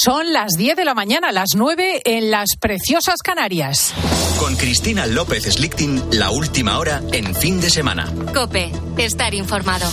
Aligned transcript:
Son 0.00 0.32
las 0.32 0.52
10 0.56 0.76
de 0.76 0.84
la 0.84 0.94
mañana, 0.94 1.32
las 1.32 1.56
9 1.56 2.02
en 2.04 2.30
las 2.30 2.50
preciosas 2.60 3.16
Canarias. 3.20 3.92
Con 4.38 4.54
Cristina 4.54 5.06
López 5.06 5.42
Slichting, 5.42 6.00
la 6.12 6.30
última 6.30 6.78
hora 6.78 7.02
en 7.12 7.34
fin 7.34 7.60
de 7.60 7.68
semana. 7.68 8.06
Cope, 8.32 8.70
estar 8.96 9.34
informado. 9.34 9.90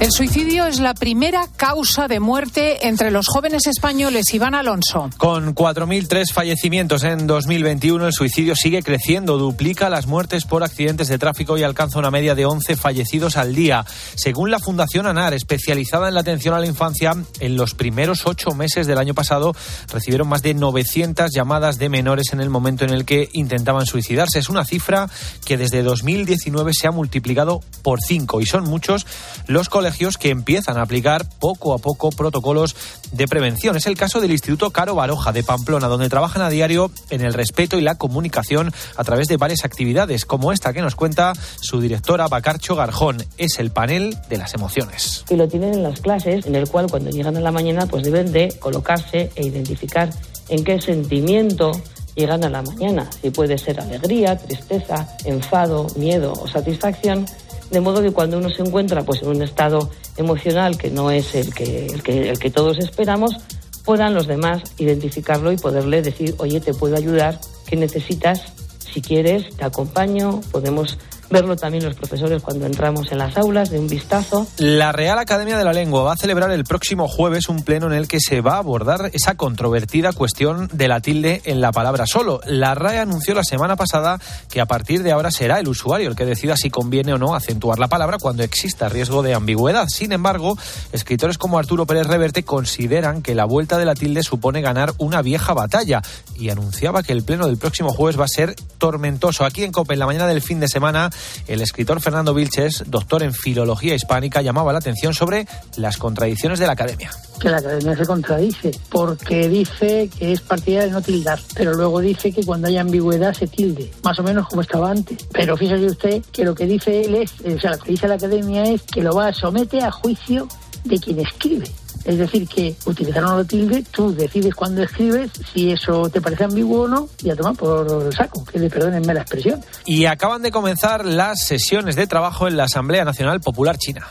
El 0.00 0.12
suicidio 0.12 0.64
es 0.64 0.80
la 0.80 0.94
primera 0.94 1.46
causa 1.58 2.08
de 2.08 2.20
muerte 2.20 2.88
entre 2.88 3.10
los 3.10 3.26
jóvenes 3.28 3.66
españoles. 3.66 4.32
Iván 4.32 4.54
Alonso. 4.54 5.10
Con 5.18 5.54
4.003 5.54 6.32
fallecimientos 6.32 7.04
en 7.04 7.26
2021, 7.26 8.06
el 8.06 8.12
suicidio 8.14 8.56
sigue 8.56 8.82
creciendo, 8.82 9.36
duplica 9.36 9.90
las 9.90 10.06
muertes 10.06 10.46
por 10.46 10.64
accidentes 10.64 11.08
de 11.08 11.18
tráfico 11.18 11.58
y 11.58 11.64
alcanza 11.64 11.98
una 11.98 12.10
media 12.10 12.34
de 12.34 12.46
11 12.46 12.76
fallecidos 12.76 13.36
al 13.36 13.54
día. 13.54 13.84
Según 14.14 14.50
la 14.50 14.58
Fundación 14.58 15.06
ANAR, 15.06 15.34
especializada 15.34 16.08
en 16.08 16.14
la 16.14 16.20
atención 16.20 16.54
a 16.54 16.60
la 16.60 16.66
infancia, 16.66 17.12
en 17.38 17.56
los 17.56 17.74
primeros 17.74 18.24
ocho 18.24 18.52
meses 18.52 18.86
del 18.86 18.96
año 18.96 19.12
pasado 19.12 19.54
recibieron 19.92 20.28
más 20.28 20.40
de 20.40 20.54
900 20.54 21.30
llamadas 21.30 21.76
de 21.76 21.90
menores 21.90 22.32
en 22.32 22.40
el 22.40 22.48
momento 22.48 22.86
en 22.86 22.94
el 22.94 23.04
que 23.04 23.28
intentaban 23.34 23.84
suicidarse. 23.84 24.38
Es 24.38 24.48
una 24.48 24.64
cifra 24.64 25.10
que 25.44 25.58
desde 25.58 25.82
2019 25.82 26.72
se 26.72 26.86
ha 26.86 26.90
multiplicado 26.90 27.60
por 27.82 28.00
cinco 28.00 28.40
y 28.40 28.46
son 28.46 28.64
muchos 28.64 29.06
los 29.46 29.68
colegios 29.68 29.89
que 30.18 30.30
empiezan 30.30 30.78
a 30.78 30.82
aplicar 30.82 31.26
poco 31.40 31.74
a 31.74 31.78
poco 31.78 32.10
protocolos 32.10 32.76
de 33.12 33.26
prevención. 33.26 33.76
Es 33.76 33.86
el 33.86 33.96
caso 33.96 34.20
del 34.20 34.30
Instituto 34.30 34.70
Caro 34.70 34.94
Baroja 34.94 35.32
de 35.32 35.42
Pamplona, 35.42 35.88
donde 35.88 36.08
trabajan 36.08 36.42
a 36.42 36.48
diario 36.48 36.90
en 37.10 37.22
el 37.22 37.34
respeto 37.34 37.76
y 37.76 37.80
la 37.80 37.96
comunicación 37.96 38.72
a 38.96 39.04
través 39.04 39.26
de 39.28 39.36
varias 39.36 39.64
actividades, 39.64 40.24
como 40.24 40.52
esta 40.52 40.72
que 40.72 40.80
nos 40.80 40.94
cuenta 40.94 41.32
su 41.60 41.80
directora 41.80 42.28
Bacarcho 42.28 42.76
Garjón. 42.76 43.24
Es 43.36 43.58
el 43.58 43.70
panel 43.70 44.16
de 44.28 44.38
las 44.38 44.54
emociones. 44.54 45.24
Y 45.28 45.36
lo 45.36 45.48
tienen 45.48 45.74
en 45.74 45.82
las 45.82 46.00
clases, 46.00 46.46
en 46.46 46.54
el 46.54 46.68
cual 46.68 46.86
cuando 46.88 47.10
llegan 47.10 47.36
a 47.36 47.40
la 47.40 47.52
mañana 47.52 47.86
pues 47.86 48.04
deben 48.04 48.32
de 48.32 48.56
colocarse 48.60 49.30
e 49.34 49.46
identificar 49.46 50.10
en 50.48 50.64
qué 50.64 50.80
sentimiento 50.80 51.72
llegan 52.14 52.44
a 52.44 52.50
la 52.50 52.62
mañana, 52.62 53.08
si 53.20 53.30
puede 53.30 53.56
ser 53.56 53.80
alegría, 53.80 54.36
tristeza, 54.36 55.08
enfado, 55.24 55.86
miedo 55.96 56.32
o 56.32 56.46
satisfacción 56.48 57.26
de 57.70 57.80
modo 57.80 58.02
que 58.02 58.10
cuando 58.10 58.38
uno 58.38 58.50
se 58.50 58.62
encuentra 58.62 59.02
pues 59.02 59.22
en 59.22 59.28
un 59.28 59.42
estado 59.42 59.90
emocional 60.16 60.76
que 60.76 60.90
no 60.90 61.10
es 61.10 61.34
el 61.34 61.54
que, 61.54 61.86
el 61.86 62.02
que, 62.02 62.30
el 62.30 62.38
que 62.38 62.50
todos 62.50 62.78
esperamos, 62.78 63.36
puedan 63.84 64.14
los 64.14 64.26
demás 64.26 64.62
identificarlo 64.78 65.52
y 65.52 65.56
poderle 65.56 66.02
decir, 66.02 66.34
oye, 66.38 66.60
te 66.60 66.74
puedo 66.74 66.96
ayudar, 66.96 67.40
¿qué 67.66 67.76
necesitas? 67.76 68.52
Si 68.78 69.00
quieres, 69.00 69.54
te 69.56 69.64
acompaño, 69.64 70.40
podemos 70.50 70.98
verlo 71.30 71.56
también 71.56 71.84
los 71.84 71.94
profesores 71.94 72.42
cuando 72.42 72.66
entramos 72.66 73.10
en 73.12 73.18
las 73.18 73.36
aulas, 73.36 73.70
de 73.70 73.78
un 73.78 73.86
vistazo. 73.86 74.46
La 74.58 74.92
Real 74.92 75.18
Academia 75.18 75.56
de 75.56 75.64
la 75.64 75.72
Lengua 75.72 76.02
va 76.02 76.12
a 76.12 76.16
celebrar 76.16 76.50
el 76.50 76.64
próximo 76.64 77.08
jueves 77.08 77.48
un 77.48 77.62
pleno 77.62 77.86
en 77.86 77.92
el 77.92 78.08
que 78.08 78.18
se 78.20 78.40
va 78.40 78.54
a 78.54 78.58
abordar 78.58 79.10
esa 79.12 79.36
controvertida 79.36 80.12
cuestión 80.12 80.68
de 80.72 80.88
la 80.88 81.00
tilde 81.00 81.40
en 81.44 81.60
la 81.60 81.72
palabra 81.72 82.06
solo. 82.06 82.40
La 82.44 82.74
RAE 82.74 82.98
anunció 82.98 83.34
la 83.34 83.44
semana 83.44 83.76
pasada 83.76 84.20
que 84.50 84.60
a 84.60 84.66
partir 84.66 85.02
de 85.02 85.12
ahora 85.12 85.30
será 85.30 85.60
el 85.60 85.68
usuario 85.68 86.08
el 86.08 86.16
que 86.16 86.26
decida 86.26 86.56
si 86.56 86.70
conviene 86.70 87.12
o 87.12 87.18
no 87.18 87.34
acentuar 87.34 87.78
la 87.78 87.88
palabra 87.88 88.18
cuando 88.20 88.42
exista 88.42 88.88
riesgo 88.88 89.22
de 89.22 89.34
ambigüedad. 89.34 89.86
Sin 89.88 90.12
embargo, 90.12 90.58
escritores 90.92 91.38
como 91.38 91.58
Arturo 91.58 91.86
Pérez 91.86 92.06
Reverte 92.06 92.44
consideran 92.44 93.22
que 93.22 93.34
la 93.34 93.44
vuelta 93.44 93.78
de 93.78 93.84
la 93.84 93.94
tilde 93.94 94.22
supone 94.22 94.60
ganar 94.60 94.94
una 94.98 95.22
vieja 95.22 95.54
batalla 95.54 96.02
y 96.34 96.50
anunciaba 96.50 97.02
que 97.02 97.12
el 97.12 97.22
pleno 97.22 97.46
del 97.46 97.58
próximo 97.58 97.92
jueves 97.92 98.18
va 98.18 98.24
a 98.24 98.28
ser 98.28 98.56
tormentoso. 98.78 99.44
Aquí 99.44 99.62
en 99.62 99.72
COPE, 99.72 99.94
en 99.94 100.00
la 100.00 100.06
mañana 100.06 100.26
del 100.26 100.42
fin 100.42 100.58
de 100.58 100.68
semana, 100.68 101.10
el 101.46 101.60
escritor 101.60 102.00
Fernando 102.00 102.34
Vilches, 102.34 102.84
doctor 102.86 103.22
en 103.22 103.32
filología 103.32 103.94
hispánica, 103.94 104.42
llamaba 104.42 104.72
la 104.72 104.78
atención 104.78 105.14
sobre 105.14 105.46
las 105.76 105.96
contradicciones 105.96 106.58
de 106.58 106.66
la 106.66 106.72
academia. 106.72 107.10
Que 107.40 107.48
la 107.48 107.58
academia 107.58 107.96
se 107.96 108.06
contradice, 108.06 108.70
porque 108.90 109.48
dice 109.48 110.10
que 110.18 110.32
es 110.32 110.40
partidaria 110.40 110.86
de 110.86 110.92
no 110.92 111.02
tildar, 111.02 111.40
pero 111.54 111.74
luego 111.74 112.00
dice 112.00 112.32
que 112.32 112.44
cuando 112.44 112.68
haya 112.68 112.82
ambigüedad 112.82 113.32
se 113.32 113.46
tilde, 113.46 113.90
más 114.02 114.18
o 114.18 114.22
menos 114.22 114.46
como 114.48 114.62
estaba 114.62 114.90
antes. 114.90 115.26
Pero 115.32 115.56
fíjese 115.56 115.86
usted 115.86 116.22
que 116.32 116.44
lo 116.44 116.54
que 116.54 116.66
dice 116.66 117.02
él 117.02 117.14
es, 117.14 117.32
o 117.40 117.60
sea, 117.60 117.72
lo 117.72 117.78
que 117.78 117.92
dice 117.92 118.08
la 118.08 118.14
academia 118.14 118.64
es 118.64 118.82
que 118.82 119.02
lo 119.02 119.14
va 119.14 119.28
a 119.28 119.32
someter 119.32 119.84
a 119.84 119.90
juicio 119.90 120.48
de 120.84 120.98
quien 120.98 121.20
escribe. 121.20 121.70
Es 122.04 122.18
decir, 122.18 122.48
que 122.48 122.74
utilizar 122.86 123.24
una 123.24 123.44
tilde, 123.44 123.84
tú 123.90 124.14
decides 124.14 124.54
cuando 124.54 124.82
escribes 124.82 125.30
si 125.52 125.70
eso 125.70 126.08
te 126.08 126.20
parece 126.20 126.44
ambiguo 126.44 126.82
o 126.82 126.88
no 126.88 127.08
y 127.22 127.30
a 127.30 127.36
tomar 127.36 127.54
por 127.54 128.14
saco, 128.14 128.44
que 128.44 128.58
le 128.58 128.70
perdonenme 128.70 129.14
la 129.14 129.20
expresión. 129.20 129.62
Y 129.84 130.06
acaban 130.06 130.42
de 130.42 130.50
comenzar 130.50 131.04
las 131.04 131.42
sesiones 131.42 131.96
de 131.96 132.06
trabajo 132.06 132.48
en 132.48 132.56
la 132.56 132.64
Asamblea 132.64 133.04
Nacional 133.04 133.40
Popular 133.40 133.76
China. 133.76 134.06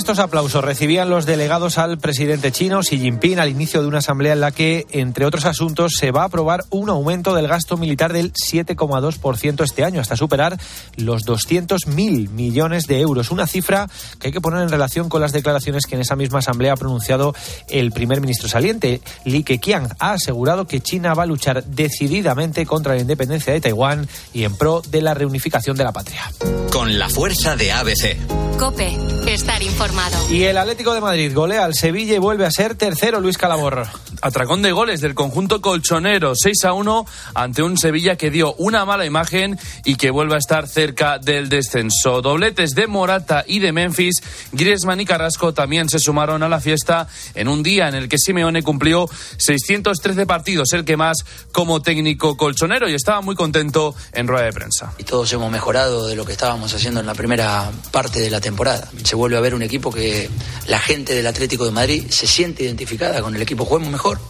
Estos 0.00 0.18
aplausos 0.18 0.64
recibían 0.64 1.10
los 1.10 1.26
delegados 1.26 1.76
al 1.76 1.98
presidente 1.98 2.50
chino 2.52 2.80
Xi 2.80 2.98
Jinping 2.98 3.38
al 3.38 3.50
inicio 3.50 3.82
de 3.82 3.86
una 3.86 3.98
asamblea 3.98 4.32
en 4.32 4.40
la 4.40 4.50
que, 4.50 4.86
entre 4.92 5.26
otros 5.26 5.44
asuntos, 5.44 5.92
se 5.98 6.10
va 6.10 6.22
a 6.22 6.24
aprobar 6.24 6.64
un 6.70 6.88
aumento 6.88 7.34
del 7.34 7.46
gasto 7.46 7.76
militar 7.76 8.10
del 8.10 8.32
7,2% 8.32 9.62
este 9.62 9.84
año, 9.84 10.00
hasta 10.00 10.16
superar 10.16 10.58
los 10.96 11.24
200.000 11.26 12.30
millones 12.30 12.86
de 12.86 13.00
euros. 13.02 13.30
Una 13.30 13.46
cifra 13.46 13.90
que 14.18 14.28
hay 14.28 14.32
que 14.32 14.40
poner 14.40 14.62
en 14.62 14.70
relación 14.70 15.10
con 15.10 15.20
las 15.20 15.32
declaraciones 15.32 15.84
que 15.84 15.96
en 15.96 16.00
esa 16.00 16.16
misma 16.16 16.38
asamblea 16.38 16.72
ha 16.72 16.76
pronunciado 16.76 17.34
el 17.68 17.92
primer 17.92 18.22
ministro 18.22 18.48
saliente. 18.48 19.02
Li 19.26 19.42
Keqiang 19.42 19.96
ha 19.98 20.12
asegurado 20.12 20.66
que 20.66 20.80
China 20.80 21.12
va 21.12 21.24
a 21.24 21.26
luchar 21.26 21.62
decididamente 21.64 22.64
contra 22.64 22.94
la 22.94 23.02
independencia 23.02 23.52
de 23.52 23.60
Taiwán 23.60 24.08
y 24.32 24.44
en 24.44 24.56
pro 24.56 24.80
de 24.80 25.02
la 25.02 25.12
reunificación 25.12 25.76
de 25.76 25.84
la 25.84 25.92
patria. 25.92 26.32
Con 26.72 26.98
la 26.98 27.10
fuerza 27.10 27.54
de 27.54 27.70
ABC. 27.70 28.16
Cope, 28.58 28.96
estar 29.26 29.62
informado. 29.62 29.89
Y 30.30 30.44
el 30.44 30.58
Atlético 30.58 30.94
de 30.94 31.00
Madrid 31.00 31.34
golea 31.34 31.64
al 31.64 31.74
Sevilla 31.74 32.14
y 32.14 32.18
vuelve 32.18 32.46
a 32.46 32.50
ser 32.52 32.76
tercero, 32.76 33.20
Luis 33.20 33.36
Calabor. 33.36 33.88
Atracón 34.22 34.62
de 34.62 34.70
goles 34.70 35.00
del 35.00 35.14
conjunto 35.14 35.60
colchonero, 35.60 36.34
6 36.36 36.64
a 36.66 36.72
1 36.72 37.06
ante 37.34 37.62
un 37.62 37.76
Sevilla 37.76 38.16
que 38.16 38.30
dio 38.30 38.54
una 38.54 38.84
mala 38.84 39.04
imagen 39.06 39.58
y 39.84 39.96
que 39.96 40.10
vuelve 40.10 40.36
a 40.36 40.38
estar 40.38 40.68
cerca 40.68 41.18
del 41.18 41.48
descenso. 41.48 42.22
Dobletes 42.22 42.76
de 42.76 42.86
Morata 42.86 43.44
y 43.46 43.58
de 43.58 43.72
Memphis, 43.72 44.22
Griezmann 44.52 45.00
y 45.00 45.04
Carrasco 45.04 45.52
también 45.52 45.88
se 45.88 45.98
sumaron 45.98 46.44
a 46.44 46.48
la 46.48 46.60
fiesta 46.60 47.08
en 47.34 47.48
un 47.48 47.64
día 47.64 47.88
en 47.88 47.96
el 47.96 48.08
que 48.08 48.18
Simeone 48.18 48.62
cumplió 48.62 49.08
613 49.38 50.26
partidos, 50.26 50.72
el 50.74 50.84
que 50.84 50.96
más 50.96 51.24
como 51.50 51.82
técnico 51.82 52.36
colchonero 52.36 52.88
y 52.88 52.94
estaba 52.94 53.20
muy 53.22 53.34
contento 53.34 53.96
en 54.12 54.28
rueda 54.28 54.44
de 54.44 54.52
prensa. 54.52 54.92
Y 54.98 55.04
todos 55.04 55.32
hemos 55.32 55.50
mejorado 55.50 56.06
de 56.06 56.14
lo 56.14 56.24
que 56.24 56.32
estábamos 56.32 56.72
haciendo 56.72 57.00
en 57.00 57.06
la 57.06 57.14
primera 57.14 57.70
parte 57.90 58.20
de 58.20 58.30
la 58.30 58.40
temporada. 58.40 58.88
Se 59.02 59.16
vuelve 59.16 59.36
a 59.36 59.40
ver 59.40 59.54
un 59.54 59.62
equipo 59.62 59.79
que 59.88 60.28
la 60.66 60.78
gente 60.78 61.14
del 61.14 61.26
Atlético 61.26 61.64
de 61.64 61.70
Madrid 61.70 62.04
se 62.10 62.26
siente 62.26 62.64
identificada 62.64 63.22
con 63.22 63.34
el 63.34 63.40
equipo. 63.40 63.64
Juguemos 63.64 63.90
mejor, 63.90 64.20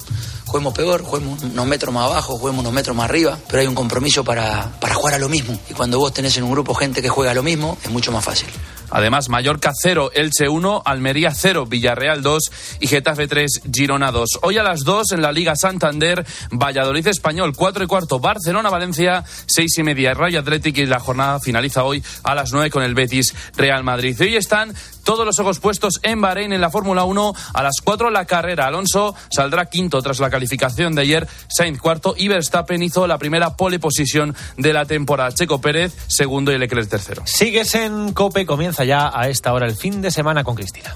juguemos 0.46 0.74
peor, 0.74 1.02
juguemos 1.02 1.42
unos 1.42 1.66
metros 1.66 1.92
más 1.92 2.04
abajo, 2.04 2.38
juguemos 2.38 2.60
unos 2.60 2.72
metros 2.72 2.94
más 2.94 3.06
arriba, 3.06 3.38
pero 3.48 3.62
hay 3.62 3.66
un 3.66 3.74
compromiso 3.74 4.22
para, 4.22 4.70
para 4.80 4.94
jugar 4.94 5.14
a 5.14 5.18
lo 5.18 5.28
mismo. 5.28 5.58
Y 5.68 5.74
cuando 5.74 5.98
vos 5.98 6.12
tenés 6.12 6.36
en 6.36 6.44
un 6.44 6.52
grupo 6.52 6.74
gente 6.74 7.02
que 7.02 7.08
juega 7.08 7.32
a 7.32 7.34
lo 7.34 7.42
mismo, 7.42 7.78
es 7.82 7.90
mucho 7.90 8.12
más 8.12 8.24
fácil. 8.24 8.48
Además, 8.90 9.28
Mallorca 9.28 9.72
0, 9.72 10.10
Elche 10.14 10.48
1, 10.48 10.82
Almería 10.84 11.32
0, 11.32 11.66
Villarreal 11.66 12.22
2 12.22 12.42
y 12.80 12.88
Getafe 12.88 13.28
3, 13.28 13.62
Girona 13.72 14.10
2. 14.10 14.40
Hoy 14.42 14.58
a 14.58 14.62
las 14.62 14.84
2 14.84 15.12
en 15.12 15.22
la 15.22 15.32
Liga 15.32 15.54
Santander, 15.54 16.26
Valladolid 16.50 17.06
Español 17.06 17.52
4 17.54 17.84
y 17.84 17.86
cuarto, 17.86 18.18
Barcelona 18.18 18.68
Valencia 18.68 19.24
6 19.46 19.78
y 19.78 19.82
media, 19.84 20.14
Rayo 20.14 20.40
Atlético 20.40 20.80
y 20.80 20.86
la 20.86 20.98
jornada 20.98 21.38
finaliza 21.38 21.84
hoy 21.84 22.02
a 22.24 22.34
las 22.34 22.52
9 22.52 22.70
con 22.70 22.82
el 22.82 22.94
Betis 22.94 23.34
Real 23.56 23.84
Madrid. 23.84 24.16
Hoy 24.20 24.36
están 24.36 24.74
todos 25.04 25.26
los 25.26 25.38
ojos 25.38 25.60
puestos 25.60 26.00
en 26.02 26.20
Bahrein 26.20 26.52
en 26.52 26.60
la 26.60 26.70
Fórmula 26.70 27.04
1. 27.04 27.32
A 27.54 27.62
las 27.62 27.80
4 27.82 28.10
la 28.10 28.24
carrera. 28.24 28.66
Alonso 28.66 29.14
saldrá 29.30 29.66
quinto 29.66 30.00
tras 30.02 30.20
la 30.20 30.30
calificación 30.30 30.94
de 30.94 31.02
ayer. 31.02 31.28
Sainz 31.48 31.80
cuarto 31.80 32.14
y 32.16 32.28
Verstappen 32.28 32.82
hizo 32.82 33.06
la 33.06 33.18
primera 33.18 33.56
pole 33.56 33.78
position 33.78 34.34
de 34.56 34.72
la 34.72 34.84
temporada. 34.84 35.32
Checo 35.32 35.60
Pérez 35.60 35.94
segundo 36.08 36.52
y 36.52 36.58
Leclerc 36.58 36.88
tercero. 36.88 37.22
Sigues 37.26 37.74
en 37.74 38.12
Cope, 38.12 38.46
comienza 38.46 38.84
ya 38.84 39.10
a 39.14 39.28
esta 39.28 39.52
hora 39.52 39.66
el 39.66 39.76
fin 39.76 40.02
de 40.02 40.10
semana 40.10 40.44
con 40.44 40.54
Cristina. 40.54 40.94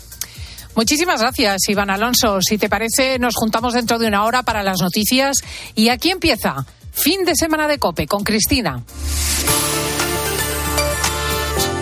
Muchísimas 0.76 1.20
gracias, 1.20 1.69
Iván 1.69 1.90
Alonso. 1.90 2.40
Si 2.40 2.58
te 2.58 2.69
parece, 2.69 3.19
nos 3.20 3.37
juntamos 3.37 3.75
dentro 3.75 3.99
de 3.99 4.08
una 4.08 4.25
hora 4.25 4.43
para 4.43 4.62
las 4.64 4.81
noticias. 4.81 5.37
Y 5.76 5.88
aquí 5.88 6.11
empieza 6.11 6.67
fin 6.90 7.25
de 7.25 7.37
semana 7.37 7.69
de 7.69 7.78
Cope 7.78 8.06
con 8.06 8.25
Cristina. 8.25 8.82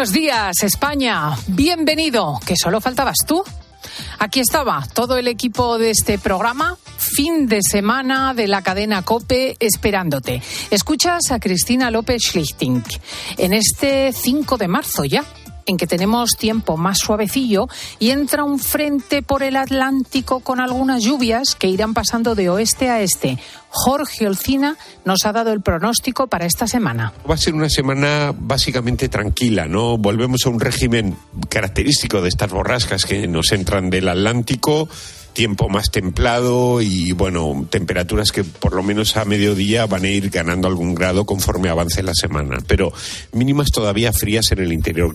Buenos 0.00 0.14
días, 0.14 0.62
España. 0.62 1.36
Bienvenido, 1.46 2.40
que 2.46 2.54
solo 2.56 2.80
faltabas 2.80 3.18
tú. 3.26 3.44
Aquí 4.18 4.40
estaba 4.40 4.82
todo 4.94 5.18
el 5.18 5.28
equipo 5.28 5.76
de 5.76 5.90
este 5.90 6.18
programa, 6.18 6.78
fin 6.96 7.46
de 7.46 7.60
semana 7.60 8.32
de 8.32 8.48
la 8.48 8.62
cadena 8.62 9.02
Cope, 9.02 9.58
esperándote. 9.60 10.40
Escuchas 10.70 11.30
a 11.32 11.38
Cristina 11.38 11.90
López 11.90 12.22
Schlichting 12.22 12.82
en 13.36 13.52
este 13.52 14.14
5 14.14 14.56
de 14.56 14.68
marzo 14.68 15.04
ya 15.04 15.22
en 15.70 15.76
que 15.76 15.86
tenemos 15.86 16.32
tiempo 16.38 16.76
más 16.76 16.98
suavecillo 16.98 17.68
y 17.98 18.10
entra 18.10 18.44
un 18.44 18.58
frente 18.58 19.22
por 19.22 19.42
el 19.42 19.56
Atlántico 19.56 20.40
con 20.40 20.60
algunas 20.60 21.02
lluvias 21.02 21.54
que 21.54 21.68
irán 21.68 21.94
pasando 21.94 22.34
de 22.34 22.50
oeste 22.50 22.90
a 22.90 23.00
este. 23.00 23.38
Jorge 23.70 24.26
Olcina 24.26 24.76
nos 25.04 25.24
ha 25.24 25.32
dado 25.32 25.52
el 25.52 25.60
pronóstico 25.60 26.26
para 26.26 26.44
esta 26.44 26.66
semana. 26.66 27.12
Va 27.28 27.34
a 27.34 27.38
ser 27.38 27.54
una 27.54 27.70
semana 27.70 28.34
básicamente 28.36 29.08
tranquila, 29.08 29.66
¿no? 29.66 29.96
Volvemos 29.96 30.44
a 30.44 30.50
un 30.50 30.60
régimen 30.60 31.16
característico 31.48 32.20
de 32.20 32.28
estas 32.28 32.50
borrascas 32.50 33.04
que 33.04 33.28
nos 33.28 33.52
entran 33.52 33.88
del 33.88 34.08
Atlántico 34.08 34.88
tiempo 35.32 35.68
más 35.68 35.90
templado 35.90 36.82
y 36.82 37.12
bueno, 37.12 37.66
temperaturas 37.70 38.32
que 38.32 38.44
por 38.44 38.74
lo 38.74 38.82
menos 38.82 39.16
a 39.16 39.24
mediodía 39.24 39.86
van 39.86 40.04
a 40.04 40.08
ir 40.08 40.28
ganando 40.30 40.68
algún 40.68 40.94
grado 40.94 41.24
conforme 41.24 41.68
avance 41.68 42.02
la 42.02 42.14
semana, 42.14 42.58
pero 42.66 42.92
mínimas 43.32 43.70
todavía 43.70 44.12
frías 44.12 44.50
en 44.52 44.58
el 44.58 44.72
interior. 44.72 45.14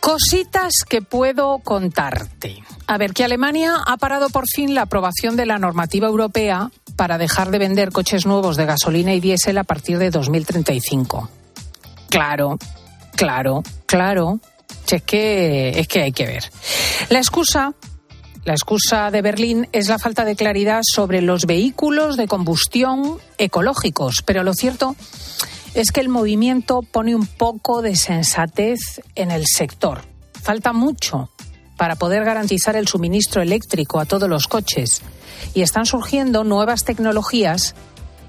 Cositas 0.00 0.72
que 0.88 1.02
puedo 1.02 1.58
contarte. 1.58 2.62
A 2.86 2.98
ver, 2.98 3.12
que 3.12 3.22
Alemania 3.22 3.76
ha 3.86 3.96
parado 3.98 4.30
por 4.30 4.44
fin 4.48 4.74
la 4.74 4.82
aprobación 4.82 5.36
de 5.36 5.46
la 5.46 5.58
normativa 5.58 6.08
europea 6.08 6.70
para 6.96 7.18
dejar 7.18 7.50
de 7.50 7.58
vender 7.58 7.92
coches 7.92 8.26
nuevos 8.26 8.56
de 8.56 8.66
gasolina 8.66 9.14
y 9.14 9.20
diésel 9.20 9.58
a 9.58 9.64
partir 9.64 9.98
de 9.98 10.10
2035. 10.10 11.28
Claro, 12.08 12.58
claro, 13.14 13.62
claro. 13.86 14.40
Es 14.90 15.02
que, 15.02 15.78
es 15.78 15.86
que 15.86 16.02
hay 16.02 16.12
que 16.12 16.26
ver. 16.26 16.50
La 17.10 17.18
excusa 17.18 17.74
la 18.44 18.54
excusa 18.54 19.10
de 19.10 19.20
Berlín 19.20 19.68
es 19.72 19.88
la 19.88 19.98
falta 19.98 20.24
de 20.24 20.34
claridad 20.34 20.80
sobre 20.82 21.20
los 21.20 21.44
vehículos 21.44 22.16
de 22.16 22.26
combustión 22.26 23.18
ecológicos, 23.36 24.22
pero 24.24 24.42
lo 24.42 24.54
cierto 24.54 24.96
es 25.74 25.92
que 25.92 26.00
el 26.00 26.08
movimiento 26.08 26.80
pone 26.82 27.14
un 27.14 27.26
poco 27.26 27.82
de 27.82 27.96
sensatez 27.96 28.80
en 29.14 29.30
el 29.30 29.44
sector. 29.46 30.02
Falta 30.42 30.72
mucho 30.72 31.30
para 31.76 31.96
poder 31.96 32.24
garantizar 32.24 32.76
el 32.76 32.88
suministro 32.88 33.40
eléctrico 33.42 34.00
a 34.00 34.04
todos 34.04 34.28
los 34.28 34.46
coches 34.46 35.02
y 35.54 35.62
están 35.62 35.86
surgiendo 35.86 36.44
nuevas 36.44 36.84
tecnologías 36.84 37.74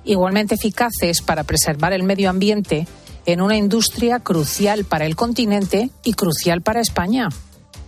igualmente 0.03 0.55
eficaces 0.55 1.21
para 1.21 1.43
preservar 1.43 1.93
el 1.93 2.03
medio 2.03 2.29
ambiente 2.29 2.87
en 3.25 3.41
una 3.41 3.57
industria 3.57 4.19
crucial 4.19 4.85
para 4.85 5.05
el 5.05 5.15
continente 5.15 5.89
y 6.03 6.13
crucial 6.13 6.61
para 6.61 6.81
España. 6.81 7.29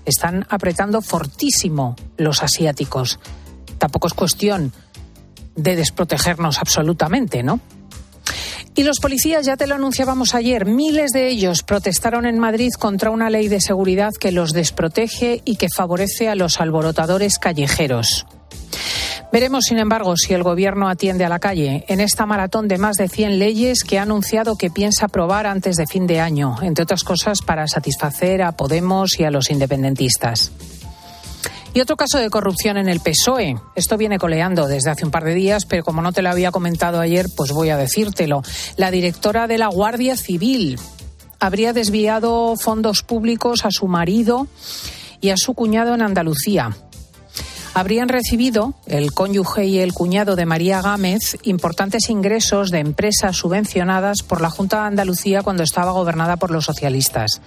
Están 0.06 0.46
apretando 0.50 1.02
fortísimo 1.02 1.96
los 2.18 2.44
asiáticos. 2.44 3.20
Tampoco 3.78 4.08
es 4.08 4.14
cuestión 4.14 4.74
de 5.56 5.76
desprotegernos 5.76 6.60
absolutamente, 6.60 7.42
¿no? 7.42 7.60
Y 8.76 8.84
los 8.84 9.00
policías, 9.00 9.46
ya 9.46 9.56
te 9.56 9.68
lo 9.68 9.76
anunciábamos 9.76 10.34
ayer, 10.34 10.66
miles 10.66 11.12
de 11.12 11.28
ellos 11.28 11.62
protestaron 11.62 12.26
en 12.26 12.40
Madrid 12.40 12.72
contra 12.80 13.12
una 13.12 13.30
ley 13.30 13.48
de 13.48 13.62
seguridad 13.62 14.12
que 14.20 14.32
los 14.32 14.52
desprotege 14.52 15.42
y 15.46 15.58
que 15.58 15.68
favorece 15.70 16.28
a 16.28 16.36
los 16.36 16.60
alborotadores 16.60 17.38
callejeros. 17.38 18.26
Veremos, 19.32 19.66
sin 19.66 19.80
embargo, 19.80 20.16
si 20.16 20.34
el 20.34 20.44
Gobierno 20.44 20.90
atiende 20.90 21.26
a 21.26 21.30
la 21.30 21.40
calle 21.40 21.86
en 21.88 22.00
esta 22.00 22.26
maratón 22.26 22.68
de 22.68 22.78
más 22.78 22.98
de 22.98 23.10
100 23.10 23.40
leyes 23.40 23.84
que 23.84 23.98
ha 23.98 24.04
anunciado 24.04 24.56
que 24.56 24.70
piensa 24.70 25.06
aprobar 25.06 25.48
antes 25.48 25.76
de 25.76 25.88
fin 25.88 26.06
de 26.06 26.20
año, 26.20 26.56
entre 26.62 26.84
otras 26.84 27.04
cosas 27.04 27.42
para 27.42 27.68
satisfacer 27.68 28.44
a 28.44 28.52
Podemos 28.52 29.20
y 29.20 29.24
a 29.24 29.32
los 29.32 29.50
independentistas. 29.50 30.52
Y 31.76 31.82
otro 31.82 31.98
caso 31.98 32.20
de 32.20 32.30
corrupción 32.30 32.78
en 32.78 32.88
el 32.88 33.00
PSOE. 33.00 33.56
Esto 33.74 33.98
viene 33.98 34.20
coleando 34.20 34.68
desde 34.68 34.92
hace 34.92 35.06
un 35.06 35.12
par 35.12 35.24
de 35.24 35.34
días, 35.34 35.66
pero 35.66 35.84
como 35.84 36.04
no 36.04 36.12
te 36.12 36.22
lo 36.22 36.30
había 36.30 36.52
comentado 36.52 37.00
ayer, 37.00 37.26
pues 37.36 37.52
voy 37.52 37.72
a 37.72 37.78
decírtelo. 37.78 38.44
La 38.78 38.92
directora 38.92 39.48
de 39.48 39.58
la 39.58 39.70
Guardia 39.70 40.16
Civil 40.16 40.78
habría 41.40 41.74
desviado 41.74 42.56
fondos 42.58 43.02
públicos 43.02 43.66
a 43.66 43.72
su 43.72 43.88
marido 43.88 44.48
y 45.20 45.32
a 45.32 45.38
su 45.38 45.56
cuñado 45.56 45.96
en 45.96 46.04
Andalucía. 46.04 46.78
Habrían 47.74 48.08
recibido, 48.08 48.76
el 48.86 49.12
cónyuge 49.14 49.66
y 49.66 49.80
el 49.80 49.94
cuñado 49.94 50.36
de 50.36 50.46
María 50.46 50.80
Gámez, 50.84 51.38
importantes 51.42 52.08
ingresos 52.12 52.70
de 52.70 52.78
empresas 52.78 53.36
subvencionadas 53.36 54.22
por 54.22 54.42
la 54.42 54.52
Junta 54.52 54.82
de 54.82 54.88
Andalucía 54.90 55.42
cuando 55.42 55.64
estaba 55.64 55.92
gobernada 55.92 56.38
por 56.38 56.52
los 56.52 56.66
socialistas. 56.66 57.42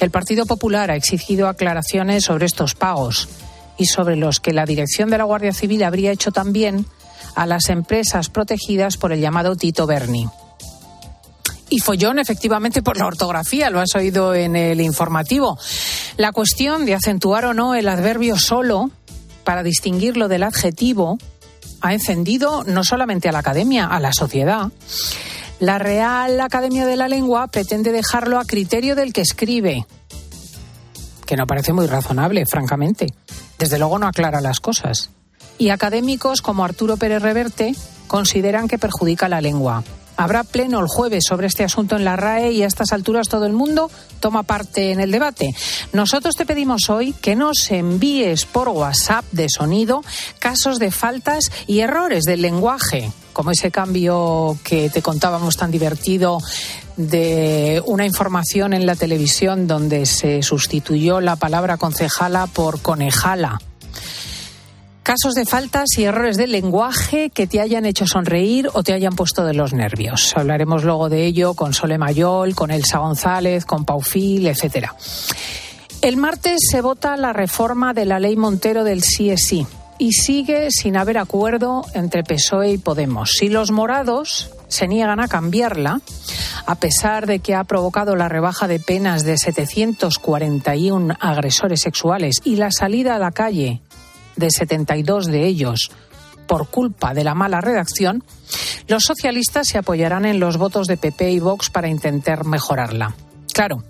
El 0.00 0.10
Partido 0.10 0.46
Popular 0.46 0.90
ha 0.90 0.96
exigido 0.96 1.46
aclaraciones 1.46 2.24
sobre 2.24 2.46
estos 2.46 2.74
pagos 2.74 3.28
y 3.78 3.86
sobre 3.86 4.16
los 4.16 4.40
que 4.40 4.52
la 4.52 4.66
dirección 4.66 5.08
de 5.08 5.18
la 5.18 5.24
Guardia 5.24 5.52
Civil 5.52 5.84
habría 5.84 6.12
hecho 6.12 6.32
también 6.32 6.84
a 7.34 7.46
las 7.46 7.68
empresas 7.68 8.28
protegidas 8.28 8.96
por 8.96 9.12
el 9.12 9.20
llamado 9.20 9.56
Tito 9.56 9.86
Berni. 9.86 10.28
Y 11.70 11.80
follón, 11.80 12.18
efectivamente, 12.18 12.82
por 12.82 12.96
la 12.96 13.06
ortografía, 13.06 13.70
lo 13.70 13.80
has 13.80 13.94
oído 13.94 14.34
en 14.34 14.56
el 14.56 14.80
informativo. 14.80 15.58
La 16.16 16.32
cuestión 16.32 16.86
de 16.86 16.94
acentuar 16.94 17.44
o 17.44 17.54
no 17.54 17.74
el 17.74 17.88
adverbio 17.88 18.38
solo 18.38 18.90
para 19.44 19.62
distinguirlo 19.62 20.28
del 20.28 20.42
adjetivo 20.42 21.18
ha 21.80 21.92
encendido 21.92 22.64
no 22.64 22.84
solamente 22.84 23.28
a 23.28 23.32
la 23.32 23.38
academia, 23.40 23.86
a 23.86 24.00
la 24.00 24.12
sociedad. 24.12 24.68
La 25.60 25.78
Real 25.78 26.40
Academia 26.40 26.86
de 26.86 26.96
la 26.96 27.08
Lengua 27.08 27.46
pretende 27.48 27.92
dejarlo 27.92 28.38
a 28.38 28.44
criterio 28.44 28.96
del 28.96 29.12
que 29.12 29.20
escribe, 29.20 29.86
que 31.26 31.36
no 31.36 31.46
parece 31.46 31.72
muy 31.72 31.86
razonable, 31.86 32.46
francamente. 32.46 33.08
Desde 33.58 33.78
luego 33.78 33.98
no 33.98 34.06
aclara 34.06 34.40
las 34.40 34.60
cosas. 34.60 35.10
Y 35.58 35.70
académicos 35.70 36.40
como 36.42 36.64
Arturo 36.64 36.96
Pérez 36.96 37.22
Reverte 37.22 37.74
consideran 38.06 38.68
que 38.68 38.78
perjudica 38.78 39.28
la 39.28 39.40
lengua. 39.40 39.82
Habrá 40.16 40.42
pleno 40.42 40.80
el 40.80 40.88
jueves 40.88 41.22
sobre 41.28 41.46
este 41.46 41.62
asunto 41.62 41.94
en 41.94 42.04
la 42.04 42.16
RAE 42.16 42.50
y 42.50 42.64
a 42.64 42.66
estas 42.66 42.92
alturas 42.92 43.28
todo 43.28 43.46
el 43.46 43.52
mundo 43.52 43.88
toma 44.18 44.42
parte 44.42 44.90
en 44.90 44.98
el 44.98 45.12
debate. 45.12 45.54
Nosotros 45.92 46.34
te 46.34 46.44
pedimos 46.44 46.90
hoy 46.90 47.12
que 47.12 47.36
nos 47.36 47.70
envíes 47.70 48.44
por 48.44 48.68
WhatsApp 48.68 49.24
de 49.30 49.46
sonido 49.48 50.02
casos 50.40 50.80
de 50.80 50.90
faltas 50.90 51.52
y 51.68 51.80
errores 51.80 52.24
del 52.24 52.42
lenguaje, 52.42 53.12
como 53.32 53.52
ese 53.52 53.70
cambio 53.70 54.58
que 54.64 54.90
te 54.90 55.02
contábamos 55.02 55.56
tan 55.56 55.70
divertido 55.70 56.40
de 56.98 57.80
una 57.86 58.04
información 58.04 58.74
en 58.74 58.84
la 58.84 58.96
televisión 58.96 59.66
donde 59.68 60.04
se 60.04 60.42
sustituyó 60.42 61.20
la 61.20 61.36
palabra 61.36 61.76
concejala 61.78 62.48
por 62.48 62.82
conejala. 62.82 63.60
Casos 65.04 65.34
de 65.34 65.46
faltas 65.46 65.96
y 65.96 66.04
errores 66.04 66.36
de 66.36 66.48
lenguaje 66.48 67.30
que 67.30 67.46
te 67.46 67.60
hayan 67.62 67.86
hecho 67.86 68.06
sonreír 68.06 68.68
o 68.74 68.82
te 68.82 68.92
hayan 68.92 69.14
puesto 69.14 69.46
de 69.46 69.54
los 69.54 69.72
nervios. 69.72 70.34
Hablaremos 70.36 70.84
luego 70.84 71.08
de 71.08 71.24
ello 71.24 71.54
con 71.54 71.72
Sole 71.72 71.96
Mayol, 71.96 72.54
con 72.54 72.70
Elsa 72.70 72.98
González, 72.98 73.64
con 73.64 73.86
Paufil, 73.86 74.48
etcétera. 74.48 74.94
El 76.02 76.16
martes 76.16 76.58
se 76.70 76.80
vota 76.80 77.16
la 77.16 77.32
reforma 77.32 77.94
de 77.94 78.04
la 78.04 78.18
ley 78.18 78.36
Montero 78.36 78.84
del 78.84 79.02
sí 79.02 79.32
y 79.98 80.12
sigue 80.12 80.70
sin 80.70 80.96
haber 80.96 81.18
acuerdo 81.18 81.86
entre 81.94 82.22
PSOE 82.22 82.72
y 82.72 82.78
Podemos. 82.78 83.30
Si 83.30 83.48
los 83.48 83.70
morados 83.70 84.50
se 84.68 84.86
niegan 84.86 85.20
a 85.20 85.28
cambiarla, 85.28 86.00
a 86.66 86.74
pesar 86.76 87.26
de 87.26 87.40
que 87.40 87.54
ha 87.54 87.64
provocado 87.64 88.14
la 88.14 88.28
rebaja 88.28 88.68
de 88.68 88.78
penas 88.78 89.24
de 89.24 89.36
741 89.36 91.16
agresores 91.18 91.80
sexuales 91.80 92.36
y 92.44 92.56
la 92.56 92.70
salida 92.70 93.16
a 93.16 93.18
la 93.18 93.32
calle 93.32 93.80
de 94.36 94.50
72 94.50 95.26
de 95.26 95.46
ellos 95.46 95.90
por 96.46 96.68
culpa 96.68 97.14
de 97.14 97.24
la 97.24 97.34
mala 97.34 97.60
redacción, 97.60 98.24
los 98.86 99.04
socialistas 99.04 99.68
se 99.68 99.78
apoyarán 99.78 100.24
en 100.24 100.40
los 100.40 100.56
votos 100.56 100.86
de 100.86 100.96
PP 100.96 101.30
y 101.30 101.40
Vox 101.40 101.70
para 101.70 101.88
intentar 101.88 102.44
mejorarla. 102.44 103.14
Claro, 103.52 103.84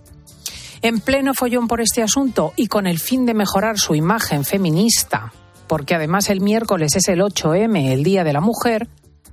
en 0.83 1.01
pleno 1.01 1.35
follón 1.35 1.69
por 1.69 1.81
este 1.81 2.03
asunto 2.03 2.53
y 2.57 2.67
con 2.67 2.87
el 2.87 2.99
fin 2.99 3.27
de 3.27 3.35
mejorar 3.35 3.79
su 3.79 3.95
imagen 3.95 4.45
feminista, 4.45 5.33
porque 5.67 5.95
además 5.95 6.31
el 6.31 6.41
miércoles 6.41 6.97
es 6.97 7.09
el 7.09 7.21
8M, 7.21 7.93
el 7.93 8.03
Día 8.03 8.25
de 8.25 8.33
la 8.33 8.41
Mujer, 8.41 8.89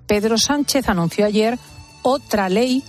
Pedro 0.08 0.38
Sánchez 0.38 0.90
anunció 0.90 1.26
ayer 1.26 1.58
otra 2.02 2.50
ley 2.50 2.84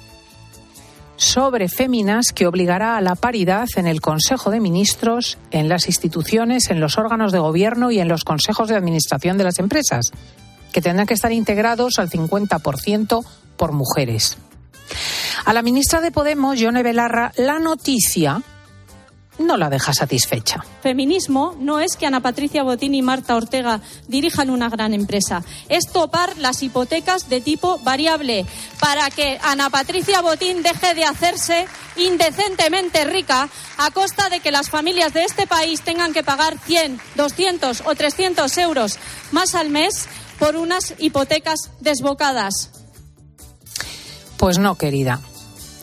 sobre 1.16 1.68
féminas 1.68 2.26
que 2.34 2.46
obligará 2.46 2.96
a 2.96 3.00
la 3.00 3.14
paridad 3.14 3.66
en 3.76 3.86
el 3.86 4.00
Consejo 4.00 4.50
de 4.50 4.60
Ministros, 4.60 5.38
en 5.50 5.68
las 5.68 5.86
instituciones, 5.86 6.70
en 6.70 6.80
los 6.80 6.98
órganos 6.98 7.32
de 7.32 7.38
gobierno 7.38 7.90
y 7.90 8.00
en 8.00 8.08
los 8.08 8.24
consejos 8.24 8.68
de 8.68 8.76
administración 8.76 9.38
de 9.38 9.44
las 9.44 9.58
empresas, 9.58 10.10
que 10.72 10.82
tendrán 10.82 11.06
que 11.06 11.14
estar 11.14 11.32
integrados 11.32 11.98
al 11.98 12.10
50% 12.10 13.24
por 13.56 13.72
mujeres. 13.72 14.36
A 15.46 15.54
la 15.54 15.62
ministra 15.62 16.00
de 16.00 16.10
Podemos, 16.10 16.58
Yone 16.58 16.82
Belarra, 16.82 17.32
la 17.36 17.58
noticia 17.58 18.42
no 19.38 19.56
la 19.56 19.70
deja 19.70 19.92
satisfecha. 19.92 20.64
Feminismo 20.82 21.54
no 21.58 21.80
es 21.80 21.96
que 21.96 22.06
Ana 22.06 22.20
Patricia 22.20 22.62
Botín 22.62 22.94
y 22.94 23.02
Marta 23.02 23.36
Ortega 23.36 23.80
dirijan 24.08 24.50
una 24.50 24.68
gran 24.68 24.94
empresa, 24.94 25.42
es 25.68 25.86
topar 25.92 26.36
las 26.38 26.62
hipotecas 26.62 27.28
de 27.28 27.40
tipo 27.40 27.78
variable 27.78 28.46
para 28.80 29.10
que 29.10 29.38
Ana 29.42 29.70
Patricia 29.70 30.20
Botín 30.20 30.62
deje 30.62 30.94
de 30.94 31.04
hacerse 31.04 31.66
indecentemente 31.96 33.04
rica 33.04 33.48
a 33.78 33.90
costa 33.90 34.28
de 34.28 34.40
que 34.40 34.50
las 34.50 34.70
familias 34.70 35.12
de 35.12 35.24
este 35.24 35.46
país 35.46 35.82
tengan 35.82 36.12
que 36.12 36.22
pagar 36.22 36.58
100, 36.58 37.00
200 37.16 37.82
o 37.86 37.94
300 37.94 38.58
euros 38.58 38.98
más 39.32 39.54
al 39.54 39.70
mes 39.70 40.08
por 40.38 40.56
unas 40.56 40.94
hipotecas 40.98 41.70
desbocadas. 41.80 42.70
Pues 44.36 44.58
no, 44.58 44.74
querida. 44.76 45.20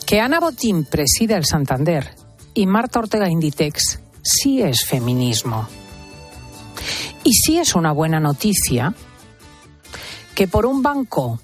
Que 0.06 0.20
Ana 0.20 0.38
Botín 0.38 0.84
presida 0.84 1.36
el 1.36 1.44
Santander 1.44 2.23
y 2.54 2.66
Marta 2.66 3.00
Ortega 3.00 3.28
Inditex 3.28 4.00
sí 4.22 4.62
es 4.62 4.86
feminismo. 4.86 5.68
Y 7.24 7.32
sí 7.32 7.58
es 7.58 7.74
una 7.74 7.92
buena 7.92 8.20
noticia 8.20 8.94
que 10.34 10.48
por 10.48 10.66
un 10.66 10.82
banco, 10.82 11.40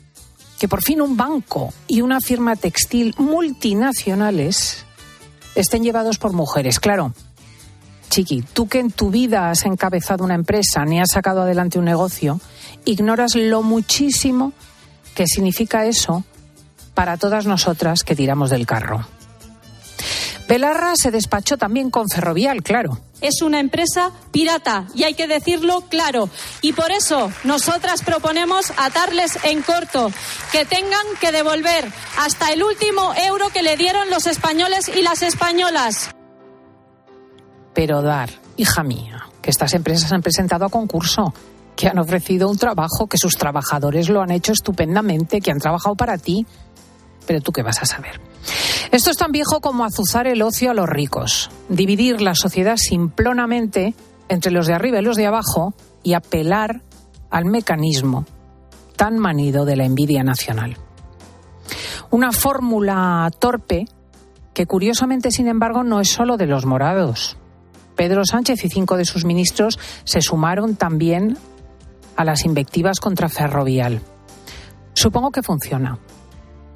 que 0.59 0.69
por 0.69 0.83
fin 0.83 1.01
un 1.01 1.17
banco 1.17 1.73
y 1.87 2.01
una 2.01 2.21
firma 2.21 2.57
textil 2.57 3.15
multinacionales 3.19 4.85
estén 5.55 5.83
llevados 5.83 6.19
por 6.19 6.33
mujeres. 6.33 6.81
Claro, 6.81 7.13
Chiqui, 8.11 8.43
tú 8.43 8.69
que 8.69 8.81
en 8.81 8.91
tu 8.91 9.11
vida 9.11 9.51
has 9.51 9.65
encabezado 9.65 10.25
una 10.25 10.35
empresa 10.35 10.85
ni 10.85 11.01
has 11.01 11.11
sacado 11.13 11.43
adelante 11.43 11.79
un 11.79 11.85
negocio, 11.85 12.41
ignoras 12.85 13.37
lo 13.37 13.63
muchísimo 13.63 14.53
que 15.15 15.27
significa 15.27 15.87
eso 15.87 16.25
para 16.95 17.17
todas 17.17 17.47
nosotras 17.47 18.03
que 18.03 18.17
tiramos 18.17 18.51
del 18.51 18.67
carro. 18.67 19.07
Belarra 20.51 20.95
se 20.97 21.13
despachó 21.13 21.57
también 21.57 21.91
con 21.91 22.09
Ferrovial, 22.09 22.65
claro. 22.65 22.99
Es 23.21 23.41
una 23.41 23.61
empresa 23.61 24.11
pirata 24.33 24.89
y 24.97 25.05
hay 25.05 25.15
que 25.15 25.29
decirlo 25.29 25.83
claro. 25.83 26.29
Y 26.61 26.73
por 26.73 26.91
eso 26.91 27.31
nosotras 27.45 28.03
proponemos 28.03 28.73
atarles 28.77 29.39
en 29.45 29.63
corto, 29.63 30.11
que 30.51 30.65
tengan 30.65 31.07
que 31.21 31.31
devolver 31.31 31.85
hasta 32.19 32.53
el 32.53 32.65
último 32.65 33.15
euro 33.15 33.51
que 33.51 33.63
le 33.63 33.77
dieron 33.77 34.11
los 34.11 34.27
españoles 34.27 34.89
y 34.89 35.03
las 35.03 35.23
españolas. 35.23 36.11
Pero 37.73 38.03
dar, 38.03 38.31
hija 38.57 38.83
mía, 38.83 39.29
que 39.41 39.51
estas 39.51 39.73
empresas 39.75 40.11
han 40.11 40.21
presentado 40.21 40.65
a 40.65 40.69
concurso, 40.69 41.33
que 41.77 41.87
han 41.87 42.01
ofrecido 42.01 42.49
un 42.49 42.59
trabajo, 42.59 43.07
que 43.07 43.19
sus 43.19 43.37
trabajadores 43.37 44.09
lo 44.09 44.21
han 44.21 44.33
hecho 44.33 44.51
estupendamente, 44.51 45.41
que 45.41 45.53
han 45.53 45.61
trabajado 45.61 45.95
para 45.95 46.19
ti. 46.19 46.45
Pero 47.25 47.41
tú 47.41 47.53
qué 47.53 47.63
vas 47.63 47.81
a 47.83 47.87
saber. 47.87 48.30
Esto 48.91 49.11
es 49.11 49.17
tan 49.17 49.33
viejo 49.33 49.61
como 49.61 49.85
azuzar 49.85 50.27
el 50.27 50.43
ocio 50.43 50.71
a 50.71 50.75
los 50.75 50.89
ricos, 50.89 51.51
dividir 51.69 52.21
la 52.21 52.35
sociedad 52.35 52.77
simplonamente 52.77 53.95
entre 54.29 54.51
los 54.51 54.67
de 54.67 54.75
arriba 54.75 54.99
y 54.99 55.03
los 55.03 55.17
de 55.17 55.27
abajo 55.27 55.75
y 56.03 56.15
apelar 56.15 56.83
al 57.31 57.45
mecanismo 57.45 58.27
tan 58.97 59.19
manido 59.19 59.65
de 59.65 59.77
la 59.77 59.85
envidia 59.85 60.23
nacional. 60.23 60.77
Una 62.11 62.33
fórmula 62.33 63.31
torpe 63.39 63.87
que 64.53 64.67
curiosamente, 64.67 65.31
sin 65.31 65.49
embargo, 65.49 65.85
no 65.85 66.01
es 66.01 66.11
solo 66.11 66.37
de 66.37 66.47
los 66.47 66.67
morados. 66.67 67.37
Pedro 67.97 68.25
Sánchez 68.25 68.65
y 68.65 68.69
cinco 68.69 68.97
de 68.97 69.05
sus 69.05 69.25
ministros 69.25 69.79
se 70.05 70.21
sumaron 70.21 70.77
también 70.77 71.39
a 72.17 72.25
las 72.25 72.45
invectivas 72.45 73.01
contra 73.01 73.29
Ferrovial. 73.29 74.03
Supongo 74.93 75.31
que 75.31 75.43
funciona. 75.43 75.99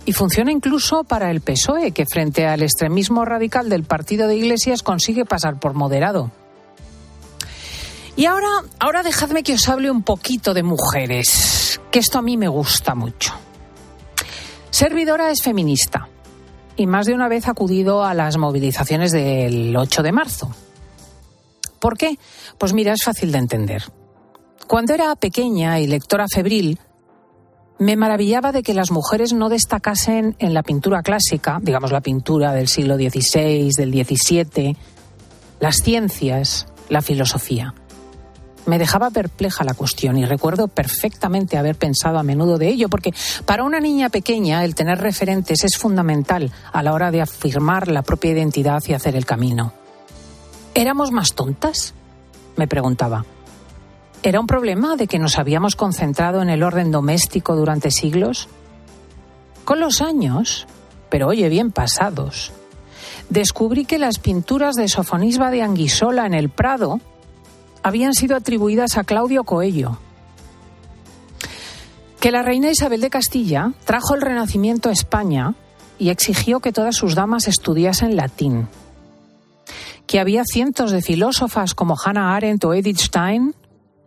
Y 0.06 0.12
funciona 0.12 0.52
incluso 0.52 1.04
para 1.04 1.30
el 1.30 1.40
PSOE, 1.40 1.92
que 1.92 2.04
frente 2.06 2.46
al 2.46 2.62
extremismo 2.62 3.24
radical 3.24 3.68
del 3.68 3.84
partido 3.84 4.28
de 4.28 4.36
Iglesias 4.36 4.82
consigue 4.82 5.24
pasar 5.24 5.58
por 5.58 5.74
moderado. 5.74 6.30
Y 8.16 8.26
ahora, 8.26 8.48
ahora 8.78 9.02
dejadme 9.02 9.42
que 9.42 9.54
os 9.54 9.68
hable 9.68 9.90
un 9.90 10.02
poquito 10.02 10.54
de 10.54 10.62
mujeres, 10.62 11.80
que 11.90 11.98
esto 11.98 12.18
a 12.18 12.22
mí 12.22 12.36
me 12.36 12.48
gusta 12.48 12.94
mucho. 12.94 13.32
Servidora 14.70 15.30
es 15.30 15.42
feminista 15.42 16.08
y 16.76 16.86
más 16.86 17.06
de 17.06 17.14
una 17.14 17.28
vez 17.28 17.48
ha 17.48 17.52
acudido 17.52 18.04
a 18.04 18.14
las 18.14 18.36
movilizaciones 18.36 19.12
del 19.12 19.74
8 19.76 20.02
de 20.02 20.12
marzo. 20.12 20.54
¿Por 21.78 21.96
qué? 21.96 22.18
Pues 22.58 22.72
mira, 22.72 22.92
es 22.92 23.04
fácil 23.04 23.32
de 23.32 23.38
entender. 23.38 23.84
Cuando 24.66 24.94
era 24.94 25.14
pequeña 25.16 25.80
y 25.80 25.86
lectora 25.86 26.26
febril, 26.32 26.78
me 27.78 27.96
maravillaba 27.96 28.52
de 28.52 28.62
que 28.62 28.74
las 28.74 28.90
mujeres 28.90 29.32
no 29.32 29.48
destacasen 29.48 30.36
en 30.38 30.54
la 30.54 30.62
pintura 30.62 31.02
clásica, 31.02 31.58
digamos 31.60 31.92
la 31.92 32.00
pintura 32.00 32.52
del 32.52 32.68
siglo 32.68 32.96
XVI, 32.96 33.70
del 33.76 33.92
XVII, 33.92 34.76
las 35.60 35.76
ciencias, 35.76 36.66
la 36.88 37.02
filosofía. 37.02 37.74
Me 38.66 38.78
dejaba 38.78 39.10
perpleja 39.10 39.64
la 39.64 39.74
cuestión 39.74 40.16
y 40.16 40.24
recuerdo 40.24 40.68
perfectamente 40.68 41.58
haber 41.58 41.76
pensado 41.76 42.18
a 42.18 42.22
menudo 42.22 42.56
de 42.56 42.68
ello, 42.68 42.88
porque 42.88 43.12
para 43.44 43.64
una 43.64 43.80
niña 43.80 44.08
pequeña 44.08 44.64
el 44.64 44.74
tener 44.74 44.98
referentes 44.98 45.64
es 45.64 45.76
fundamental 45.76 46.50
a 46.72 46.82
la 46.82 46.94
hora 46.94 47.10
de 47.10 47.20
afirmar 47.20 47.88
la 47.88 48.02
propia 48.02 48.30
identidad 48.30 48.82
y 48.86 48.94
hacer 48.94 49.16
el 49.16 49.26
camino. 49.26 49.72
¿Éramos 50.74 51.12
más 51.12 51.34
tontas? 51.34 51.92
Me 52.56 52.66
preguntaba. 52.66 53.24
¿Era 54.26 54.40
un 54.40 54.46
problema 54.46 54.96
de 54.96 55.06
que 55.06 55.18
nos 55.18 55.38
habíamos 55.38 55.76
concentrado 55.76 56.40
en 56.40 56.48
el 56.48 56.62
orden 56.62 56.90
doméstico 56.90 57.54
durante 57.56 57.90
siglos? 57.90 58.48
Con 59.66 59.80
los 59.80 60.00
años, 60.00 60.66
pero 61.10 61.28
oye 61.28 61.50
bien 61.50 61.70
pasados, 61.70 62.50
descubrí 63.28 63.84
que 63.84 63.98
las 63.98 64.18
pinturas 64.18 64.76
de 64.76 64.88
Sofonisba 64.88 65.50
de 65.50 65.60
Anguisola 65.60 66.24
en 66.24 66.32
el 66.32 66.48
Prado 66.48 67.00
habían 67.82 68.14
sido 68.14 68.34
atribuidas 68.34 68.96
a 68.96 69.04
Claudio 69.04 69.44
Coello. 69.44 69.98
Que 72.18 72.30
la 72.30 72.40
reina 72.40 72.70
Isabel 72.70 73.02
de 73.02 73.10
Castilla 73.10 73.74
trajo 73.84 74.14
el 74.14 74.22
Renacimiento 74.22 74.88
a 74.88 74.92
España 74.92 75.52
y 75.98 76.08
exigió 76.08 76.60
que 76.60 76.72
todas 76.72 76.96
sus 76.96 77.14
damas 77.14 77.46
estudiasen 77.46 78.16
latín. 78.16 78.68
Que 80.06 80.18
había 80.18 80.44
cientos 80.50 80.92
de 80.92 81.02
filósofas 81.02 81.74
como 81.74 81.94
Hannah 82.02 82.34
Arendt 82.34 82.64
o 82.64 82.72
Edith 82.72 83.00
Stein 83.00 83.54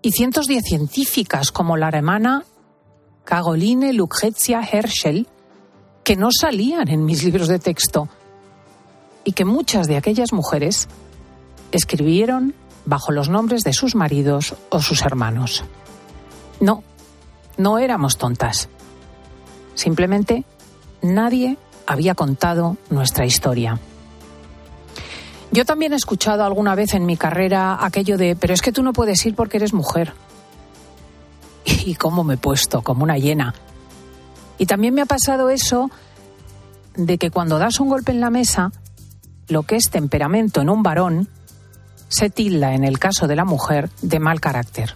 y 0.02 0.12
cientos 0.12 0.46
de 0.46 0.62
científicas 0.62 1.52
como 1.52 1.78
la 1.78 1.88
alemana 1.88 2.44
Caroline 3.24 3.94
Lucrezia 3.94 4.62
Herschel, 4.62 5.28
que 6.04 6.16
no 6.16 6.30
salían 6.32 6.88
en 6.88 7.04
mis 7.04 7.24
libros 7.24 7.48
de 7.48 7.60
texto, 7.60 8.08
y 9.24 9.34
que 9.34 9.44
muchas 9.44 9.88
de 9.88 9.98
aquellas 9.98 10.32
mujeres 10.32 10.88
escribieron 11.72 12.54
bajo 12.86 13.12
los 13.12 13.28
nombres 13.28 13.64
de 13.64 13.74
sus 13.74 13.96
maridos 13.96 14.56
o 14.70 14.82
sus 14.82 15.02
hermanos. 15.02 15.66
No, 16.62 16.84
no 17.58 17.78
éramos 17.78 18.18
tontas. 18.18 18.70
Simplemente 19.76 20.46
nadie 21.02 21.58
había 21.86 22.16
contado 22.16 22.78
nuestra 22.90 23.26
historia. 23.26 23.80
Yo 25.52 25.66
también 25.66 25.94
he 25.94 25.96
escuchado 25.96 26.44
alguna 26.44 26.76
vez 26.76 26.94
en 26.94 27.06
mi 27.06 27.18
carrera 27.18 27.78
aquello 27.84 28.18
de, 28.18 28.36
pero 28.36 28.54
es 28.54 28.62
que 28.62 28.72
tú 28.72 28.84
no 28.84 28.94
puedes 28.94 29.26
ir 29.26 29.36
porque 29.36 29.58
eres 29.58 29.74
mujer. 29.74 30.14
Y 31.86 31.96
cómo 31.96 32.24
me 32.24 32.36
he 32.36 32.38
puesto, 32.38 32.82
como 32.82 33.04
una 33.04 33.18
hiena. 33.18 33.54
Y 34.58 34.66
también 34.66 34.94
me 34.94 35.02
ha 35.02 35.06
pasado 35.06 35.50
eso 35.50 35.90
de 36.96 37.18
que 37.18 37.32
cuando 37.32 37.60
das 37.60 37.80
un 37.80 37.90
golpe 37.90 38.12
en 38.12 38.20
la 38.20 38.30
mesa, 38.30 38.72
lo 39.48 39.64
que 39.64 39.76
es 39.76 39.90
temperamento 39.90 40.62
en 40.62 40.70
un 40.70 40.84
varón 40.84 41.30
se 42.10 42.30
tilda 42.30 42.74
en 42.74 42.84
el 42.84 43.00
caso 43.00 43.28
de 43.28 43.36
la 43.36 43.46
mujer 43.46 43.90
de 44.02 44.20
mal 44.20 44.42
carácter. 44.42 44.96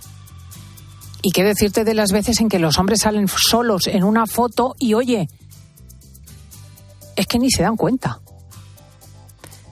Y 1.22 1.31
qué 1.31 1.43
decirte 1.43 1.84
de 1.84 1.93
las 1.93 2.12
veces 2.12 2.41
en 2.41 2.50
que 2.50 2.60
los 2.60 2.79
hombres 2.79 3.01
salen 3.01 3.27
solos 3.27 3.88
en 3.88 4.03
una 4.03 4.25
foto 4.25 4.75
y 4.79 4.96
oye, 4.96 5.29
es 7.15 7.27
que 7.27 7.38
ni 7.38 7.51
se 7.51 7.63
dan 7.63 7.77
cuenta. 7.77 8.20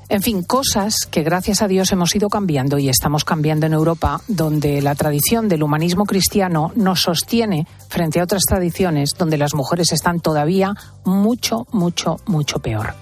En 0.10 0.24
fin, 0.24 0.42
cosas 0.42 1.06
que 1.06 1.22
gracias 1.22 1.62
a 1.62 1.68
Dios 1.68 1.92
hemos 1.92 2.16
ido 2.16 2.30
cambiando 2.30 2.80
y 2.80 2.90
estamos 2.90 3.24
cambiando 3.24 3.68
en 3.68 3.74
Europa, 3.74 4.20
donde 4.28 4.82
la 4.82 4.96
tradición 4.96 5.48
del 5.48 5.62
humanismo 5.62 6.06
cristiano 6.06 6.72
nos 6.76 7.02
sostiene 7.02 7.68
frente 7.90 8.20
a 8.20 8.24
otras 8.24 8.42
tradiciones 8.42 9.12
donde 9.16 9.38
las 9.38 9.54
mujeres 9.54 9.92
están 9.92 10.20
todavía 10.20 10.74
mucho, 11.06 11.68
mucho, 11.72 12.18
mucho 12.26 12.58
peor. 12.58 12.96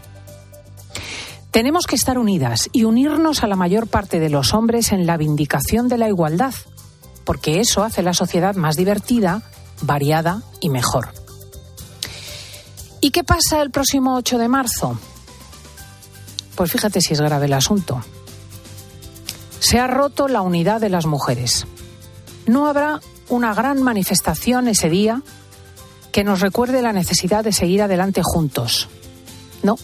Tenemos 1.52 1.88
que 1.88 1.96
estar 1.96 2.18
unidas 2.18 2.70
y 2.74 2.84
unirnos 2.84 3.42
a 3.42 3.48
la 3.48 3.56
mayor 3.56 3.88
parte 3.88 4.20
de 4.20 4.30
los 4.30 4.54
hombres 4.54 4.92
en 4.92 5.08
la 5.08 5.16
vindicación 5.16 5.88
de 5.88 5.98
la 5.98 6.10
igualdad, 6.10 6.54
porque 7.24 7.62
eso 7.62 7.86
hace 7.86 8.04
la 8.04 8.14
sociedad 8.14 8.58
más 8.58 8.76
divertida, 8.76 9.44
variada 9.82 10.42
y 10.60 10.68
mejor. 10.70 11.08
¿Y 13.00 13.12
qué 13.12 13.24
pasa 13.24 13.62
el 13.62 13.72
próximo 13.72 14.16
8 14.16 14.38
de 14.38 14.50
marzo? 14.50 15.00
Pues 16.58 16.72
fíjate 16.72 17.02
si 17.02 17.14
es 17.14 17.22
grave 17.22 17.46
el 17.46 17.54
asunto. 17.54 18.04
Se 19.60 19.80
ha 19.80 19.86
roto 19.86 20.28
la 20.28 20.42
unidad 20.42 20.82
de 20.82 20.90
las 20.90 21.06
mujeres. 21.06 21.68
No 22.48 22.68
habrá 22.68 23.00
una 23.30 23.54
gran 23.54 23.84
manifestación 23.84 24.68
ese 24.68 24.90
día 24.90 25.22
que 26.12 26.24
nos 26.24 26.42
recuerde 26.42 26.82
la 26.82 26.94
necesidad 26.94 27.44
de 27.44 27.54
seguir 27.54 27.84
adelante 27.84 28.22
juntos. 28.24 28.88
No. 29.62 29.76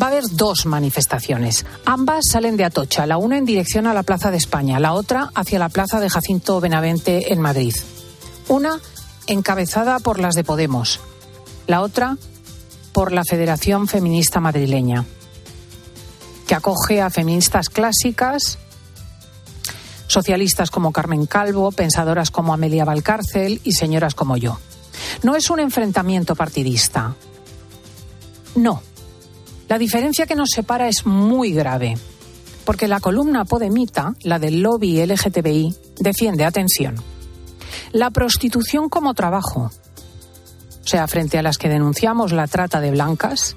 Va 0.00 0.06
a 0.06 0.08
haber 0.08 0.24
dos 0.30 0.64
manifestaciones. 0.64 1.66
Ambas 1.84 2.24
salen 2.32 2.56
de 2.56 2.64
Atocha, 2.64 3.04
la 3.04 3.18
una 3.18 3.36
en 3.36 3.44
dirección 3.44 3.86
a 3.86 3.92
la 3.92 4.02
Plaza 4.02 4.30
de 4.30 4.38
España, 4.38 4.80
la 4.80 4.94
otra 4.94 5.30
hacia 5.34 5.58
la 5.58 5.68
Plaza 5.68 6.00
de 6.00 6.08
Jacinto 6.08 6.58
Benavente 6.58 7.34
en 7.34 7.40
Madrid. 7.40 7.74
Una 8.48 8.80
encabezada 9.26 9.98
por 9.98 10.20
las 10.20 10.34
de 10.34 10.44
Podemos, 10.44 11.00
la 11.66 11.82
otra 11.82 12.16
por 12.92 13.12
la 13.12 13.24
Federación 13.24 13.88
Feminista 13.88 14.40
Madrileña, 14.40 15.04
que 16.46 16.54
acoge 16.54 17.02
a 17.02 17.10
feministas 17.10 17.68
clásicas, 17.68 18.58
socialistas 20.06 20.70
como 20.70 20.92
Carmen 20.92 21.26
Calvo, 21.26 21.72
pensadoras 21.72 22.30
como 22.30 22.54
Amelia 22.54 22.84
Valcárcel 22.84 23.60
y 23.64 23.72
señoras 23.72 24.14
como 24.14 24.36
yo. 24.36 24.58
No 25.22 25.36
es 25.36 25.50
un 25.50 25.60
enfrentamiento 25.60 26.34
partidista. 26.36 27.14
No. 28.54 28.82
La 29.68 29.78
diferencia 29.78 30.26
que 30.26 30.36
nos 30.36 30.50
separa 30.50 30.88
es 30.88 31.04
muy 31.04 31.52
grave, 31.52 31.98
porque 32.64 32.86
la 32.86 33.00
columna 33.00 33.44
Podemita, 33.44 34.14
la 34.22 34.38
del 34.38 34.62
lobby 34.62 35.04
LGTBI, 35.04 35.74
defiende, 35.98 36.44
atención, 36.44 36.94
la 37.90 38.10
prostitución 38.10 38.88
como 38.88 39.14
trabajo. 39.14 39.72
O 40.84 40.88
sea, 40.88 41.08
frente 41.08 41.36
a 41.36 41.42
las 41.42 41.58
que 41.58 41.68
denunciamos 41.68 42.30
la 42.30 42.46
trata 42.46 42.80
de 42.80 42.92
blancas 42.92 43.56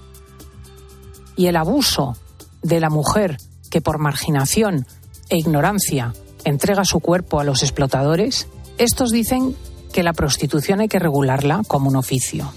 y 1.35 1.45
el 1.45 1.55
abuso 1.57 2.17
de 2.61 2.79
la 2.79 2.89
mujer 2.89 3.37
que 3.69 3.81
por 3.81 3.99
marginación 3.99 4.85
e 5.29 5.37
ignorancia 5.37 6.13
entrega 6.43 6.85
su 6.85 6.99
cuerpo 6.99 7.39
a 7.39 7.43
los 7.43 7.63
explotadores, 7.63 8.47
estos 8.77 9.11
dicen 9.11 9.55
que 9.91 10.03
la 10.03 10.13
prostitución 10.13 10.79
hay 10.81 10.87
que 10.87 10.99
regularla 10.99 11.61
como 11.67 11.89
un 11.89 11.95
oficio. 11.95 12.51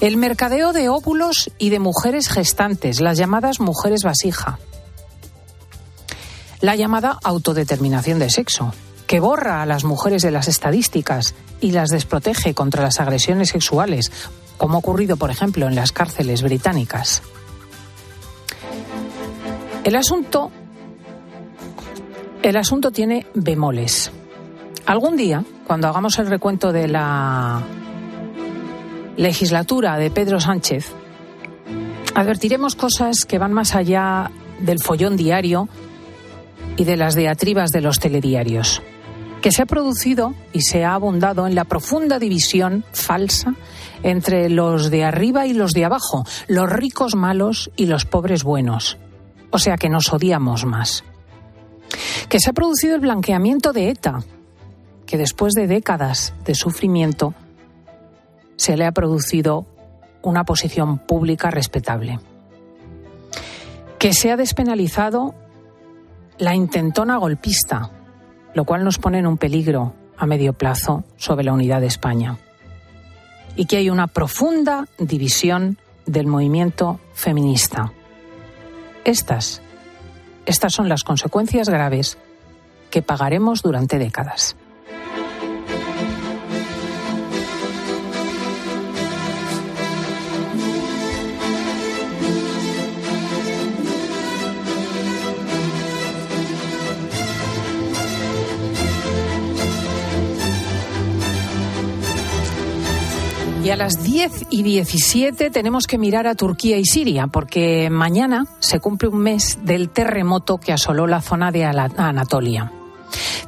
El 0.00 0.16
mercadeo 0.16 0.72
de 0.72 0.88
óvulos 0.88 1.50
y 1.58 1.70
de 1.70 1.78
mujeres 1.78 2.28
gestantes, 2.28 3.00
las 3.00 3.18
llamadas 3.18 3.60
mujeres 3.60 4.02
vasija. 4.02 4.58
La 6.60 6.76
llamada 6.76 7.18
autodeterminación 7.22 8.18
de 8.18 8.30
sexo, 8.30 8.72
que 9.06 9.20
borra 9.20 9.62
a 9.62 9.66
las 9.66 9.84
mujeres 9.84 10.22
de 10.22 10.30
las 10.30 10.48
estadísticas 10.48 11.34
y 11.60 11.72
las 11.72 11.90
desprotege 11.90 12.54
contra 12.54 12.82
las 12.82 13.00
agresiones 13.00 13.50
sexuales, 13.50 14.10
como 14.56 14.76
ha 14.76 14.78
ocurrido, 14.78 15.16
por 15.16 15.30
ejemplo, 15.30 15.66
en 15.66 15.74
las 15.74 15.92
cárceles 15.92 16.42
británicas. 16.42 17.22
El 19.84 19.96
asunto, 19.96 20.52
el 22.42 22.56
asunto 22.56 22.92
tiene 22.92 23.26
bemoles. 23.34 24.12
Algún 24.86 25.16
día, 25.16 25.44
cuando 25.66 25.88
hagamos 25.88 26.20
el 26.20 26.28
recuento 26.28 26.70
de 26.70 26.86
la 26.86 27.62
legislatura 29.16 29.96
de 29.98 30.12
Pedro 30.12 30.38
Sánchez, 30.38 30.92
advertiremos 32.14 32.76
cosas 32.76 33.24
que 33.24 33.38
van 33.38 33.52
más 33.52 33.74
allá 33.74 34.30
del 34.60 34.78
follón 34.78 35.16
diario 35.16 35.68
y 36.76 36.84
de 36.84 36.96
las 36.96 37.16
diatribas 37.16 37.70
de 37.70 37.80
los 37.80 37.98
telediarios, 37.98 38.82
que 39.40 39.50
se 39.50 39.62
ha 39.62 39.66
producido 39.66 40.32
y 40.52 40.62
se 40.62 40.84
ha 40.84 40.94
abundado 40.94 41.48
en 41.48 41.56
la 41.56 41.64
profunda 41.64 42.20
división 42.20 42.84
falsa 42.92 43.56
entre 44.04 44.48
los 44.48 44.90
de 44.90 45.02
arriba 45.02 45.46
y 45.46 45.54
los 45.54 45.72
de 45.72 45.84
abajo, 45.84 46.24
los 46.46 46.70
ricos 46.70 47.16
malos 47.16 47.72
y 47.76 47.86
los 47.86 48.04
pobres 48.04 48.44
buenos. 48.44 48.96
O 49.52 49.58
sea 49.58 49.76
que 49.76 49.90
nos 49.90 50.12
odiamos 50.12 50.64
más. 50.64 51.04
Que 52.28 52.40
se 52.40 52.50
ha 52.50 52.54
producido 52.54 52.94
el 52.94 53.02
blanqueamiento 53.02 53.72
de 53.72 53.90
ETA, 53.90 54.24
que 55.06 55.18
después 55.18 55.52
de 55.52 55.66
décadas 55.66 56.32
de 56.44 56.54
sufrimiento 56.54 57.34
se 58.56 58.76
le 58.76 58.86
ha 58.86 58.92
producido 58.92 59.66
una 60.22 60.44
posición 60.44 60.98
pública 60.98 61.50
respetable. 61.50 62.18
Que 63.98 64.14
se 64.14 64.32
ha 64.32 64.36
despenalizado 64.36 65.34
la 66.38 66.54
intentona 66.54 67.18
golpista, 67.18 67.90
lo 68.54 68.64
cual 68.64 68.84
nos 68.84 68.98
pone 68.98 69.18
en 69.18 69.26
un 69.26 69.36
peligro 69.36 69.94
a 70.16 70.24
medio 70.24 70.54
plazo 70.54 71.04
sobre 71.16 71.44
la 71.44 71.52
unidad 71.52 71.82
de 71.82 71.88
España. 71.88 72.38
Y 73.54 73.66
que 73.66 73.76
hay 73.76 73.90
una 73.90 74.06
profunda 74.06 74.88
división 74.98 75.78
del 76.06 76.26
movimiento 76.26 77.00
feminista. 77.12 77.92
Estas, 79.04 79.60
estas 80.46 80.72
son 80.72 80.88
las 80.88 81.04
consecuencias 81.04 81.68
graves 81.68 82.18
que 82.90 83.02
pagaremos 83.02 83.62
durante 83.62 83.98
décadas. 83.98 84.56
Y 103.64 103.70
a 103.70 103.76
las 103.76 104.02
10 104.02 104.46
y 104.50 104.64
17 104.64 105.50
tenemos 105.50 105.86
que 105.86 105.96
mirar 105.96 106.26
a 106.26 106.34
Turquía 106.34 106.78
y 106.78 106.84
Siria, 106.84 107.28
porque 107.28 107.90
mañana 107.90 108.44
se 108.58 108.80
cumple 108.80 109.06
un 109.06 109.18
mes 109.18 109.60
del 109.62 109.88
terremoto 109.88 110.58
que 110.58 110.72
asoló 110.72 111.06
la 111.06 111.20
zona 111.20 111.52
de 111.52 111.64
Anatolia. 111.64 112.72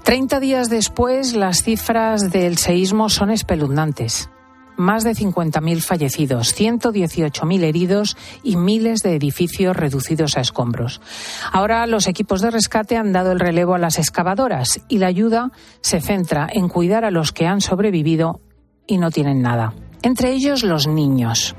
Treinta 0.05 0.39
días 0.39 0.71
después, 0.71 1.35
las 1.35 1.65
cifras 1.65 2.31
del 2.31 2.59
seísmo 2.59 3.09
son 3.09 3.33
espeluznantes. 3.33 4.31
Más 4.77 5.03
de 5.03 5.15
50.000 5.15 5.81
fallecidos, 5.81 6.57
118.000 6.57 7.65
heridos 7.65 8.17
y 8.45 8.57
miles 8.57 9.01
de 9.01 9.17
edificios 9.17 9.77
reducidos 9.77 10.37
a 10.37 10.43
escombros. 10.43 11.01
Ahora 11.51 11.85
los 11.89 12.07
equipos 12.07 12.41
de 12.41 12.53
rescate 12.53 12.97
han 12.97 13.13
dado 13.13 13.33
el 13.33 13.41
relevo 13.41 13.75
a 13.75 13.79
las 13.79 13.99
excavadoras 13.99 14.81
y 14.89 14.99
la 14.99 15.09
ayuda 15.09 15.51
se 15.81 16.01
centra 16.01 16.47
en 16.53 16.69
cuidar 16.69 17.05
a 17.05 17.11
los 17.11 17.33
que 17.33 17.47
han 17.47 17.61
sobrevivido 17.61 18.41
y 18.87 18.99
no 18.99 19.11
tienen 19.11 19.43
nada 19.43 19.75
entre 20.05 20.33
ellos 20.33 20.63
los 20.63 20.87
niños. 20.87 21.57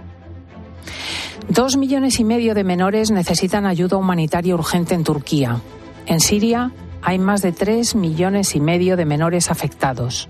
Dos 1.50 1.78
millones 1.78 2.20
y 2.20 2.24
medio 2.24 2.54
de 2.54 2.64
menores 2.64 3.10
necesitan 3.10 3.66
ayuda 3.66 3.98
humanitaria 3.98 4.54
urgente 4.54 4.94
en 4.94 5.04
Turquía. 5.04 5.62
En 6.06 6.20
Siria 6.20 6.72
hay 7.02 7.18
más 7.18 7.42
de 7.42 7.52
tres 7.52 7.96
millones 7.96 8.56
y 8.56 8.60
medio 8.60 8.98
de 8.98 9.06
menores 9.06 9.50
afectados. 9.50 10.30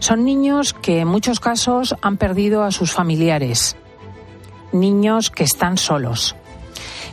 Son 0.00 0.24
niños 0.24 0.74
que 0.74 0.98
en 0.98 1.08
muchos 1.08 1.38
casos 1.38 1.94
han 2.02 2.16
perdido 2.16 2.64
a 2.64 2.72
sus 2.72 2.90
familiares, 2.90 3.76
niños 4.72 5.30
que 5.30 5.44
están 5.44 5.78
solos. 5.78 6.34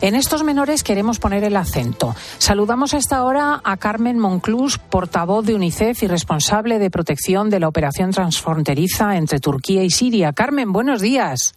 En 0.01 0.15
estos 0.15 0.43
menores 0.43 0.83
queremos 0.83 1.19
poner 1.19 1.43
el 1.43 1.57
acento. 1.57 2.15
Saludamos 2.37 2.93
a 2.93 2.97
esta 2.97 3.23
hora 3.25 3.59
a 3.63 3.75
Carmen 3.75 4.17
Monclús, 4.17 4.77
portavoz 4.77 5.45
de 5.45 5.55
UNICEF 5.55 6.03
y 6.03 6.07
responsable 6.07 6.79
de 6.79 6.89
protección 6.89 7.49
de 7.49 7.59
la 7.59 7.67
operación 7.67 8.11
transfronteriza 8.11 9.17
entre 9.17 9.39
Turquía 9.39 9.83
y 9.83 9.89
Siria. 9.89 10.31
Carmen, 10.31 10.71
buenos 10.71 11.01
días. 11.01 11.53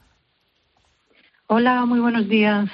Hola, 1.47 1.85
muy 1.87 2.01
buenos 2.01 2.29
días. 2.29 2.69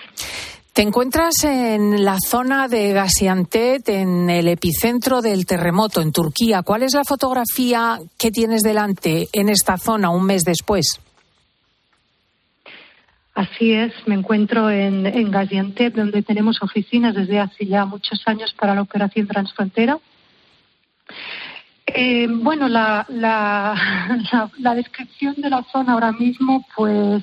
Te 0.72 0.82
encuentras 0.82 1.34
en 1.42 2.02
la 2.02 2.16
zona 2.24 2.68
de 2.68 2.92
Gaziantep, 2.92 3.88
en 3.88 4.30
el 4.30 4.48
epicentro 4.48 5.20
del 5.20 5.44
terremoto 5.44 6.00
en 6.00 6.12
Turquía. 6.12 6.62
¿Cuál 6.62 6.84
es 6.84 6.94
la 6.94 7.04
fotografía 7.04 7.98
que 8.16 8.30
tienes 8.30 8.62
delante 8.62 9.28
en 9.32 9.50
esta 9.50 9.76
zona 9.76 10.08
un 10.08 10.24
mes 10.24 10.44
después? 10.44 11.00
Así 13.38 13.72
es, 13.72 13.92
me 14.06 14.16
encuentro 14.16 14.68
en, 14.68 15.06
en 15.06 15.30
donde 15.30 16.22
tenemos 16.22 16.60
oficinas 16.60 17.14
desde 17.14 17.38
hace 17.38 17.66
ya 17.66 17.84
muchos 17.84 18.20
años 18.26 18.52
para 18.52 18.74
la 18.74 18.82
operación 18.82 19.28
transfrontera. 19.28 19.96
Eh, 21.86 22.26
bueno, 22.28 22.66
la, 22.68 23.06
la, 23.08 24.74
descripción 24.74 25.36
de 25.36 25.50
la 25.50 25.62
zona 25.70 25.92
ahora 25.92 26.10
mismo, 26.10 26.66
pues 26.74 27.22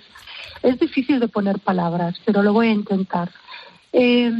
es 0.64 0.80
difícil 0.80 1.20
de 1.20 1.28
poner 1.28 1.60
palabras, 1.60 2.16
pero 2.24 2.42
lo 2.42 2.54
voy 2.54 2.70
a 2.70 2.72
intentar. 2.72 3.30
Eh, 3.92 4.32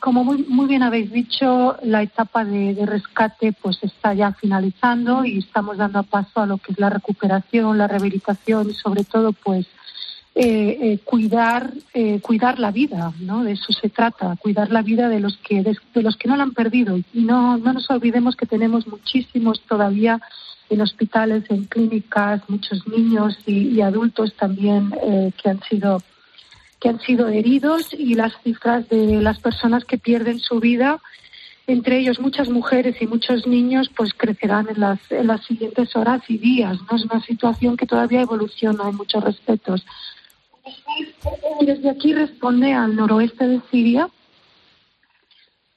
como 0.00 0.24
muy, 0.24 0.38
muy, 0.48 0.66
bien 0.66 0.82
habéis 0.82 1.12
dicho, 1.12 1.76
la 1.84 2.02
etapa 2.02 2.44
de, 2.44 2.74
de, 2.74 2.86
rescate 2.86 3.52
pues 3.52 3.78
está 3.84 4.14
ya 4.14 4.32
finalizando 4.32 5.24
y 5.24 5.38
estamos 5.38 5.76
dando 5.76 6.02
paso 6.02 6.40
a 6.40 6.46
lo 6.46 6.58
que 6.58 6.72
es 6.72 6.80
la 6.80 6.90
recuperación, 6.90 7.78
la 7.78 7.86
rehabilitación 7.86 8.70
y 8.70 8.74
sobre 8.74 9.04
todo 9.04 9.32
pues 9.32 9.68
eh, 10.36 10.78
eh, 10.80 10.98
cuidar 11.04 11.72
eh, 11.92 12.18
cuidar 12.20 12.58
la 12.58 12.72
vida 12.72 13.12
no 13.20 13.44
de 13.44 13.52
eso 13.52 13.72
se 13.72 13.88
trata 13.88 14.34
cuidar 14.40 14.72
la 14.72 14.82
vida 14.82 15.08
de 15.08 15.20
los 15.20 15.36
que 15.36 15.62
de, 15.62 15.76
los 16.02 16.16
que 16.16 16.26
no 16.26 16.36
la 16.36 16.42
han 16.42 16.54
perdido 16.54 16.96
y 16.96 17.20
no 17.20 17.56
no 17.56 17.72
nos 17.72 17.88
olvidemos 17.88 18.34
que 18.34 18.44
tenemos 18.44 18.88
muchísimos 18.88 19.60
todavía 19.60 20.20
en 20.70 20.80
hospitales 20.80 21.44
en 21.50 21.66
clínicas 21.66 22.42
muchos 22.48 22.84
niños 22.88 23.38
y, 23.46 23.80
adultos 23.80 24.34
también 24.34 24.92
eh, 25.04 25.30
que 25.40 25.50
han 25.50 25.60
sido 25.62 26.02
que 26.80 26.88
han 26.88 26.98
sido 26.98 27.28
heridos 27.28 27.94
y 27.96 28.14
las 28.14 28.32
cifras 28.42 28.88
de 28.88 29.22
las 29.22 29.38
personas 29.38 29.84
que 29.84 29.98
pierden 29.98 30.40
su 30.40 30.58
vida 30.58 31.00
entre 31.66 31.98
ellos 31.98 32.20
muchas 32.20 32.50
mujeres 32.50 33.00
y 33.00 33.06
muchos 33.06 33.46
niños, 33.46 33.90
pues 33.96 34.12
crecerán 34.12 34.68
en 34.68 34.80
las, 34.80 35.00
en 35.10 35.26
las 35.26 35.42
siguientes 35.46 35.96
horas 35.96 36.20
y 36.28 36.36
días. 36.36 36.76
¿no? 36.90 36.96
Es 36.96 37.04
una 37.06 37.22
situación 37.22 37.78
que 37.78 37.86
todavía 37.86 38.20
evoluciona 38.20 38.90
en 38.90 38.96
muchos 38.96 39.24
respetos 39.24 39.82
desde 41.60 41.90
aquí 41.90 42.12
responde 42.12 42.72
al 42.72 42.96
noroeste 42.96 43.46
de 43.46 43.60
Siria 43.70 44.08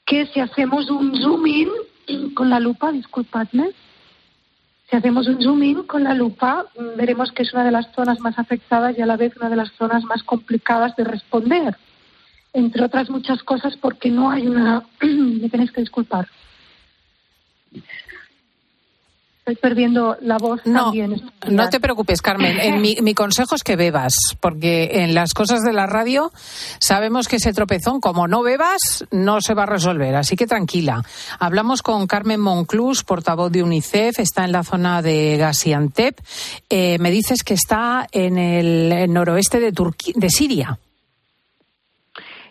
que 0.05 0.25
si 0.27 0.39
hacemos 0.39 0.89
un 0.89 1.15
zoom 1.21 1.45
in 1.47 2.33
con 2.33 2.49
la 2.49 2.59
lupa, 2.59 2.91
disculpadme, 2.93 3.71
si 4.89 4.95
hacemos 4.95 5.27
un 5.27 5.41
zoom 5.41 5.63
in 5.63 5.83
con 5.83 6.03
la 6.05 6.13
lupa, 6.13 6.65
veremos 6.95 7.33
que 7.33 7.43
es 7.43 7.53
una 7.53 7.65
de 7.65 7.71
las 7.71 7.91
zonas 7.93 8.21
más 8.21 8.39
afectadas 8.39 8.97
y 8.97 9.01
a 9.01 9.05
la 9.05 9.17
vez 9.17 9.35
una 9.35 9.49
de 9.49 9.57
las 9.57 9.71
zonas 9.73 10.05
más 10.05 10.23
complicadas 10.23 10.95
de 10.95 11.03
responder. 11.03 11.75
Entre 12.53 12.83
otras 12.83 13.09
muchas 13.09 13.43
cosas 13.43 13.75
porque 13.75 14.09
no 14.09 14.31
hay 14.31 14.47
una... 14.47 14.83
Me 15.01 15.49
tenéis 15.49 15.71
que 15.71 15.81
disculpar 15.81 16.29
estoy 19.47 19.55
perdiendo 19.55 20.17
la 20.21 20.37
voz 20.37 20.59
no, 20.65 20.85
también. 20.85 21.21
No 21.49 21.69
te 21.69 21.79
preocupes, 21.79 22.21
Carmen. 22.21 22.59
En 22.59 22.81
mi, 22.81 22.97
mi, 23.01 23.13
consejo 23.13 23.55
es 23.55 23.63
que 23.63 23.77
bebas, 23.77 24.13
porque 24.41 25.03
en 25.03 25.15
las 25.15 25.33
cosas 25.33 25.63
de 25.63 25.71
la 25.71 25.87
radio 25.87 26.31
sabemos 26.79 27.29
que 27.29 27.37
ese 27.37 27.53
tropezón, 27.53 28.01
como 28.01 28.27
no 28.27 28.43
bebas, 28.43 29.05
no 29.09 29.39
se 29.39 29.53
va 29.53 29.63
a 29.63 29.67
resolver. 29.67 30.15
Así 30.15 30.35
que 30.35 30.47
tranquila. 30.47 31.01
Hablamos 31.39 31.81
con 31.81 32.07
Carmen 32.07 32.41
Monclús, 32.41 33.05
portavoz 33.05 33.49
de 33.49 33.63
UNICEF, 33.63 34.19
está 34.19 34.43
en 34.43 34.51
la 34.51 34.63
zona 34.63 35.01
de 35.01 35.37
Gaziantep. 35.37 36.19
Eh, 36.69 36.97
me 36.99 37.09
dices 37.09 37.43
que 37.43 37.53
está 37.53 38.05
en 38.11 38.37
el 38.37 39.13
noroeste 39.13 39.61
de, 39.61 39.71
Turquía, 39.71 40.13
de 40.17 40.29
Siria. 40.29 40.77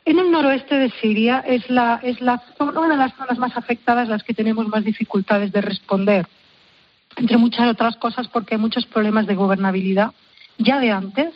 En 0.07 0.19
el 0.19 0.31
noroeste 0.31 0.77
de 0.77 0.91
Siria 1.03 1.41
es, 1.47 1.69
la, 1.69 2.01
es 2.03 2.23
la 2.23 2.43
una 2.59 2.89
de 2.89 2.97
las 2.97 3.15
zonas 3.17 3.39
más 3.39 3.55
afectadas, 3.55 4.09
las 4.09 4.23
que 4.23 4.33
tenemos 4.33 4.67
más 4.69 4.85
dificultades 4.85 5.53
de 5.53 5.61
responder 5.61 6.27
entre 7.17 7.37
muchas 7.37 7.69
otras 7.69 7.97
cosas 7.97 8.29
porque 8.29 8.55
hay 8.55 8.61
muchos 8.61 8.87
problemas 8.87 9.27
de 9.27 9.35
gobernabilidad 9.35 10.13
ya 10.59 10.79
de 10.81 10.91
antes 10.91 11.35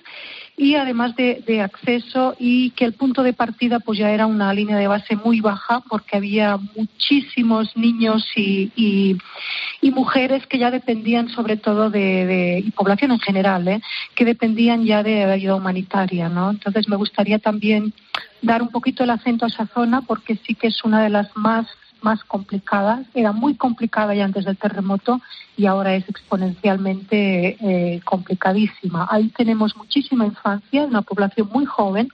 y 0.57 0.75
además 0.75 1.17
de, 1.17 1.63
acceso 1.63 2.35
y 2.39 2.71
que 2.73 2.85
el 2.85 2.93
punto 2.93 3.23
de 3.23 3.33
partida 3.33 3.81
pues 3.81 3.99
ya 3.99 4.11
era 4.11 4.27
una 4.27 4.53
línea 4.53 4.77
de 4.77 4.89
base 4.89 5.17
muy 5.17 5.41
baja 5.41 5.81
porque 5.89 6.19
había 6.19 6.59
muchísimos 6.77 7.75
niños 7.77 8.27
y, 8.37 8.71
y, 8.77 9.91
mujeres 9.91 10.47
que 10.47 10.59
ya 10.59 10.71
dependían 10.71 11.29
sobre 11.31 11.57
todo 11.57 11.91
de, 11.91 12.63
y 12.65 12.71
población 12.71 13.11
en 13.13 13.19
general 13.19 13.67
¿eh? 13.69 13.83
que 14.15 14.25
dependían 14.25 14.85
ya 14.85 15.03
de 15.03 15.25
ayuda 15.25 15.57
humanitaria 15.57 16.29
no 16.29 16.51
entonces 16.51 16.89
me 16.89 16.97
gustaría 16.97 17.39
también 17.39 17.93
dar 18.41 18.63
un 18.63 18.69
poquito 18.69 19.05
el 19.05 19.11
acento 19.11 19.47
a 19.47 19.49
esa 19.49 19.67
zona 19.67 20.03
porque 20.03 20.39
sí 20.47 20.55
que 20.55 20.69
es 20.69 20.85
una 20.85 21.03
de 21.03 21.11
las 21.11 21.35
más 21.37 21.67
más 22.03 22.25
complicadas. 22.25 23.07
Era 23.15 23.33
muy 23.33 23.55
complicada 23.55 24.15
ya 24.15 24.25
antes 24.25 24.45
del 24.45 24.57
terremoto 24.57 25.21
y 25.57 25.67
ahora 25.67 25.95
es 25.95 26.09
exponencialmente 26.09 27.57
eh, 27.61 28.01
complicadísima. 28.05 29.07
Ahí 29.11 29.29
tenemos 29.29 29.77
muchísima 29.77 30.25
infancia, 30.25 30.85
una 30.85 31.03
población 31.03 31.49
muy 31.53 31.67
joven, 31.67 32.09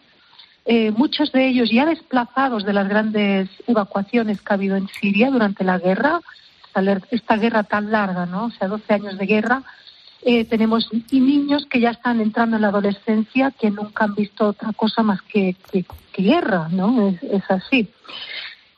eh, 0.65 0.91
muchos 0.91 1.31
de 1.31 1.47
ellos 1.47 1.71
ya 1.71 1.87
desplazados 1.87 2.65
de 2.65 2.73
las 2.73 2.89
grandes 2.89 3.49
evacuaciones 3.69 4.41
que 4.41 4.53
ha 4.53 4.57
habido 4.57 4.77
en 4.77 4.89
Siria 4.89 5.31
durante 5.31 5.63
la 5.63 5.79
guerra, 5.79 6.21
esta 7.11 7.37
guerra 7.37 7.63
tan 7.63 7.93
larga, 7.93 8.27
¿no? 8.27 8.47
O 8.47 8.51
sea, 8.51 8.67
12 8.69 8.93
años 8.93 9.17
de 9.17 9.27
guerra. 9.27 9.63
Eh, 10.23 10.45
tenemos 10.45 10.89
y 11.11 11.21
niños 11.21 11.67
que 11.71 11.79
ya 11.79 11.91
están 11.91 12.21
entrando 12.21 12.57
en 12.57 12.63
la 12.63 12.69
adolescencia 12.69 13.53
que 13.53 13.71
nunca 13.71 14.05
han 14.05 14.15
visto 14.17 14.49
otra 14.49 14.73
cosa 14.73 15.05
más 15.05 15.23
que, 15.23 15.55
guerra, 16.19 16.69
¿no? 16.71 17.09
Es, 17.09 17.23
es 17.23 17.43
así. 17.49 17.89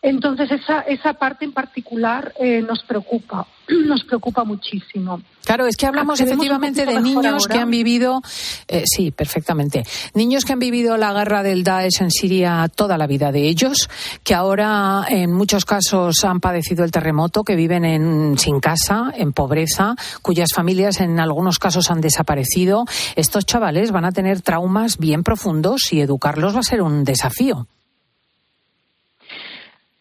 Entonces, 0.00 0.48
esa, 0.52 0.80
esa 0.82 1.14
parte 1.14 1.44
en 1.44 1.52
particular 1.52 2.32
eh, 2.38 2.62
nos 2.62 2.84
preocupa, 2.84 3.48
nos 3.86 4.04
preocupa 4.04 4.44
muchísimo. 4.44 5.20
Claro, 5.44 5.66
es 5.66 5.76
que 5.76 5.86
hablamos 5.86 6.20
efectivamente 6.20 6.86
de 6.86 7.00
niños 7.00 7.48
que 7.48 7.58
han 7.58 7.70
vivido, 7.70 8.20
eh, 8.68 8.84
sí, 8.86 9.10
perfectamente, 9.10 9.82
niños 10.14 10.44
que 10.44 10.52
han 10.52 10.60
vivido 10.60 10.96
la 10.96 11.12
guerra 11.12 11.42
del 11.42 11.64
Daesh 11.64 12.02
en 12.02 12.12
Siria 12.12 12.70
toda 12.72 12.96
la 12.96 13.08
vida 13.08 13.32
de 13.32 13.48
ellos, 13.48 13.88
que 14.22 14.34
ahora 14.34 15.04
en 15.08 15.32
muchos 15.32 15.64
casos 15.64 16.24
han 16.24 16.38
padecido 16.38 16.84
el 16.84 16.92
terremoto, 16.92 17.42
que 17.42 17.56
viven 17.56 17.84
en, 17.84 18.38
sin 18.38 18.60
casa, 18.60 19.12
en 19.16 19.32
pobreza, 19.32 19.96
cuyas 20.22 20.50
familias 20.54 21.00
en 21.00 21.18
algunos 21.18 21.58
casos 21.58 21.90
han 21.90 22.00
desaparecido. 22.00 22.84
Estos 23.16 23.46
chavales 23.46 23.90
van 23.90 24.04
a 24.04 24.12
tener 24.12 24.42
traumas 24.42 24.98
bien 24.98 25.24
profundos 25.24 25.92
y 25.92 26.00
educarlos 26.02 26.54
va 26.54 26.60
a 26.60 26.62
ser 26.62 26.82
un 26.82 27.02
desafío 27.02 27.66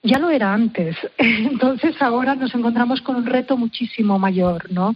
ya 0.07 0.19
lo 0.19 0.29
era 0.29 0.53
antes. 0.53 0.95
Entonces 1.17 2.01
ahora 2.01 2.35
nos 2.35 2.55
encontramos 2.55 3.01
con 3.01 3.17
un 3.17 3.25
reto 3.25 3.57
muchísimo 3.57 4.17
mayor, 4.17 4.71
¿no? 4.71 4.93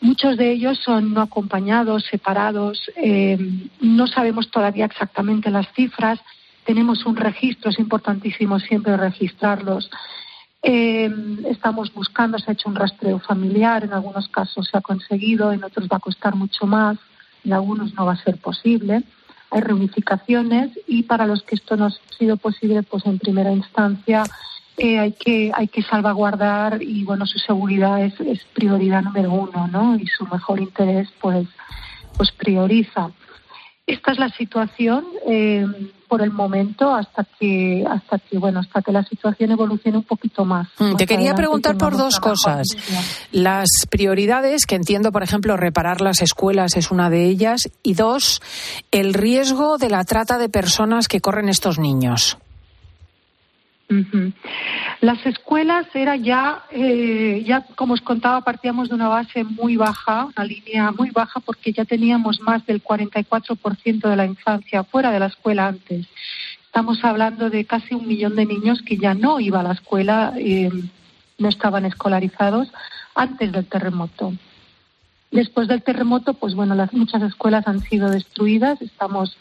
Muchos 0.00 0.36
de 0.36 0.52
ellos 0.52 0.78
son 0.78 1.12
no 1.12 1.20
acompañados, 1.20 2.04
separados, 2.04 2.90
eh, 2.96 3.38
no 3.80 4.06
sabemos 4.06 4.50
todavía 4.50 4.86
exactamente 4.86 5.50
las 5.50 5.66
cifras, 5.74 6.20
tenemos 6.64 7.04
un 7.06 7.16
registro, 7.16 7.70
es 7.70 7.78
importantísimo 7.78 8.60
siempre 8.60 8.96
registrarlos. 8.96 9.90
Eh, 10.62 11.10
estamos 11.50 11.92
buscando, 11.92 12.38
se 12.38 12.50
ha 12.50 12.54
hecho 12.54 12.68
un 12.68 12.76
rastreo 12.76 13.18
familiar, 13.18 13.82
en 13.82 13.92
algunos 13.92 14.28
casos 14.28 14.68
se 14.70 14.78
ha 14.78 14.80
conseguido, 14.80 15.52
en 15.52 15.64
otros 15.64 15.88
va 15.92 15.96
a 15.96 16.00
costar 16.00 16.36
mucho 16.36 16.66
más, 16.66 16.98
en 17.44 17.52
algunos 17.52 17.94
no 17.94 18.06
va 18.06 18.12
a 18.12 18.24
ser 18.24 18.36
posible. 18.36 19.02
Hay 19.50 19.60
reunificaciones 19.60 20.70
y 20.86 21.02
para 21.02 21.26
los 21.26 21.42
que 21.42 21.56
esto 21.56 21.76
no 21.76 21.86
ha 21.86 21.90
sido 22.16 22.36
posible, 22.36 22.84
pues 22.84 23.04
en 23.06 23.18
primera 23.18 23.52
instancia 23.52 24.22
eh, 24.76 24.98
hay 24.98 25.12
que 25.12 25.52
hay 25.54 25.68
que 25.68 25.82
salvaguardar 25.82 26.82
y 26.82 27.04
bueno 27.04 27.26
su 27.26 27.38
seguridad 27.38 28.02
es, 28.02 28.18
es, 28.20 28.44
prioridad 28.54 29.02
número 29.02 29.32
uno 29.32 29.68
no 29.68 29.96
y 29.96 30.06
su 30.06 30.26
mejor 30.26 30.60
interés 30.60 31.08
pues 31.20 31.46
pues 32.16 32.32
prioriza 32.32 33.10
esta 33.86 34.12
es 34.12 34.18
la 34.18 34.28
situación 34.30 35.04
eh, 35.26 35.66
por 36.08 36.22
el 36.22 36.30
momento 36.30 36.94
hasta 36.94 37.24
que 37.24 37.84
hasta 37.88 38.18
que 38.18 38.38
bueno 38.38 38.60
hasta 38.60 38.80
que 38.80 38.92
la 38.92 39.02
situación 39.02 39.50
evolucione 39.50 39.98
un 39.98 40.04
poquito 40.04 40.44
más. 40.44 40.68
Mm, 40.78 40.94
te 40.94 41.06
quería 41.06 41.34
preguntar 41.34 41.76
por 41.76 41.96
dos 41.96 42.20
cosas. 42.20 42.66
Las 43.32 43.68
prioridades, 43.90 44.66
que 44.66 44.76
entiendo, 44.76 45.10
por 45.10 45.22
ejemplo, 45.22 45.56
reparar 45.56 46.00
las 46.00 46.22
escuelas 46.22 46.76
es 46.76 46.90
una 46.90 47.10
de 47.10 47.24
ellas, 47.24 47.70
y 47.82 47.94
dos, 47.94 48.40
el 48.90 49.14
riesgo 49.14 49.78
de 49.78 49.88
la 49.88 50.04
trata 50.04 50.38
de 50.38 50.48
personas 50.48 51.08
que 51.08 51.20
corren 51.20 51.48
estos 51.48 51.78
niños. 51.78 52.38
Las 55.00 55.24
escuelas 55.26 55.86
era 55.94 56.16
ya, 56.16 56.62
eh, 56.70 57.42
ya 57.46 57.66
como 57.74 57.94
os 57.94 58.00
contaba, 58.00 58.40
partíamos 58.40 58.88
de 58.88 58.94
una 58.94 59.08
base 59.08 59.44
muy 59.44 59.76
baja, 59.76 60.26
una 60.36 60.44
línea 60.44 60.92
muy 60.92 61.10
baja, 61.10 61.40
porque 61.40 61.72
ya 61.72 61.84
teníamos 61.84 62.40
más 62.40 62.64
del 62.66 62.82
44% 62.82 64.08
de 64.08 64.16
la 64.16 64.24
infancia 64.24 64.84
fuera 64.84 65.10
de 65.10 65.20
la 65.20 65.26
escuela 65.26 65.68
antes. 65.68 66.06
Estamos 66.64 67.04
hablando 67.04 67.50
de 67.50 67.66
casi 67.66 67.94
un 67.94 68.08
millón 68.08 68.34
de 68.34 68.46
niños 68.46 68.80
que 68.80 68.96
ya 68.96 69.12
no 69.14 69.40
iba 69.40 69.60
a 69.60 69.64
la 69.64 69.72
escuela, 69.72 70.32
eh, 70.36 70.70
no 71.38 71.48
estaban 71.48 71.84
escolarizados 71.84 72.72
antes 73.14 73.52
del 73.52 73.66
terremoto. 73.66 74.32
Después 75.30 75.66
del 75.66 75.82
terremoto, 75.82 76.34
pues 76.34 76.54
bueno, 76.54 76.74
las 76.74 76.92
muchas 76.92 77.22
escuelas 77.22 77.66
han 77.66 77.80
sido 77.80 78.10
destruidas. 78.10 78.80
Estamos 78.82 79.36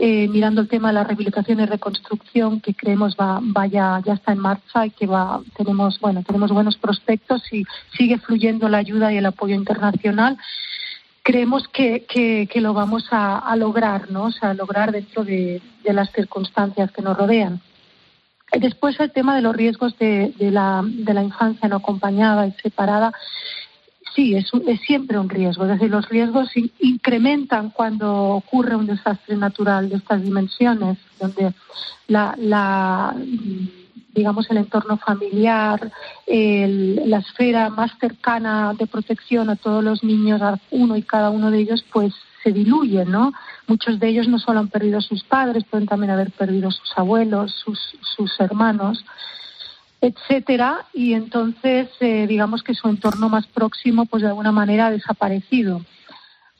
eh, 0.00 0.28
mirando 0.28 0.60
el 0.60 0.68
tema 0.68 0.88
de 0.88 0.94
la 0.94 1.02
rehabilitación 1.02 1.58
y 1.58 1.66
reconstrucción 1.66 2.60
que 2.60 2.72
creemos 2.72 3.16
va, 3.16 3.40
vaya, 3.42 4.00
ya 4.06 4.12
está 4.12 4.30
en 4.30 4.38
marcha 4.38 4.86
y 4.86 4.90
que 4.90 5.08
va, 5.08 5.40
tenemos, 5.56 5.98
bueno, 5.98 6.22
tenemos 6.22 6.52
buenos 6.52 6.76
prospectos 6.76 7.42
y 7.52 7.64
sigue 7.96 8.16
fluyendo 8.18 8.68
la 8.68 8.78
ayuda 8.78 9.12
y 9.12 9.16
el 9.16 9.26
apoyo 9.26 9.56
internacional. 9.56 10.38
Creemos 11.24 11.66
que, 11.66 12.48
lo 12.54 12.74
vamos 12.74 13.08
a, 13.10 13.54
lograr, 13.56 14.08
¿no? 14.08 14.26
O 14.26 14.30
sea, 14.30 14.54
lograr 14.54 14.92
dentro 14.92 15.24
de, 15.24 15.60
las 15.82 16.12
circunstancias 16.12 16.92
que 16.92 17.02
nos 17.02 17.16
rodean. 17.16 17.60
Después 18.52 19.00
el 19.00 19.10
tema 19.10 19.34
de 19.34 19.42
los 19.42 19.56
riesgos 19.56 19.98
de 19.98 20.32
la 20.52 21.22
infancia 21.24 21.68
no 21.68 21.76
acompañada 21.76 22.46
y 22.46 22.52
separada 22.62 23.12
sí, 24.18 24.34
es, 24.34 24.50
es, 24.66 24.80
siempre 24.80 25.16
un 25.16 25.28
riesgo. 25.28 25.62
Es 25.64 25.70
decir, 25.70 25.90
los 25.90 26.08
riesgos 26.08 26.50
incrementan 26.80 27.70
cuando 27.70 28.12
ocurre 28.30 28.74
un 28.74 28.86
desastre 28.86 29.36
natural 29.36 29.88
de 29.88 29.96
estas 29.96 30.20
dimensiones, 30.20 30.98
donde 31.20 31.54
la, 32.08 32.34
la 32.36 33.14
digamos, 34.12 34.50
el 34.50 34.56
entorno 34.56 34.96
familiar, 34.96 35.92
la 36.26 37.18
esfera 37.18 37.70
más 37.70 37.92
cercana 38.00 38.74
de 38.76 38.88
protección 38.88 39.50
a 39.50 39.56
todos 39.56 39.84
los 39.84 40.02
niños, 40.02 40.42
a 40.42 40.58
uno 40.72 40.96
y 40.96 41.02
cada 41.02 41.30
uno 41.30 41.52
de 41.52 41.60
ellos, 41.60 41.84
pues 41.92 42.12
se 42.42 42.50
diluye, 42.50 43.04
¿no? 43.04 43.32
Muchos 43.68 44.00
de 44.00 44.08
ellos 44.08 44.26
no 44.26 44.40
solo 44.40 44.58
han 44.58 44.68
perdido 44.68 44.98
a 44.98 45.02
sus 45.02 45.22
padres, 45.22 45.62
pueden 45.70 45.86
también 45.86 46.10
haber 46.10 46.32
perdido 46.32 46.70
a 46.70 46.72
sus 46.72 46.90
abuelos, 46.96 47.54
sus, 47.64 47.78
sus 48.16 48.40
hermanos 48.40 49.04
etcétera, 50.00 50.86
y 50.92 51.14
entonces 51.14 51.88
eh, 52.00 52.26
digamos 52.28 52.62
que 52.62 52.74
su 52.74 52.88
entorno 52.88 53.28
más 53.28 53.46
próximo, 53.46 54.06
pues 54.06 54.22
de 54.22 54.28
alguna 54.28 54.52
manera 54.52 54.86
ha 54.86 54.90
desaparecido. 54.90 55.82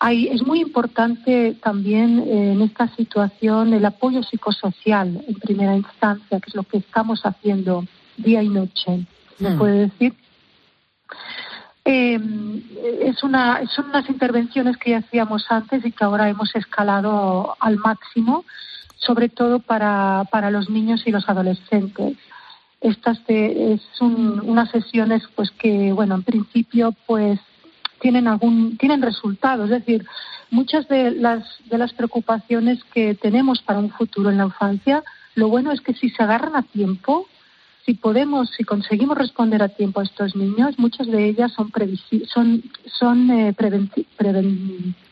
Hay, 0.01 0.29
es 0.29 0.47
muy 0.47 0.61
importante 0.61 1.57
también 1.63 2.21
eh, 2.21 2.53
en 2.53 2.63
esta 2.63 2.89
situación 2.95 3.75
el 3.75 3.85
apoyo 3.85 4.23
psicosocial 4.23 5.25
en 5.27 5.35
primera 5.37 5.77
instancia, 5.77 6.41
que 6.41 6.49
es 6.51 6.55
lo 6.55 6.63
que 6.63 6.79
estamos 6.79 7.23
haciendo 7.23 7.85
día 8.17 8.43
y 8.43 8.49
noche. 8.49 9.07
¿Me 9.39 9.51
hmm. 9.51 9.59
puede 9.59 9.79
decir? 9.89 10.15
Eh, 11.85 12.21
es 13.01 13.23
una, 13.23 13.67
son 13.69 13.87
unas 13.87 14.09
intervenciones 14.11 14.77
que 14.77 14.91
ya 14.91 14.99
hacíamos 14.99 15.47
antes 15.49 15.85
y 15.87 15.93
que 15.93 16.05
ahora 16.05 16.29
hemos 16.29 16.55
escalado 16.55 17.57
al 17.61 17.79
máximo, 17.79 18.45
sobre 18.97 19.29
todo 19.29 19.61
para, 19.61 20.25
para 20.31 20.51
los 20.51 20.69
niños 20.69 21.03
y 21.07 21.13
los 21.13 21.29
adolescentes. 21.29 22.17
Estas 22.81 23.19
es 23.29 23.81
unas 24.01 24.71
sesiones 24.71 25.23
pues 25.35 25.51
que, 25.51 25.93
bueno, 25.93 26.15
en 26.15 26.23
principio 26.23 26.95
pues 27.07 27.41
tienen 28.01 28.29
algún 28.29 28.77
tienen 28.77 29.03
resultados, 29.03 29.71
es 29.71 29.85
decir, 29.85 30.07
muchas 30.51 30.87
de 30.89 31.11
las 31.11 31.45
de 31.69 31.79
las 31.79 31.93
preocupaciones 31.93 32.83
que 32.95 33.15
tenemos 33.15 33.61
para 33.63 33.81
un 33.81 33.91
futuro 33.91 34.31
en 34.31 34.39
la 34.39 34.45
infancia, 34.45 35.03
lo 35.35 35.49
bueno 35.49 35.73
es 35.73 35.81
que 35.81 35.95
si 35.95 36.11
se 36.11 36.23
agarran 36.23 36.55
a 36.55 36.63
tiempo, 36.63 37.27
si 37.85 37.95
podemos, 37.95 38.51
si 38.57 38.65
conseguimos 38.65 39.19
responder 39.19 39.63
a 39.63 39.69
tiempo 39.69 40.01
a 40.01 40.05
estos 40.05 40.37
niños, 40.37 40.79
muchas 40.79 41.07
de 41.09 41.29
ellas 41.29 41.53
son 41.53 41.73
son 42.27 42.63
son 42.87 43.31
eh, 43.31 43.55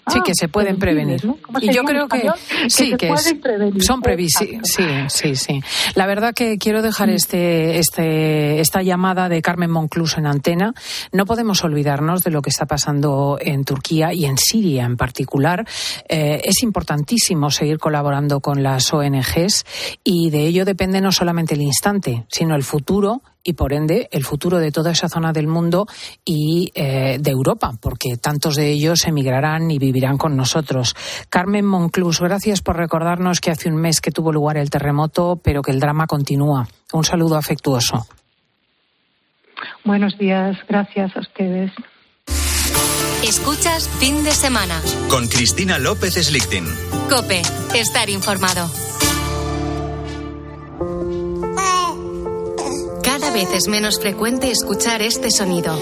Sí, 0.08 0.20
que 0.24 0.32
se 0.34 0.48
pueden 0.48 0.78
prevenir. 0.78 1.20
Y 1.60 1.72
yo 1.72 1.82
creo 1.82 2.06
que, 2.06 2.28
sí, 2.68 2.94
que 2.96 3.12
son 3.80 4.02
previsibles. 4.02 4.60
Sí, 4.62 4.84
sí, 5.08 5.34
sí. 5.34 5.60
La 5.96 6.06
verdad 6.06 6.32
que 6.32 6.58
quiero 6.58 6.80
dejar 6.80 7.10
este, 7.10 7.78
este, 7.80 8.60
esta 8.60 8.82
llamada 8.82 9.28
de 9.28 9.42
Carmen 9.42 9.70
Monclus 9.70 10.16
en 10.16 10.26
antena. 10.26 10.74
No 11.10 11.26
podemos 11.26 11.64
olvidarnos 11.64 12.22
de 12.22 12.30
lo 12.30 12.40
que 12.40 12.50
está 12.50 12.66
pasando 12.66 13.38
en 13.40 13.64
Turquía 13.64 14.12
y 14.12 14.26
en 14.26 14.38
Siria 14.38 14.84
en 14.84 14.96
particular. 14.96 15.66
Eh, 16.08 16.40
es 16.44 16.62
importantísimo 16.62 17.50
seguir 17.50 17.78
colaborando 17.78 18.38
con 18.40 18.62
las 18.62 18.92
ONGs 18.92 19.64
y 20.04 20.30
de 20.30 20.46
ello 20.46 20.64
depende 20.64 21.00
no 21.00 21.10
solamente 21.10 21.54
el 21.54 21.62
instante, 21.62 22.26
sino 22.28 22.54
el 22.54 22.62
futuro 22.62 23.22
y 23.46 23.52
por 23.52 23.72
ende 23.72 24.08
el 24.10 24.24
futuro 24.24 24.58
de 24.58 24.72
toda 24.72 24.90
esa 24.90 25.08
zona 25.08 25.32
del 25.32 25.46
mundo 25.46 25.86
y 26.24 26.72
eh, 26.74 27.18
de 27.20 27.30
Europa, 27.30 27.72
porque 27.80 28.16
tantos 28.16 28.56
de 28.56 28.70
ellos 28.70 29.06
emigrarán 29.06 29.70
y 29.70 29.78
vivirán 29.78 30.18
con 30.18 30.36
nosotros. 30.36 30.94
Carmen 31.30 31.64
Monclus, 31.64 32.20
gracias 32.20 32.60
por 32.60 32.76
recordarnos 32.76 33.40
que 33.40 33.52
hace 33.52 33.68
un 33.68 33.76
mes 33.76 34.00
que 34.00 34.10
tuvo 34.10 34.32
lugar 34.32 34.56
el 34.56 34.68
terremoto, 34.68 35.40
pero 35.42 35.62
que 35.62 35.70
el 35.70 35.80
drama 35.80 36.06
continúa. 36.06 36.66
Un 36.92 37.04
saludo 37.04 37.36
afectuoso. 37.36 38.06
Buenos 39.84 40.18
días, 40.18 40.56
gracias 40.68 41.16
a 41.16 41.20
ustedes. 41.20 41.70
Escuchas 43.22 43.88
fin 43.98 44.24
de 44.24 44.32
semana. 44.32 44.80
Con 45.08 45.28
Cristina 45.28 45.78
López 45.78 46.14
Slichting. 46.14 46.66
Cope, 47.08 47.42
estar 47.74 48.10
informado. 48.10 48.68
Vez 53.36 53.52
es 53.52 53.68
menos 53.68 54.00
frecuente 54.00 54.50
escuchar 54.50 55.02
este 55.02 55.30
sonido. 55.30 55.76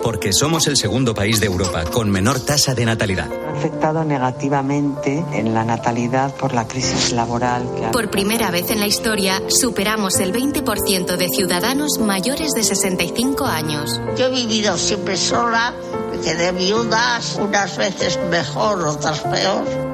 Porque 0.00 0.32
somos 0.32 0.68
el 0.68 0.76
segundo 0.76 1.12
país 1.12 1.40
de 1.40 1.46
Europa 1.46 1.82
con 1.90 2.08
menor 2.08 2.38
tasa 2.38 2.72
de 2.72 2.84
natalidad. 2.84 3.28
Ha 3.32 3.58
afectado 3.58 4.04
negativamente 4.04 5.24
en 5.32 5.54
la 5.54 5.64
natalidad 5.64 6.32
por 6.36 6.54
la 6.54 6.68
crisis 6.68 7.10
laboral. 7.10 7.68
Que 7.74 7.88
Por 7.88 8.10
primera 8.10 8.52
vez 8.52 8.70
en 8.70 8.78
la 8.78 8.86
historia, 8.86 9.42
superamos 9.48 10.20
el 10.20 10.32
20% 10.32 11.16
de 11.16 11.28
ciudadanos 11.30 11.98
mayores 11.98 12.52
de 12.52 12.62
65 12.62 13.44
años. 13.46 14.00
Yo 14.16 14.26
he 14.26 14.30
vivido 14.30 14.78
siempre 14.78 15.16
sola, 15.16 15.74
me 16.12 16.20
quedé 16.20 16.52
viudas, 16.52 17.40
unas 17.40 17.76
veces 17.76 18.20
mejor, 18.30 18.86
otras 18.86 19.18
peor. 19.18 19.93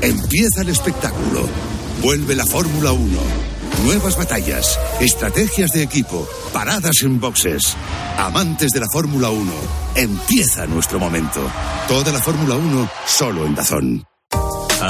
Empieza 0.00 0.62
el 0.62 0.68
espectáculo. 0.68 1.48
Vuelve 2.02 2.34
la 2.34 2.46
Fórmula 2.46 2.92
1. 2.92 3.18
Nuevas 3.84 4.16
batallas, 4.16 4.78
estrategias 5.00 5.72
de 5.72 5.82
equipo, 5.82 6.28
paradas 6.52 7.02
en 7.02 7.18
boxes. 7.18 7.76
Amantes 8.18 8.70
de 8.70 8.80
la 8.80 8.86
Fórmula 8.92 9.30
1, 9.30 9.52
empieza 9.96 10.66
nuestro 10.66 10.98
momento. 10.98 11.40
Toda 11.88 12.12
la 12.12 12.20
Fórmula 12.20 12.54
1 12.54 12.90
solo 13.06 13.46
en 13.46 13.54
Dazón. 13.54 14.11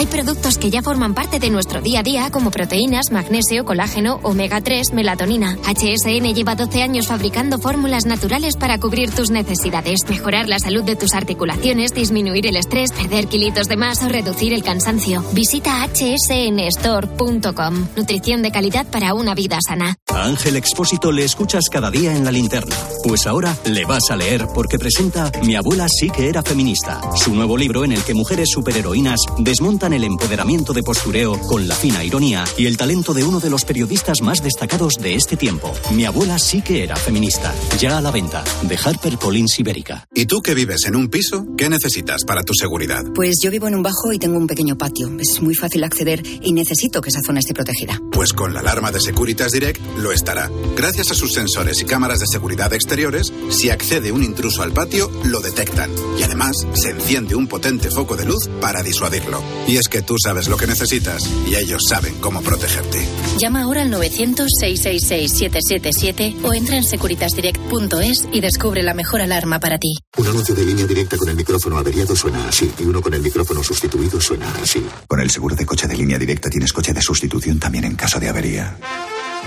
Hay 0.00 0.06
productos 0.06 0.56
que 0.56 0.70
ya 0.70 0.80
forman 0.80 1.12
parte 1.12 1.38
de 1.38 1.50
nuestro 1.50 1.82
día 1.82 2.00
a 2.00 2.02
día, 2.02 2.30
como 2.30 2.50
proteínas, 2.50 3.12
magnesio, 3.12 3.66
colágeno, 3.66 4.18
omega 4.22 4.62
3, 4.62 4.94
melatonina. 4.94 5.58
HSN 5.62 6.32
lleva 6.32 6.54
12 6.54 6.82
años 6.82 7.06
fabricando 7.06 7.58
fórmulas 7.58 8.06
naturales 8.06 8.56
para 8.56 8.78
cubrir 8.78 9.10
tus 9.10 9.30
necesidades, 9.30 10.08
mejorar 10.08 10.48
la 10.48 10.58
salud 10.58 10.84
de 10.84 10.96
tus 10.96 11.12
articulaciones, 11.12 11.92
disminuir 11.92 12.46
el 12.46 12.56
estrés, 12.56 12.92
perder 12.92 13.26
kilitos 13.26 13.68
de 13.68 13.76
más 13.76 14.02
o 14.02 14.08
reducir 14.08 14.54
el 14.54 14.62
cansancio. 14.62 15.22
Visita 15.34 15.86
hsnstore.com. 15.86 17.88
Nutrición 17.94 18.40
de 18.40 18.52
calidad 18.52 18.86
para 18.86 19.12
una 19.12 19.34
vida 19.34 19.58
sana. 19.60 19.96
A 20.08 20.24
Ángel 20.24 20.56
Expósito 20.56 21.12
le 21.12 21.26
escuchas 21.26 21.64
cada 21.70 21.90
día 21.90 22.16
en 22.16 22.24
la 22.24 22.32
linterna. 22.32 22.74
Pues 23.04 23.26
ahora 23.26 23.54
le 23.66 23.84
vas 23.84 24.10
a 24.10 24.16
leer 24.16 24.46
porque 24.54 24.78
presenta 24.78 25.30
Mi 25.44 25.56
abuela 25.56 25.88
sí 25.90 26.08
que 26.08 26.30
era 26.30 26.42
feminista, 26.42 27.02
su 27.16 27.34
nuevo 27.34 27.58
libro 27.58 27.84
en 27.84 27.92
el 27.92 28.02
que 28.02 28.14
mujeres 28.14 28.48
superheroínas 28.50 29.20
desmontan 29.36 29.89
el 29.92 30.04
empoderamiento 30.04 30.72
de 30.72 30.82
postureo 30.82 31.38
con 31.40 31.68
la 31.68 31.74
fina 31.74 32.04
ironía 32.04 32.44
y 32.56 32.66
el 32.66 32.76
talento 32.76 33.14
de 33.14 33.24
uno 33.24 33.40
de 33.40 33.50
los 33.50 33.64
periodistas 33.64 34.20
más 34.22 34.42
destacados 34.42 34.94
de 34.94 35.14
este 35.14 35.36
tiempo. 35.36 35.72
Mi 35.92 36.04
abuela 36.04 36.38
sí 36.38 36.62
que 36.62 36.82
era 36.82 36.96
feminista. 36.96 37.54
Ya 37.78 37.98
a 37.98 38.00
la 38.00 38.10
venta, 38.10 38.44
de 38.62 38.78
Harper 38.82 39.18
Collins 39.18 39.58
Ibérica. 39.58 40.06
¿Y 40.14 40.26
tú 40.26 40.40
que 40.42 40.54
vives 40.54 40.84
en 40.86 40.96
un 40.96 41.08
piso? 41.08 41.46
¿Qué 41.56 41.68
necesitas 41.68 42.24
para 42.24 42.42
tu 42.42 42.54
seguridad? 42.54 43.04
Pues 43.14 43.38
yo 43.42 43.50
vivo 43.50 43.68
en 43.68 43.74
un 43.74 43.82
bajo 43.82 44.12
y 44.12 44.18
tengo 44.18 44.36
un 44.36 44.46
pequeño 44.46 44.76
patio. 44.76 45.10
Es 45.18 45.40
muy 45.40 45.54
fácil 45.54 45.84
acceder 45.84 46.22
y 46.42 46.52
necesito 46.52 47.00
que 47.00 47.10
esa 47.10 47.22
zona 47.22 47.40
esté 47.40 47.54
protegida. 47.54 48.00
Pues 48.12 48.32
con 48.32 48.54
la 48.54 48.60
alarma 48.60 48.90
de 48.92 49.00
Securitas 49.00 49.52
Direct 49.52 49.80
lo 49.98 50.12
estará. 50.12 50.50
Gracias 50.76 51.10
a 51.10 51.14
sus 51.14 51.32
sensores 51.32 51.80
y 51.80 51.84
cámaras 51.84 52.20
de 52.20 52.26
seguridad 52.26 52.72
exteriores, 52.72 53.32
si 53.50 53.70
accede 53.70 54.12
un 54.12 54.22
intruso 54.22 54.62
al 54.62 54.72
patio, 54.72 55.10
lo 55.24 55.40
detectan. 55.40 55.90
Y 56.18 56.22
además, 56.22 56.56
se 56.74 56.90
enciende 56.90 57.34
un 57.34 57.46
potente 57.46 57.90
foco 57.90 58.16
de 58.16 58.24
luz 58.24 58.48
para 58.60 58.82
disuadirlo. 58.82 59.42
Y 59.70 59.76
es 59.76 59.86
que 59.86 60.02
tú 60.02 60.16
sabes 60.20 60.48
lo 60.48 60.56
que 60.56 60.66
necesitas 60.66 61.22
y 61.46 61.54
ellos 61.54 61.84
saben 61.88 62.16
cómo 62.16 62.42
protegerte. 62.42 63.06
Llama 63.38 63.62
ahora 63.62 63.82
al 63.82 63.92
900-666-777 63.92 66.42
o 66.42 66.52
entra 66.52 66.76
en 66.76 66.82
securitasdirect.es 66.82 68.26
y 68.32 68.40
descubre 68.40 68.82
la 68.82 68.94
mejor 68.94 69.20
alarma 69.20 69.60
para 69.60 69.78
ti. 69.78 69.94
Un 70.16 70.26
anuncio 70.26 70.56
de 70.56 70.64
línea 70.64 70.88
directa 70.88 71.16
con 71.16 71.28
el 71.28 71.36
micrófono 71.36 71.78
averiado 71.78 72.16
suena 72.16 72.48
así 72.48 72.68
y 72.80 72.82
uno 72.82 73.00
con 73.00 73.14
el 73.14 73.22
micrófono 73.22 73.62
sustituido 73.62 74.20
suena 74.20 74.52
así. 74.60 74.84
Con 75.06 75.20
el 75.20 75.30
seguro 75.30 75.54
de 75.54 75.64
coche 75.64 75.86
de 75.86 75.96
línea 75.96 76.18
directa 76.18 76.50
tienes 76.50 76.72
coche 76.72 76.92
de 76.92 77.00
sustitución 77.00 77.60
también 77.60 77.84
en 77.84 77.94
caso 77.94 78.18
de 78.18 78.28
avería. 78.28 78.76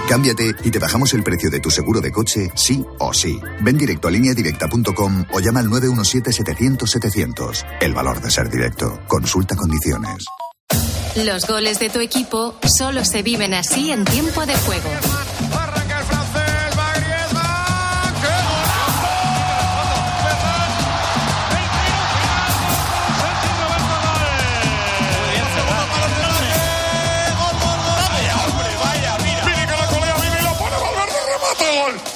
Cámbiate 0.07 0.55
y 0.63 0.71
te 0.71 0.79
bajamos 0.79 1.13
el 1.13 1.23
precio 1.23 1.49
de 1.49 1.59
tu 1.59 1.69
seguro 1.69 2.01
de 2.01 2.11
coche, 2.11 2.51
sí 2.55 2.85
o 2.99 3.13
sí. 3.13 3.39
Ven 3.61 3.77
directo 3.77 4.07
a 4.07 4.11
lineadirecta.com 4.11 5.25
o 5.31 5.39
llama 5.39 5.59
al 5.61 5.67
917-700-700. 5.67 7.65
El 7.81 7.93
valor 7.93 8.21
de 8.21 8.29
ser 8.29 8.49
directo. 8.49 8.99
Consulta 9.07 9.55
condiciones. 9.55 10.25
Los 11.15 11.45
goles 11.45 11.77
de 11.79 11.89
tu 11.89 11.99
equipo 11.99 12.55
solo 12.65 13.05
se 13.05 13.21
viven 13.21 13.53
así 13.53 13.91
en 13.91 14.03
tiempo 14.03 14.45
de 14.47 14.55
juego. 14.55 14.89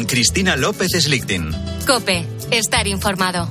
Con 0.00 0.06
Cristina 0.06 0.56
López 0.56 0.92
Slichting. 0.92 1.50
Cope, 1.86 2.26
estar 2.50 2.86
informado. 2.86 3.46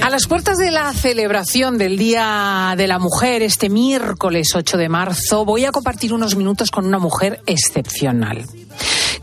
A 0.00 0.08
las 0.08 0.26
puertas 0.26 0.56
de 0.56 0.70
la 0.70 0.90
celebración 0.94 1.76
del 1.76 1.98
Día 1.98 2.72
de 2.78 2.86
la 2.86 2.98
Mujer 2.98 3.42
este 3.42 3.68
miércoles 3.68 4.52
8 4.54 4.78
de 4.78 4.88
marzo 4.88 5.44
voy 5.44 5.66
a 5.66 5.70
compartir 5.70 6.14
unos 6.14 6.34
minutos 6.34 6.70
con 6.70 6.86
una 6.86 6.98
mujer 6.98 7.42
excepcional 7.44 8.46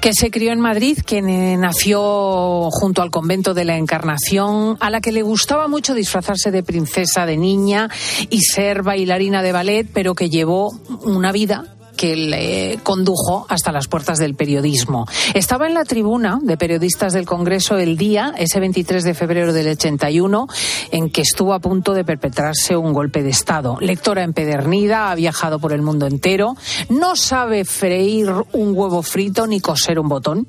que 0.05 0.13
se 0.13 0.29
crió 0.29 0.51
en 0.51 0.59
Madrid, 0.59 0.99
que 1.03 1.19
nació 1.19 2.69
junto 2.69 3.01
al 3.01 3.09
convento 3.09 3.55
de 3.55 3.65
la 3.65 3.75
Encarnación, 3.75 4.77
a 4.79 4.91
la 4.91 5.01
que 5.01 5.11
le 5.11 5.23
gustaba 5.23 5.67
mucho 5.67 5.95
disfrazarse 5.95 6.51
de 6.51 6.61
princesa 6.61 7.25
de 7.25 7.37
niña 7.37 7.89
y 8.29 8.41
ser 8.41 8.83
bailarina 8.83 9.41
de 9.41 9.51
ballet, 9.51 9.87
pero 9.91 10.13
que 10.13 10.29
llevó 10.29 10.79
una 11.05 11.31
vida 11.31 11.75
que 11.95 12.15
le 12.15 12.79
condujo 12.83 13.45
hasta 13.49 13.71
las 13.71 13.87
puertas 13.87 14.19
del 14.19 14.35
periodismo. 14.35 15.05
Estaba 15.33 15.67
en 15.67 15.73
la 15.73 15.85
tribuna 15.85 16.39
de 16.41 16.57
periodistas 16.57 17.13
del 17.13 17.25
Congreso 17.25 17.77
el 17.77 17.97
día, 17.97 18.33
ese 18.37 18.59
23 18.59 19.03
de 19.03 19.13
febrero 19.13 19.53
del 19.53 19.69
81, 19.69 20.47
en 20.91 21.09
que 21.09 21.21
estuvo 21.21 21.53
a 21.53 21.59
punto 21.59 21.93
de 21.93 22.03
perpetrarse 22.03 22.75
un 22.75 22.93
golpe 22.93 23.23
de 23.23 23.29
Estado. 23.29 23.77
Lectora 23.79 24.23
empedernida, 24.23 25.11
ha 25.11 25.15
viajado 25.15 25.59
por 25.59 25.73
el 25.73 25.81
mundo 25.81 26.07
entero, 26.07 26.55
no 26.89 27.15
sabe 27.15 27.65
freír 27.65 28.31
un 28.53 28.73
huevo 28.75 29.01
frito 29.01 29.47
ni 29.47 29.59
coser 29.59 29.99
un 29.99 30.09
botón 30.09 30.47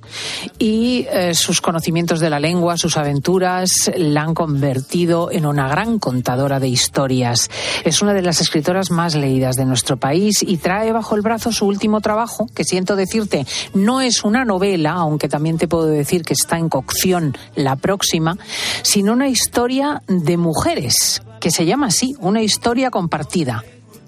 y 0.58 1.06
eh, 1.10 1.34
sus 1.34 1.60
conocimientos 1.60 2.20
de 2.20 2.30
la 2.30 2.40
lengua, 2.40 2.76
sus 2.76 2.96
aventuras, 2.96 3.90
la 3.96 4.22
han 4.22 4.34
convertido 4.34 5.30
en 5.30 5.46
una 5.46 5.68
gran 5.68 5.98
contadora 5.98 6.60
de 6.60 6.68
historias. 6.68 7.50
Es 7.84 8.02
una 8.02 8.14
de 8.14 8.22
las 8.22 8.40
escritoras 8.40 8.90
más 8.90 9.14
leídas 9.14 9.56
de 9.56 9.64
nuestro 9.64 9.96
país 9.96 10.42
y 10.42 10.56
trae 10.56 10.92
bajo 10.92 11.14
el 11.14 11.22
brazo 11.22 11.35
su 11.38 11.66
último 11.66 12.00
trabajo, 12.00 12.46
que 12.54 12.64
siento 12.64 12.96
decirte 12.96 13.46
no 13.74 14.00
es 14.00 14.24
una 14.24 14.44
novela, 14.44 14.92
aunque 14.92 15.28
también 15.28 15.58
te 15.58 15.68
puedo 15.68 15.86
decir 15.86 16.22
que 16.22 16.34
está 16.34 16.58
en 16.58 16.68
cocción 16.68 17.36
la 17.54 17.76
próxima, 17.76 18.38
sino 18.82 19.12
una 19.12 19.28
historia 19.28 20.02
de 20.06 20.36
mujeres, 20.36 21.22
que 21.40 21.50
se 21.50 21.66
llama 21.66 21.88
así, 21.88 22.16
una 22.20 22.42
historia 22.42 22.90
compartida. 22.90 23.64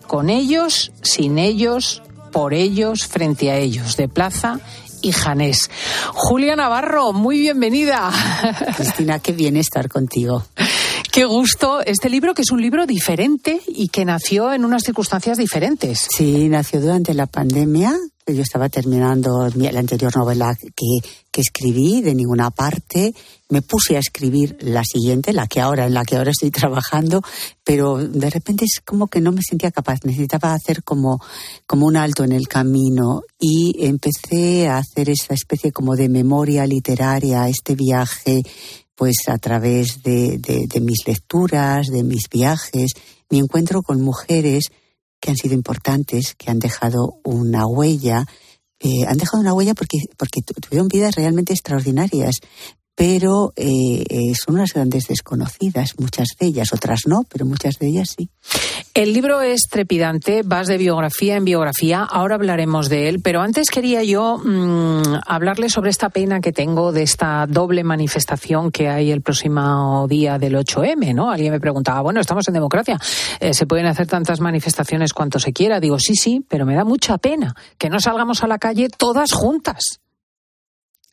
Con 0.07 0.31
ellos, 0.31 0.93
sin 1.03 1.39
ellos, 1.39 2.03
por 2.33 2.55
ellos, 2.55 3.07
frente 3.07 3.51
a 3.51 3.57
ellos, 3.57 3.97
de 3.97 4.09
plaza 4.09 4.61
y 5.03 5.13
Janés. 5.13 5.71
Julia 6.13 6.57
Navarro, 6.57 7.13
muy 7.13 7.39
bienvenida. 7.39 8.11
Cristina, 8.77 9.19
qué 9.19 9.33
bien 9.33 9.57
estar 9.57 9.89
contigo. 9.89 10.45
Qué 11.11 11.25
gusto. 11.25 11.81
Este 11.81 12.11
libro 12.11 12.35
que 12.35 12.43
es 12.43 12.51
un 12.51 12.61
libro 12.61 12.87
diferente 12.87 13.61
y 13.67 13.89
que 13.89 14.05
nació 14.05 14.53
en 14.53 14.65
unas 14.65 14.83
circunstancias 14.83 15.39
diferentes. 15.39 16.07
Sí, 16.17 16.49
nació 16.49 16.81
durante 16.81 17.15
la 17.15 17.27
pandemia. 17.27 17.97
Yo 18.27 18.43
estaba 18.43 18.69
terminando 18.69 19.49
la 19.55 19.79
anterior 19.81 20.15
novela 20.15 20.55
que, 20.55 21.09
que 21.31 21.41
escribí 21.41 22.03
de 22.03 22.15
ninguna 22.15 22.51
parte. 22.51 23.15
Me 23.49 23.63
puse 23.63 23.97
a 23.97 24.01
escribir 24.01 24.59
la 24.61 24.85
siguiente, 24.85 25.33
la 25.33 25.47
que 25.47 25.63
ahora, 25.63 25.87
en 25.87 25.95
la 25.95 26.05
que 26.05 26.17
ahora 26.17 26.33
estoy 26.33 26.51
trabajando, 26.53 27.23
pero 27.65 27.97
de 27.97 28.29
repente 28.29 28.67
es 28.67 28.83
como 28.85 29.09
que 29.09 29.23
no 29.23 29.33
me 29.33 29.41
sentía 29.41 29.71
capaz. 29.71 30.01
Necesitaba 30.05 30.53
hacer 30.53 30.85
como, 30.85 31.21
como 31.67 31.87
un 31.87 31.97
alto 31.97 32.23
en 32.23 32.33
el 32.33 32.49
camino 32.49 33.23
y 33.41 33.87
empecé 33.87 34.69
a 34.69 34.77
hacer 34.77 35.09
esa 35.09 35.33
especie 35.33 35.73
como 35.73 35.97
de 35.97 36.11
memoria 36.11 36.67
literaria, 36.67 37.49
este 37.49 37.75
viaje 37.75 38.43
pues 38.99 39.15
a 39.29 39.39
través 39.39 40.03
de, 40.03 40.39
de, 40.39 40.81
mis 40.81 41.07
lecturas, 41.07 41.87
de 41.87 42.03
mis 42.03 42.29
viajes, 42.29 42.91
mi 43.31 43.39
encuentro 43.39 43.81
con 43.81 44.03
mujeres 44.03 44.65
que 45.21 45.31
han 45.31 45.37
sido 45.37 45.55
importantes, 45.55 46.35
que 46.35 46.51
han 46.51 46.59
dejado 46.59 47.21
una 47.23 47.65
huella, 47.65 48.27
eh, 48.81 49.07
han 49.07 49.17
dejado 49.17 49.41
una 49.41 49.55
huella 49.55 49.75
porque, 49.75 49.99
porque 50.17 50.41
tuvieron 50.43 50.89
vidas 50.89 51.15
realmente 51.15 51.53
extraordinarias, 51.53 52.41
pero 52.99 53.53
eh, 53.55 54.03
eh, 54.09 54.33
son 54.35 54.57
unas 54.57 54.73
grandes 54.73 55.07
desconocidas, 55.07 55.95
muchas 56.01 56.31
de 56.37 56.47
ellas, 56.47 56.73
otras 56.73 57.03
no, 57.07 57.23
pero 57.29 57.47
muchas 57.47 57.79
de 57.79 57.87
ellas 57.87 58.17
sí. 58.19 58.29
El 58.93 59.13
libro 59.13 59.41
es 59.41 59.69
trepidante, 59.71 60.43
vas 60.45 60.67
de 60.67 60.79
biografía 60.79 61.37
en 61.37 61.45
biografía, 61.45 62.03
ahora 62.03 62.35
hablaremos 62.35 62.89
de 62.89 63.09
él, 63.09 63.21
pero 63.23 63.41
antes 63.41 63.71
quería 63.71 64.03
yo 64.03 64.39
mm, 64.39 65.21
hablarle 65.25 65.69
sobre 65.69 65.91
esta 65.91 66.09
pena 66.09 66.41
que 66.41 66.53
tengo 66.53 66.91
de 66.91 67.05
esta 67.05 67.47
doble 67.49 67.85
manifestación 67.85 68.73
que 68.73 68.89
hay 68.89 69.13
el 69.13 69.23
próximo 69.23 70.09
día 70.09 70.41
del 70.41 70.57
8M, 70.57 71.15
¿no? 71.15 71.31
Alguien 71.31 71.53
me 71.53 71.61
preguntaba, 71.61 72.01
bueno, 72.01 72.21
estamos 72.21 72.49
en 72.49 72.55
democracia, 72.55 72.99
eh, 73.39 73.55
¿se 73.55 73.67
pueden 73.67 73.87
hacer 73.87 74.09
tantas 74.09 74.41
manifestaciones 74.41 75.13
cuanto 75.13 75.39
se 75.39 75.53
quiera? 75.53 75.79
Digo, 75.79 76.01
sí, 76.01 76.17
sí, 76.17 76.45
pero 76.49 76.67
me 76.67 76.75
da 76.75 76.83
mucha 76.83 77.17
pena 77.19 77.55
que 77.79 77.91
no 77.91 78.01
salgamos 78.01 78.43
a 78.43 78.49
la 78.49 78.59
calle 78.59 78.89
todas 78.89 79.31
juntas. 79.33 80.01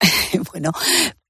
bueno, 0.52 0.71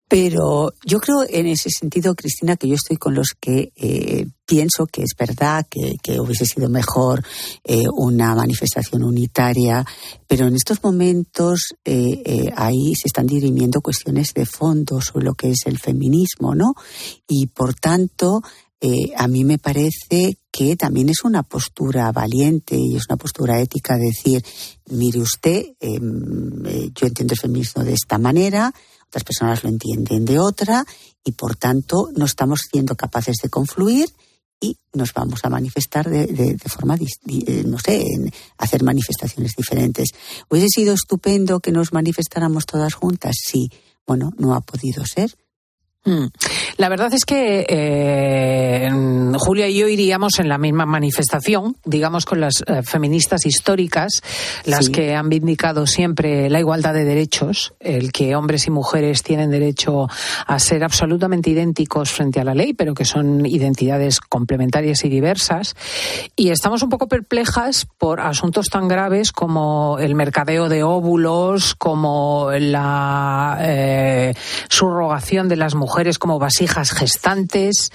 pero 0.07 0.71
yo 0.85 0.99
creo 0.99 1.25
en 1.27 1.47
ese 1.47 1.69
sentido, 1.69 2.13
Cristina, 2.13 2.57
que 2.57 2.67
yo 2.67 2.75
estoy 2.75 2.97
con 2.97 3.15
los 3.15 3.29
que 3.39 3.71
eh, 3.75 4.27
pienso 4.45 4.85
que 4.85 5.01
es 5.01 5.15
verdad 5.17 5.65
que, 5.67 6.19
hubiese 6.19 6.45
sido 6.45 6.69
mejor 6.69 7.23
eh, 7.63 7.85
una 7.91 8.35
manifestación 8.35 9.03
unitaria, 9.03 9.83
pero 10.27 10.45
en 10.45 10.55
estos 10.55 10.83
momentos 10.83 11.73
eh, 11.83 12.51
ahí 12.55 12.93
se 12.95 13.07
están 13.07 13.25
dirimiendo 13.25 13.81
cuestiones 13.81 14.33
de 14.35 14.45
fondo 14.45 15.01
sobre 15.01 15.25
lo 15.25 15.33
que 15.33 15.49
es 15.49 15.65
el 15.65 15.79
feminismo, 15.79 16.53
¿no? 16.53 16.75
Y 17.27 17.47
por 17.47 17.73
tanto, 17.73 18.41
a 19.17 19.27
mí 19.27 19.43
me 19.43 19.57
parece 19.57 20.37
que 20.51 20.75
también 20.75 21.09
es 21.09 21.23
una 21.23 21.41
postura 21.41 22.11
valiente 22.11 22.77
y 22.77 22.95
es 22.95 23.05
una 23.09 23.17
postura 23.17 23.59
ética 23.59 23.97
decir, 23.97 24.45
mire 24.91 25.19
usted, 25.19 25.65
em, 25.79 26.61
yo 26.93 27.07
entiendo 27.07 27.33
el 27.33 27.39
feminismo 27.39 27.83
de 27.83 27.93
esta 27.93 28.19
manera, 28.19 28.71
otras 29.15 29.23
personas 29.23 29.63
lo 29.63 29.69
entienden 29.69 30.25
de 30.25 30.39
otra 30.39 30.85
y 31.23 31.31
por 31.31 31.55
tanto 31.55 32.09
no 32.17 32.25
estamos 32.25 32.63
siendo 32.69 32.95
capaces 32.95 33.37
de 33.41 33.47
confluir 33.47 34.09
y 34.59 34.77
nos 34.93 35.13
vamos 35.13 35.39
a 35.43 35.49
manifestar 35.49 36.09
de, 36.09 36.57
forma, 36.67 36.97
eh, 36.97 37.63
no 37.65 37.79
sé, 37.79 38.01
en 38.01 38.29
hacer 38.57 38.83
manifestaciones 38.83 39.53
diferentes. 39.55 40.09
¿Hubiese 40.49 40.67
sido 40.67 40.93
estupendo 40.93 41.61
que 41.61 41.71
nos 41.71 41.93
manifestáramos 41.93 42.65
todas 42.65 42.93
juntas? 42.93 43.37
Sí. 43.41 43.69
Bueno, 44.05 44.31
no 44.37 44.53
ha 44.53 44.59
podido 44.59 45.05
ser. 45.05 45.33
Mm. 46.05 46.25
La 46.77 46.87
verdad 46.87 47.11
es 47.13 47.25
que 47.25 47.65
eh, 47.67 48.91
Julia 49.39 49.67
y 49.67 49.79
yo 49.79 49.87
iríamos 49.87 50.39
en 50.39 50.47
la 50.47 50.59
misma 50.59 50.85
manifestación, 50.85 51.75
digamos 51.83 52.25
con 52.25 52.39
las 52.39 52.63
eh, 52.67 52.83
feministas 52.83 53.45
históricas, 53.47 54.21
las 54.65 54.89
que 54.89 55.15
han 55.15 55.29
vindicado 55.29 55.87
siempre 55.87 56.47
la 56.49 56.59
igualdad 56.59 56.93
de 56.93 57.05
derechos, 57.05 57.73
el 57.79 58.11
que 58.11 58.35
hombres 58.35 58.67
y 58.67 58.71
mujeres 58.71 59.23
tienen 59.23 59.49
derecho 59.49 60.07
a 60.45 60.59
ser 60.59 60.83
absolutamente 60.83 61.49
idénticos 61.49 62.11
frente 62.11 62.39
a 62.39 62.43
la 62.43 62.53
ley, 62.53 62.73
pero 62.73 62.93
que 62.93 63.05
son 63.05 63.43
identidades 63.45 64.19
complementarias 64.19 65.03
y 65.05 65.09
diversas. 65.09 65.75
Y 66.35 66.49
estamos 66.49 66.83
un 66.83 66.89
poco 66.89 67.07
perplejas 67.07 67.87
por 67.97 68.21
asuntos 68.21 68.67
tan 68.67 68.87
graves 68.87 69.31
como 69.31 69.97
el 69.99 70.13
mercadeo 70.13 70.69
de 70.69 70.83
óvulos, 70.83 71.73
como 71.73 72.51
la 72.51 73.57
eh, 73.61 74.33
subrogación 74.69 75.49
de 75.49 75.55
las 75.55 75.73
mujeres 75.73 75.94
como 76.19 76.39
vasijas 76.39 76.91
gestantes, 76.91 77.91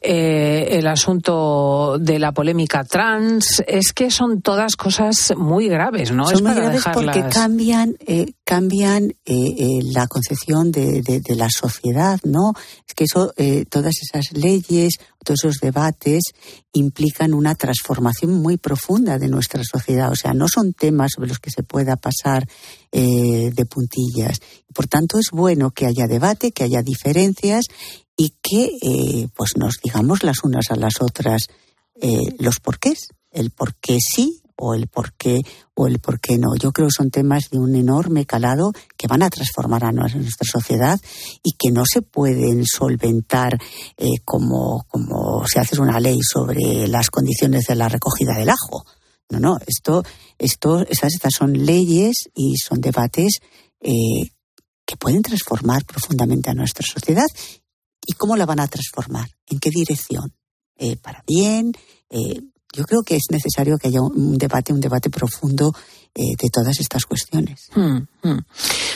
eh, 0.00 0.68
el 0.72 0.86
asunto 0.86 1.98
de 1.98 2.18
la 2.18 2.32
polémica 2.32 2.84
trans, 2.84 3.62
es 3.66 3.92
que 3.92 4.10
son 4.10 4.40
todas 4.40 4.76
cosas 4.76 5.34
muy 5.36 5.68
graves, 5.68 6.12
¿no? 6.12 6.26
Son 6.26 6.34
es 6.34 6.42
muy 6.42 6.50
para 6.50 6.60
graves 6.62 6.84
dejarlas... 6.84 7.16
porque 7.16 7.28
cambian, 7.28 7.96
eh, 8.06 8.32
cambian 8.44 9.14
eh, 9.24 9.80
la 9.92 10.06
concepción 10.06 10.70
de, 10.70 11.02
de, 11.02 11.20
de, 11.20 11.34
la 11.34 11.48
sociedad, 11.50 12.20
¿no? 12.24 12.52
Es 12.86 12.94
que 12.94 13.04
eso, 13.04 13.32
todas 13.68 13.94
esas 14.02 14.32
leyes, 14.32 14.94
todos 15.24 15.40
esos 15.44 15.56
debates 15.60 16.24
implican 16.72 17.34
una 17.34 17.54
transformación 17.54 18.32
muy 18.32 18.56
profunda 18.56 19.18
de 19.18 19.28
nuestra 19.28 19.62
sociedad. 19.64 20.10
O 20.10 20.16
sea, 20.16 20.32
no 20.32 20.46
son 20.48 20.72
temas 20.72 21.12
sobre 21.14 21.28
los 21.28 21.38
que 21.38 21.50
se 21.50 21.62
pueda 21.62 21.96
pasar 21.96 22.46
eh, 22.92 23.50
de 23.54 23.66
puntillas. 23.66 24.40
Por 24.74 24.86
tanto, 24.86 25.18
es 25.18 25.28
bueno 25.32 25.70
que 25.70 25.86
haya 25.86 26.06
debate, 26.06 26.52
que 26.52 26.64
haya 26.64 26.82
diferencias 26.82 27.66
y 28.16 28.34
que 28.42 28.70
eh, 28.82 29.28
pues 29.34 29.52
nos 29.56 29.76
digamos 29.82 30.24
las 30.24 30.44
unas 30.44 30.70
a 30.70 30.76
las 30.76 31.00
otras 31.00 31.48
eh, 32.00 32.34
los 32.38 32.60
porqués. 32.60 33.08
El 33.30 33.50
por 33.50 33.74
qué 33.76 33.98
sí 34.00 34.39
o 34.60 34.74
el 34.74 34.88
por 34.88 35.14
qué 35.14 35.40
o 35.74 35.86
el 35.86 35.98
por 35.98 36.20
qué 36.20 36.36
no. 36.36 36.54
Yo 36.54 36.70
creo 36.72 36.88
que 36.88 36.94
son 36.96 37.10
temas 37.10 37.48
de 37.50 37.58
un 37.58 37.74
enorme 37.74 38.26
calado 38.26 38.72
que 38.96 39.06
van 39.06 39.22
a 39.22 39.30
transformar 39.30 39.84
a 39.84 39.92
nuestra 39.92 40.46
sociedad 40.46 41.00
y 41.42 41.52
que 41.58 41.70
no 41.72 41.84
se 41.90 42.02
pueden 42.02 42.66
solventar 42.66 43.58
eh, 43.96 44.06
como, 44.24 44.84
como 44.88 45.46
se 45.46 45.60
hace 45.60 45.80
una 45.80 45.98
ley 45.98 46.18
sobre 46.22 46.86
las 46.86 47.08
condiciones 47.10 47.64
de 47.64 47.74
la 47.74 47.88
recogida 47.88 48.34
del 48.36 48.50
ajo. 48.50 48.84
No, 49.30 49.40
no, 49.40 49.58
esto, 49.66 50.02
esto, 50.38 50.80
estas, 50.80 51.14
estas 51.14 51.32
son 51.32 51.52
leyes 51.52 52.28
y 52.34 52.56
son 52.56 52.80
debates 52.80 53.38
eh, 53.80 54.30
que 54.84 54.96
pueden 54.96 55.22
transformar 55.22 55.84
profundamente 55.86 56.50
a 56.50 56.54
nuestra 56.54 56.84
sociedad. 56.86 57.26
¿Y 58.04 58.12
cómo 58.14 58.36
la 58.36 58.44
van 58.44 58.60
a 58.60 58.68
transformar? 58.68 59.28
¿En 59.46 59.58
qué 59.58 59.70
dirección? 59.70 60.34
Eh, 60.76 60.96
¿Para 60.96 61.22
bien? 61.26 61.72
Eh, 62.10 62.40
yo 62.72 62.84
creo 62.84 63.02
que 63.02 63.16
es 63.16 63.26
necesario 63.30 63.78
que 63.78 63.88
haya 63.88 64.00
un 64.00 64.38
debate, 64.38 64.72
un 64.72 64.80
debate 64.80 65.10
profundo 65.10 65.72
eh, 66.14 66.34
de 66.40 66.50
todas 66.50 66.78
estas 66.80 67.04
cuestiones. 67.04 67.68
Hmm, 67.74 67.98
hmm. 68.22 68.38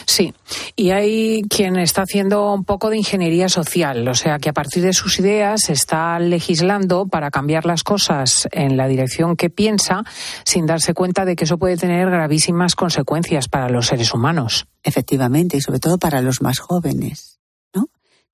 Sí, 0.04 0.34
y 0.74 0.90
hay 0.90 1.42
quien 1.48 1.76
está 1.76 2.02
haciendo 2.02 2.52
un 2.52 2.64
poco 2.64 2.90
de 2.90 2.96
ingeniería 2.96 3.48
social, 3.48 4.06
o 4.08 4.14
sea 4.14 4.38
que 4.38 4.48
a 4.48 4.52
partir 4.52 4.82
de 4.82 4.92
sus 4.92 5.20
ideas 5.20 5.70
está 5.70 6.18
legislando 6.18 7.06
para 7.06 7.30
cambiar 7.30 7.66
las 7.66 7.84
cosas 7.84 8.48
en 8.50 8.76
la 8.76 8.88
dirección 8.88 9.36
que 9.36 9.48
piensa, 9.48 10.02
sin 10.44 10.66
darse 10.66 10.92
cuenta 10.92 11.24
de 11.24 11.36
que 11.36 11.44
eso 11.44 11.56
puede 11.56 11.76
tener 11.76 12.10
gravísimas 12.10 12.74
consecuencias 12.74 13.48
para 13.48 13.68
los 13.68 13.86
seres 13.86 14.12
humanos. 14.12 14.66
Efectivamente, 14.82 15.56
y 15.56 15.60
sobre 15.60 15.78
todo 15.78 15.98
para 15.98 16.20
los 16.20 16.42
más 16.42 16.58
jóvenes, 16.58 17.38
¿no? 17.72 17.86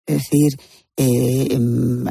Es 0.06 0.16
decir, 0.16 0.58
eh, 1.02 1.58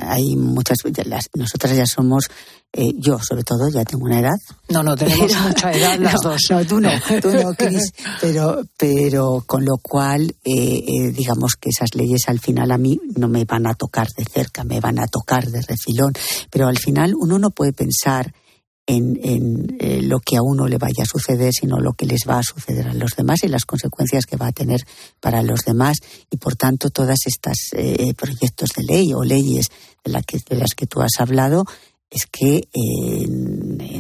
hay 0.02 0.36
muchas, 0.36 0.78
las, 1.06 1.30
nosotras 1.36 1.78
ya 1.78 1.86
somos, 1.86 2.26
eh, 2.74 2.92
yo 2.98 3.20
sobre 3.20 3.44
todo 3.44 3.70
ya 3.70 3.86
tengo 3.86 4.06
una 4.06 4.20
edad. 4.20 4.38
No, 4.70 4.82
no, 4.82 4.96
tenemos 4.96 5.28
pero, 5.28 5.42
mucha 5.42 5.72
edad 5.72 6.00
las 6.00 6.16
no, 6.16 6.32
dos. 6.32 6.42
No, 6.50 6.66
tú 6.66 6.80
no, 6.80 6.90
tú 7.22 7.30
no, 7.30 7.54
Cris, 7.58 7.94
pero, 8.20 8.64
pero 8.78 9.44
con 9.46 9.64
lo 9.64 9.78
cual, 9.78 10.36
eh, 10.44 10.84
eh, 10.88 11.12
digamos 11.12 11.54
que 11.56 11.70
esas 11.70 11.94
leyes 11.94 12.22
al 12.28 12.40
final 12.40 12.72
a 12.72 12.80
mí 12.80 13.00
no 13.16 13.28
me 13.28 13.46
van 13.46 13.68
a 13.68 13.76
tocar 13.76 14.08
de 14.18 14.26
cerca, 14.26 14.64
me 14.64 14.80
van 14.80 14.98
a 14.98 15.06
tocar 15.06 15.46
de 15.52 15.62
refilón, 15.62 16.14
pero 16.50 16.68
al 16.68 16.80
final 16.80 17.14
uno 17.14 17.38
no 17.38 17.52
puede 17.52 17.74
pensar 17.74 18.34
en, 18.90 19.78
eh, 19.80 20.02
lo 20.02 20.20
que 20.20 20.38
a 20.38 20.42
uno 20.42 20.68
le 20.68 20.78
vaya 20.78 21.04
a 21.04 21.06
suceder, 21.06 21.54
sino 21.54 21.80
lo 21.80 21.94
que 21.94 22.06
les 22.06 22.22
va 22.28 22.40
a 22.40 22.44
suceder 22.44 22.88
a 22.88 22.94
los 22.94 23.12
demás 23.16 23.44
y 23.44 23.48
las 23.48 23.66
consecuencias 23.66 24.26
que 24.26 24.38
va 24.38 24.48
a 24.48 24.52
tener 24.52 24.82
para 25.20 25.44
los 25.44 25.62
demás. 25.66 25.98
Y 26.32 26.38
por 26.38 26.56
tanto, 26.56 26.90
todas 26.90 27.20
estas 27.26 27.58
eh, 27.74 28.14
proyectos 28.16 28.70
de 28.76 28.84
ley 28.84 29.14
o 29.14 29.24
leyes 29.24 29.68
de, 30.04 30.12
las 30.12 30.74
que 30.76 30.88
tú 30.88 31.02
has 31.02 31.20
hablado, 31.20 31.66
es 32.10 32.26
que 32.26 32.68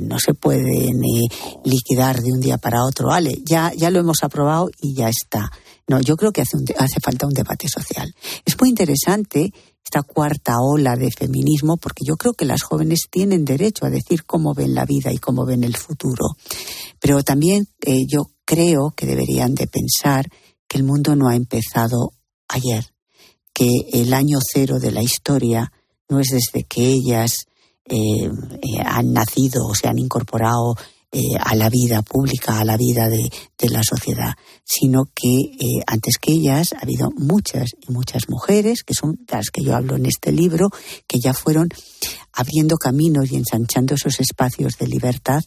no 0.02 0.18
se 0.20 0.34
pueden 0.34 1.04
eh, 1.04 1.28
liquidar 1.64 2.22
de 2.22 2.32
un 2.32 2.40
día 2.40 2.58
para 2.58 2.84
otro. 2.84 3.10
Vale, 3.10 3.38
ya, 3.46 3.72
ya 3.76 3.92
lo 3.92 4.00
hemos 4.00 4.24
aprobado 4.24 4.70
y 4.82 4.96
ya 4.96 5.10
está. 5.10 5.52
No, 5.88 6.00
yo 6.02 6.18
creo 6.18 6.32
que 6.32 6.42
hace, 6.42 6.58
un, 6.58 6.66
hace 6.78 7.00
falta 7.00 7.28
un 7.28 7.34
debate 7.34 7.68
social. 7.68 8.12
Es 8.46 8.60
muy 8.60 8.70
interesante 8.70 9.54
esta 9.90 10.04
cuarta 10.04 10.60
ola 10.62 10.96
de 10.96 11.10
feminismo, 11.10 11.78
porque 11.78 12.04
yo 12.06 12.16
creo 12.16 12.34
que 12.34 12.46
las 12.46 12.62
jóvenes 12.62 13.08
tienen 13.10 13.44
derecho 13.44 13.86
a 13.86 13.90
decir 13.90 14.24
cómo 14.24 14.54
ven 14.54 14.76
la 14.76 14.86
vida 14.86 15.12
y 15.12 15.18
cómo 15.18 15.46
ven 15.46 15.64
el 15.64 15.76
futuro. 15.76 16.28
Pero 17.00 17.24
también 17.24 17.68
eh, 17.82 18.06
yo 18.08 18.30
creo 18.46 18.94
que 18.96 19.08
deberían 19.08 19.56
de 19.56 19.66
pensar 19.66 20.28
que 20.68 20.78
el 20.78 20.84
mundo 20.84 21.16
no 21.16 21.28
ha 21.28 21.36
empezado 21.36 22.12
ayer, 22.48 22.86
que 23.52 23.68
el 23.94 24.14
año 24.14 24.38
cero 24.42 24.78
de 24.80 24.92
la 24.92 25.02
historia 25.02 25.72
no 26.08 26.20
es 26.20 26.28
desde 26.28 26.66
que 26.66 26.86
ellas 26.86 27.48
eh, 27.86 27.98
eh, 28.62 28.82
han 28.86 29.12
nacido 29.12 29.66
o 29.66 29.74
se 29.74 29.88
han 29.88 29.98
incorporado 29.98 30.76
eh, 31.12 31.36
a 31.40 31.56
la 31.56 31.72
vida 31.72 32.04
pública, 32.04 32.60
a 32.60 32.64
la 32.64 32.78
vida 32.78 33.10
de, 33.10 33.32
de 33.58 33.70
la 33.70 33.82
sociedad, 33.82 34.36
sino 34.64 35.06
que 35.16 35.28
eh, 35.28 35.82
antes 35.88 36.20
que 36.22 36.34
ellas 36.34 36.74
ha 36.74 36.84
habido 36.84 37.10
muchas 37.18 37.72
y 37.82 37.92
muchas 37.92 38.30
mujeres, 38.30 38.84
que 38.84 38.94
son 38.94 39.18
las 39.28 39.50
que 39.50 39.64
yo 39.64 39.76
hablo 39.76 39.96
en 39.96 40.06
este 40.06 40.32
libro, 40.32 40.70
que 41.08 41.20
ya 41.20 41.34
fueron 41.34 41.70
abriendo 42.32 42.78
caminos 42.78 43.32
y 43.32 43.38
ensanchando 43.38 43.96
esos 43.96 44.20
espacios 44.20 44.78
de 44.78 44.86
libertad 44.86 45.42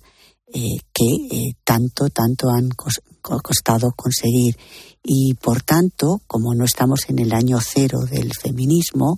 eh, 0.52 0.80
que 0.92 1.52
tanto, 1.62 2.08
tanto 2.08 2.50
han 2.50 2.70
cos 2.70 3.00
costado 3.20 3.92
conseguir. 3.92 4.56
Y 5.00 5.34
por 5.34 5.62
tanto, 5.62 6.22
como 6.26 6.56
no 6.56 6.64
estamos 6.64 7.08
en 7.08 7.20
el 7.20 7.32
año 7.32 7.60
cero 7.60 8.00
del 8.00 8.32
feminismo, 8.34 9.16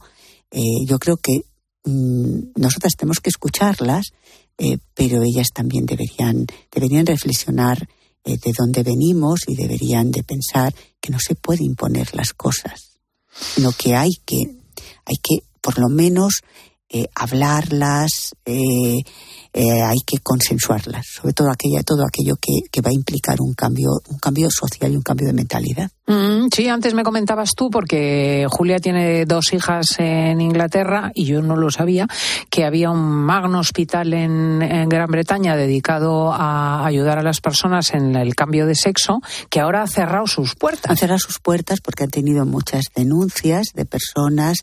yo 0.87 0.99
creo 0.99 1.17
que 1.17 1.41
mmm, 1.85 2.53
nosotras 2.57 2.93
tenemos 2.99 3.21
que 3.21 3.31
escucharlas 3.31 4.13
eh, 4.59 4.79
pero 4.95 5.23
ellas 5.23 5.49
también 5.53 5.87
deberían, 5.87 6.47
deberían 6.71 7.07
reflexionar 7.07 7.89
eh, 8.25 8.39
de 8.43 8.53
dónde 8.57 8.83
venimos 8.83 9.41
y 9.47 9.55
deberían 9.55 10.11
de 10.11 10.23
pensar 10.23 10.75
que 11.01 11.11
no 11.11 11.19
se 11.21 11.35
puede 11.35 11.65
imponer 11.65 12.15
las 12.15 12.33
cosas, 12.33 12.99
sino 13.55 13.73
que 13.73 13.95
hay 13.95 14.13
que, 14.25 14.43
hay 15.05 15.17
que 15.23 15.45
por 15.61 15.79
lo 15.79 15.89
menos 15.89 16.43
eh, 16.91 17.07
hablarlas, 17.15 18.35
eh, 18.45 18.99
eh, 19.53 19.83
hay 19.83 19.99
que 20.07 20.19
consensuarlas, 20.19 21.07
sobre 21.07 21.33
todo 21.33 21.51
aquella, 21.51 21.83
todo 21.83 22.05
aquello 22.07 22.37
que, 22.41 22.61
que, 22.71 22.81
va 22.83 22.91
a 22.91 22.93
implicar 22.93 23.39
un 23.41 23.55
cambio, 23.55 23.89
un 24.11 24.19
cambio 24.19 24.49
social 24.51 24.93
y 24.93 24.97
un 24.97 25.03
cambio 25.03 25.27
de 25.27 25.33
mentalidad. 25.33 25.91
Mm, 26.07 26.49
sí, 26.55 26.69
antes 26.69 26.93
me 26.93 27.03
comentabas 27.03 27.53
tú, 27.57 27.71
porque 27.71 28.47
Julia 28.51 28.79
tiene 28.79 29.25
dos 29.25 29.53
hijas 29.55 29.87
en 29.99 30.41
Inglaterra 30.41 31.11
y 31.15 31.25
yo 31.25 31.41
no 31.41 31.57
lo 31.57 31.71
sabía, 31.71 32.07
que 32.51 32.65
había 32.65 32.91
un 32.91 33.01
magno 33.01 33.61
hospital 33.61 34.13
en, 34.13 34.61
en 34.61 34.89
Gran 34.89 35.11
Bretaña 35.11 35.57
dedicado 35.57 36.33
a 36.33 36.85
ayudar 36.85 37.19
a 37.19 37.23
las 37.23 37.41
personas 37.41 37.95
en 37.95 38.15
el 38.15 38.35
cambio 38.35 38.67
de 38.67 38.75
sexo, 38.75 39.21
que 39.49 39.61
ahora 39.61 39.83
ha 39.83 39.87
cerrado 39.87 40.27
sus 40.27 40.55
puertas. 40.55 40.93
Ha 40.93 40.97
cerrado 40.97 41.19
sus 41.19 41.39
puertas 41.39 41.81
porque 41.81 42.05
han 42.05 42.11
tenido 42.11 42.45
muchas 42.45 42.85
denuncias 42.95 43.69
de 43.75 43.87
personas 43.87 44.59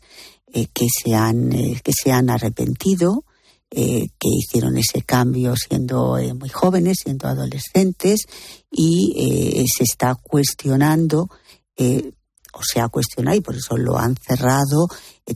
eh, 0.54 0.66
que, 0.72 0.86
se 0.86 1.14
han, 1.14 1.52
eh, 1.52 1.80
que 1.82 1.92
se 1.92 2.12
han 2.12 2.28
arrepentido, 2.28 3.24
eh, 3.70 4.08
que 4.18 4.28
hicieron 4.28 4.76
ese 4.76 5.00
cambio 5.00 5.54
siendo 5.56 6.18
muy 6.38 6.50
jóvenes, 6.50 6.98
siendo 7.02 7.26
adolescentes, 7.26 8.26
y 8.70 9.64
se 9.74 9.84
está 9.84 10.14
cuestionando, 10.14 11.30
o 11.78 12.60
se 12.62 12.80
ha 12.80 12.88
cuestionado, 12.88 13.38
y 13.38 13.40
por 13.40 13.56
eso 13.56 13.78
lo 13.78 13.96
han 13.96 14.14
cerrado, 14.16 14.88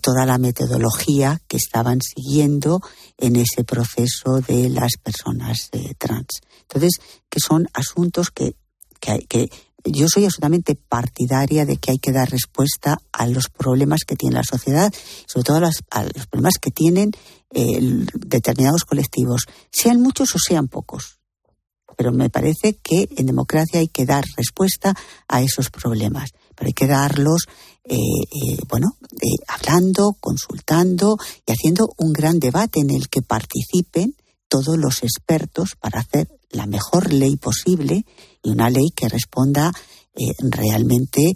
toda 0.03 0.27
la 0.27 0.37
metodología 0.37 1.41
que 1.49 1.57
estaban 1.57 2.01
siguiendo 2.03 2.83
en 3.17 3.37
ese 3.37 3.65
proceso 3.65 4.43
de 4.47 4.69
las 4.69 4.99
personas 5.03 5.71
trans. 5.97 6.43
Entonces, 6.61 7.01
que 7.31 7.41
son 7.41 7.69
asuntos 7.73 8.31
que, 8.31 8.55
que, 9.01 9.21
que 9.27 9.49
yo 9.87 10.07
soy 10.09 10.25
absolutamente 10.25 10.75
partidaria 10.75 11.65
de 11.65 11.77
que 11.77 11.93
hay 11.93 11.99
que 11.99 12.13
dar 12.13 12.31
respuesta 12.31 12.99
a 13.13 13.27
los 13.27 13.49
problemas 13.49 14.05
que 14.05 14.17
tiene 14.17 14.37
la 14.37 14.45
sociedad, 14.45 14.93
sobre 15.27 15.45
todo 15.45 15.57
a 15.59 15.61
los, 15.61 15.83
a 15.91 16.05
los 16.05 16.27
problemas 16.27 16.55
que 16.61 16.71
tienen 16.71 17.13
eh, 17.51 18.07
determinados 18.15 18.85
colectivos, 18.85 19.47
sean 19.71 20.01
muchos 20.01 20.35
o 20.35 20.39
sean 20.39 20.69
pocos. 20.69 21.21
pero 21.97 22.13
me 22.13 22.29
parece 22.29 22.77
que 22.83 23.09
en 23.17 23.27
democracia 23.27 23.81
hay 23.81 23.89
que 23.89 24.05
dar 24.05 24.25
respuesta 24.37 24.95
a 25.29 25.41
esos 25.41 25.71
problemas, 25.71 26.31
pero 26.55 26.69
hay 26.69 26.75
que 26.75 26.87
darlos, 26.87 27.47
eh, 27.85 27.97
eh, 27.97 28.59
bueno, 28.69 28.97
eh, 29.13 29.43
hablando, 29.49 30.17
consultando 30.21 31.17
y 31.47 31.53
haciendo 31.53 31.89
un 31.97 32.13
gran 32.13 32.39
debate 32.41 32.81
en 32.81 32.91
el 32.91 33.09
que 33.09 33.23
participen 33.23 34.15
todos 34.49 34.77
los 34.77 35.03
expertos 35.03 35.77
para 35.81 36.01
hacer 36.01 36.29
la 36.57 36.67
mejor 36.67 37.13
ley 37.13 37.37
posible 37.37 38.05
y 38.43 38.51
una 38.51 38.71
ley 38.71 38.91
que 38.95 39.09
responda 39.09 39.73
realmente 40.41 41.35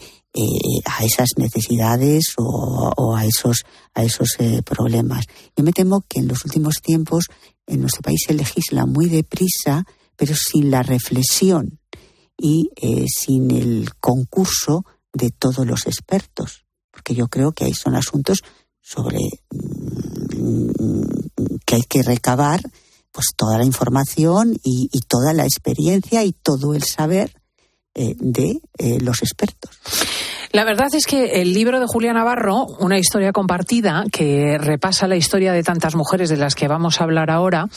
a 0.87 1.05
esas 1.05 1.31
necesidades 1.37 2.35
o, 2.39 3.15
a 3.15 3.27
esos 3.27 3.65
a 3.93 4.03
esos 4.03 4.39
problemas. 4.65 5.27
Yo 5.55 5.63
me 5.63 5.73
temo 5.73 6.03
que 6.09 6.21
en 6.21 6.29
los 6.29 6.47
últimos 6.47 6.77
tiempos 6.83 7.27
en 7.67 7.81
nuestro 7.81 8.01
país 8.01 8.21
se 8.27 8.33
legisla 8.33 8.87
muy 8.87 9.11
deprisa 9.11 9.85
pero 10.21 10.35
sin 10.37 10.71
la 10.71 10.83
reflexión 10.83 11.81
y 12.37 12.69
eh, 12.77 13.07
sin 13.09 13.51
el 13.51 13.89
concurso 14.01 14.85
de 15.15 15.31
todos 15.31 15.67
los 15.67 15.87
expertos, 15.87 16.67
porque 16.91 17.15
yo 17.15 17.29
creo 17.29 17.53
que 17.53 17.65
ahí 17.65 17.73
son 17.73 17.97
asuntos 17.97 18.41
sobre 18.83 19.21
mm, 19.51 20.69
que 21.65 21.75
hay 21.75 21.83
que 21.89 22.03
recabar 22.03 22.61
pues 23.13 23.27
toda 23.37 23.59
la 23.59 23.65
información 23.65 24.57
y, 24.63 24.89
toda 25.09 25.33
la 25.33 25.45
experiencia 25.45 26.25
y 26.25 26.33
todo 26.33 26.75
el 26.75 26.85
saber 26.85 27.33
eh, 27.95 28.15
de 28.19 28.61
eh, 28.79 29.01
los 29.01 29.23
expertos. 29.23 29.71
La 30.53 30.65
verdad 30.65 30.89
es 30.93 31.07
que 31.07 31.41
el 31.41 31.55
libro 31.55 31.79
de 31.79 31.87
Julia 31.87 32.13
Navarro, 32.13 32.67
una 32.81 32.99
historia 32.99 33.31
compartida 33.31 34.05
que 34.11 34.59
repasa 34.59 35.07
la 35.07 35.15
historia 35.15 35.53
de 35.53 35.63
tantas 35.63 35.95
mujeres 35.95 36.29
de 36.29 36.37
las 36.37 36.57
que 36.57 36.67
vamos 36.67 37.01
a 37.01 37.05
hablar 37.05 37.31
ahora, 37.31 37.69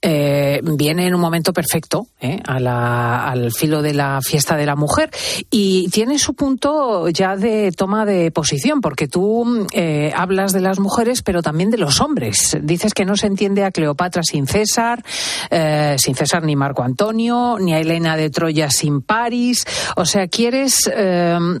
eh, 0.00 0.60
viene 0.62 1.08
en 1.08 1.14
un 1.16 1.20
momento 1.20 1.52
perfecto 1.52 2.06
eh, 2.20 2.38
al 2.44 3.50
filo 3.50 3.82
de 3.82 3.94
la 3.94 4.20
fiesta 4.22 4.56
de 4.56 4.64
la 4.64 4.76
mujer 4.76 5.10
y 5.50 5.88
tiene 5.88 6.20
su 6.20 6.34
punto 6.34 7.08
ya 7.08 7.36
de 7.36 7.72
toma 7.72 8.06
de 8.06 8.30
posición, 8.30 8.80
porque 8.80 9.08
tú 9.08 9.66
eh, 9.72 10.12
hablas 10.14 10.52
de 10.52 10.60
las 10.60 10.78
mujeres, 10.78 11.22
pero 11.22 11.42
también 11.42 11.70
de 11.70 11.78
los 11.78 12.00
hombres. 12.00 12.56
Dices 12.62 12.94
que 12.94 13.04
no 13.04 13.16
se 13.16 13.26
entiende 13.26 13.64
a 13.64 13.72
Cleopatra 13.72 14.22
sin 14.22 14.46
César, 14.46 15.02
sin 15.96 16.14
César 16.14 16.44
ni 16.44 16.54
Marco 16.54 16.84
Antonio, 16.84 17.56
ni 17.58 17.74
a 17.74 17.80
Elena 17.80 18.16
de 18.16 18.30
Troya 18.30 18.70
sin 18.70 19.00
París. 19.00 19.64
O 19.96 20.04
sea, 20.04 20.28
quieres 20.28 20.88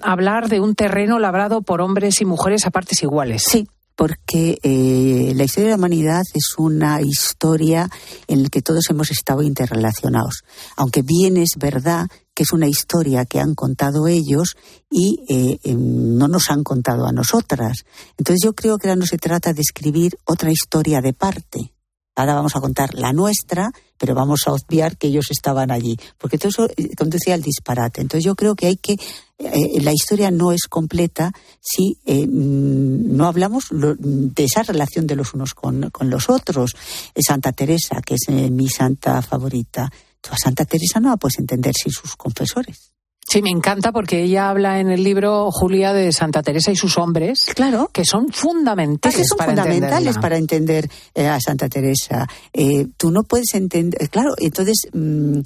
hablar 0.02 0.43
de 0.48 0.60
un 0.60 0.74
terreno 0.74 1.18
labrado 1.18 1.62
por 1.62 1.80
hombres 1.80 2.20
y 2.20 2.24
mujeres 2.24 2.66
a 2.66 2.70
partes 2.70 3.02
iguales. 3.02 3.44
Sí, 3.48 3.68
porque 3.96 4.58
eh, 4.62 5.32
la 5.34 5.44
historia 5.44 5.66
de 5.66 5.70
la 5.70 5.76
humanidad 5.76 6.22
es 6.34 6.54
una 6.58 7.00
historia 7.00 7.88
en 8.26 8.42
la 8.42 8.48
que 8.48 8.62
todos 8.62 8.90
hemos 8.90 9.10
estado 9.10 9.42
interrelacionados. 9.42 10.42
Aunque 10.76 11.02
bien 11.02 11.36
es 11.36 11.50
verdad 11.56 12.08
que 12.34 12.42
es 12.42 12.52
una 12.52 12.66
historia 12.66 13.24
que 13.24 13.38
han 13.38 13.54
contado 13.54 14.08
ellos 14.08 14.56
y 14.90 15.20
eh, 15.28 15.58
em, 15.62 16.16
no 16.16 16.26
nos 16.26 16.50
han 16.50 16.64
contado 16.64 17.06
a 17.06 17.12
nosotras. 17.12 17.84
Entonces 18.18 18.42
yo 18.42 18.54
creo 18.54 18.78
que 18.78 18.88
ahora 18.88 18.98
no 18.98 19.06
se 19.06 19.18
trata 19.18 19.52
de 19.52 19.60
escribir 19.60 20.16
otra 20.24 20.50
historia 20.50 21.00
de 21.00 21.12
parte. 21.12 21.74
Ahora 22.16 22.34
vamos 22.34 22.54
a 22.54 22.60
contar 22.60 22.94
la 22.94 23.12
nuestra, 23.12 23.72
pero 23.98 24.14
vamos 24.14 24.42
a 24.46 24.52
obviar 24.52 24.96
que 24.96 25.08
ellos 25.08 25.26
estaban 25.30 25.72
allí, 25.72 25.96
porque 26.16 26.38
todo 26.38 26.48
eso 26.48 26.68
eh, 26.76 26.94
conducía 26.96 27.34
al 27.34 27.42
disparate. 27.42 28.00
Entonces 28.00 28.24
yo 28.24 28.36
creo 28.36 28.54
que 28.54 28.66
hay 28.66 28.76
que 28.76 28.96
eh, 29.38 29.80
la 29.82 29.92
historia 29.92 30.30
no 30.30 30.52
es 30.52 30.64
completa 30.68 31.32
si 31.60 31.98
eh, 32.06 32.26
mm, 32.26 33.16
no 33.16 33.26
hablamos 33.26 33.66
de 33.70 34.44
esa 34.44 34.62
relación 34.62 35.06
de 35.06 35.16
los 35.16 35.34
unos 35.34 35.54
con, 35.54 35.90
los 36.00 36.30
otros. 36.30 36.76
Santa 37.16 37.52
Teresa, 37.52 38.00
que 38.04 38.14
es 38.14 38.28
mi 38.28 38.68
santa 38.68 39.22
favorita, 39.22 39.90
a 40.30 40.36
Santa 40.38 40.64
Teresa 40.64 41.00
no 41.00 41.10
la 41.10 41.16
puedes 41.16 41.38
entender 41.38 41.74
sin 41.74 41.92
sus 41.92 42.16
confesores. 42.16 42.94
Sí, 43.26 43.40
me 43.40 43.50
encanta 43.50 43.90
porque 43.90 44.22
ella 44.22 44.50
habla 44.50 44.80
en 44.80 44.90
el 44.90 45.02
libro 45.02 45.50
Julia 45.50 45.92
de 45.92 46.12
Santa 46.12 46.42
Teresa 46.42 46.70
y 46.70 46.76
sus 46.76 46.98
hombres, 46.98 47.40
claro, 47.54 47.88
que 47.92 48.04
son 48.04 48.28
fundamentales, 48.28 49.16
que 49.16 49.24
son 49.24 49.38
para 49.38 49.50
fundamentales 49.50 50.18
para 50.18 50.36
entender 50.36 50.88
eh, 51.14 51.26
a 51.26 51.40
Santa 51.40 51.68
Teresa. 51.68 52.28
Eh, 52.52 52.86
tú 52.96 53.10
no 53.10 53.22
puedes 53.22 53.54
entender, 53.54 54.10
claro, 54.10 54.34
entonces 54.36 54.88
mm, 54.92 55.40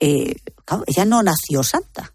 eh, 0.00 0.36
ella 0.86 1.04
no 1.06 1.22
nació 1.22 1.62
santa, 1.62 2.12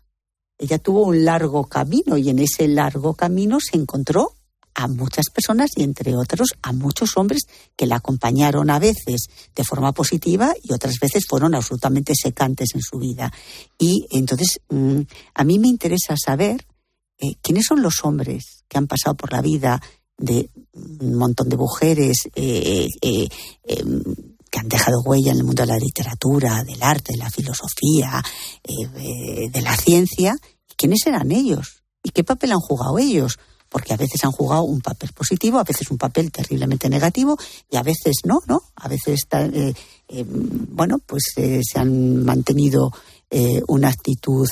ella 0.60 0.78
tuvo 0.78 1.04
un 1.04 1.26
largo 1.26 1.66
camino 1.66 2.18
y 2.18 2.30
en 2.30 2.40
ese 2.40 2.68
largo 2.68 3.14
camino 3.16 3.60
se 3.60 3.78
encontró 3.78 4.34
a 4.76 4.88
muchas 4.88 5.30
personas 5.34 5.72
y 5.76 5.84
entre 5.84 6.16
otros 6.16 6.50
a 6.62 6.72
muchos 6.74 7.18
hombres 7.18 7.44
que 7.76 7.86
la 7.86 7.96
acompañaron 7.96 8.70
a 8.70 8.80
veces 8.80 9.28
de 9.56 9.64
forma 9.64 9.94
positiva 9.94 10.54
y 10.62 10.74
otras 10.74 11.00
veces 11.02 11.26
fueron 11.28 11.56
absolutamente 11.56 12.14
secantes 12.16 12.76
en 12.76 12.82
su 12.82 13.00
vida. 13.00 13.32
Y 13.78 14.06
entonces 14.12 14.60
mm, 14.70 15.02
a 15.34 15.44
mí 15.44 15.60
me 15.60 15.70
interesa 15.70 16.16
saber 16.18 16.66
eh, 17.18 17.36
quiénes 17.42 17.66
son 17.66 17.82
los 17.82 18.04
hombres 18.04 18.64
que 18.68 18.78
han 18.78 18.88
pasado 18.88 19.16
por 19.16 19.32
la 19.32 19.42
vida 19.42 19.82
de 20.18 20.50
un 20.74 21.16
montón 21.16 21.50
de 21.50 21.58
mujeres 21.58 22.30
eh, 22.36 22.88
eh, 23.02 23.28
em, 23.64 24.04
que 24.50 24.60
han 24.60 24.70
dejado 24.70 25.02
huella 25.02 25.32
en 25.32 25.38
el 25.38 25.44
mundo 25.44 25.64
de 25.64 25.68
la 25.68 25.78
literatura, 25.78 26.64
del 26.64 26.82
arte, 26.82 27.14
de 27.14 27.20
la 27.20 27.30
filosofía, 27.30 28.24
de 28.64 29.62
la 29.62 29.76
ciencia. 29.76 30.36
¿Quiénes 30.78 31.06
eran 31.06 31.32
ellos? 31.32 31.84
¿Y 32.04 32.12
qué 32.12 32.24
papel 32.24 32.52
han 32.52 32.60
jugado 32.60 32.98
ellos? 32.98 33.38
porque 33.70 33.94
a 33.94 33.98
veces 33.98 34.24
han 34.24 34.32
jugado 34.32 34.64
un 34.64 34.82
papel 34.82 35.12
positivo, 35.14 35.60
a 35.60 35.64
veces 35.64 35.90
un 35.92 35.98
papel 35.98 36.32
terriblemente 36.32 36.90
negativo 36.90 37.38
y 37.70 37.78
a 37.78 37.84
veces 37.84 38.18
no, 38.26 38.42
¿no? 38.48 38.62
A 38.76 38.88
veces, 38.88 39.22
eh, 39.32 39.74
eh, 40.08 40.26
bueno, 40.28 41.00
pues 41.06 41.34
eh, 41.38 41.62
se 41.64 41.80
han 41.80 42.24
mantenido 42.26 42.92
una 43.68 43.90
actitud 43.90 44.50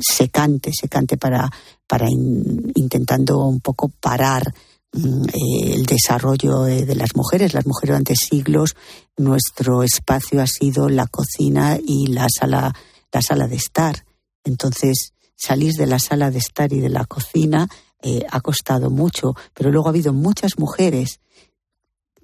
secante, 0.00 0.70
secante 0.72 1.16
para, 1.16 1.50
para 1.84 2.06
intentando 2.08 3.38
un 3.38 3.58
poco 3.58 3.88
parar 3.88 4.54
el 4.94 5.86
desarrollo 5.86 6.62
de 6.62 6.94
las 6.94 7.16
mujeres. 7.16 7.54
Las 7.54 7.66
mujeres 7.66 7.94
durante 7.94 8.14
siglos, 8.16 8.76
nuestro 9.16 9.82
espacio 9.82 10.40
ha 10.40 10.46
sido 10.46 10.88
la 10.88 11.06
cocina 11.06 11.78
y 11.84 12.06
la 12.08 12.28
sala, 12.28 12.74
la 13.12 13.22
sala 13.22 13.48
de 13.48 13.56
estar. 13.56 14.04
Entonces, 14.44 15.12
salir 15.36 15.74
de 15.74 15.86
la 15.86 15.98
sala 15.98 16.30
de 16.30 16.38
estar 16.38 16.72
y 16.72 16.80
de 16.80 16.90
la 16.90 17.04
cocina 17.04 17.68
eh, 18.02 18.24
ha 18.30 18.40
costado 18.40 18.90
mucho, 18.90 19.34
pero 19.54 19.70
luego 19.70 19.88
ha 19.88 19.90
habido 19.90 20.12
muchas 20.12 20.58
mujeres 20.58 21.20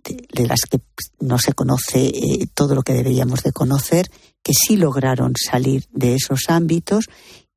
de, 0.05 0.47
las 0.47 0.61
que 0.71 0.81
no 1.21 1.39
se 1.39 1.53
conoce 1.53 2.07
eh, 2.07 2.47
todo 2.55 2.75
lo 2.75 2.83
que 2.83 2.93
deberíamos 2.93 3.43
de 3.43 3.53
conocer, 3.53 4.11
que 4.43 4.53
sí 4.55 4.77
lograron 4.77 5.35
salir 5.37 5.87
de 5.93 6.15
esos 6.15 6.49
ámbitos 6.49 7.07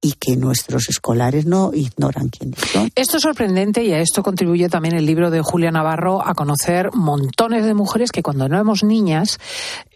y 0.03 0.11
que 0.19 0.35
nuestros 0.35 0.89
escolares 0.89 1.45
no 1.45 1.71
ignoran 1.73 2.27
quiénes 2.27 2.59
son. 2.59 2.91
Esto 2.93 3.17
es 3.17 3.23
sorprendente 3.23 3.83
y 3.83 3.93
a 3.93 3.99
esto 3.99 4.21
contribuye 4.21 4.67
también 4.67 4.95
el 4.95 5.05
libro 5.05 5.31
de 5.31 5.41
Julia 5.41 5.71
Navarro 5.71 6.21
a 6.23 6.35
conocer 6.35 6.89
montones 6.93 7.65
de 7.65 7.73
mujeres 7.73 8.11
que 8.11 8.21
cuando 8.21 8.49
no 8.49 8.55
éramos 8.55 8.83
niñas 8.83 9.39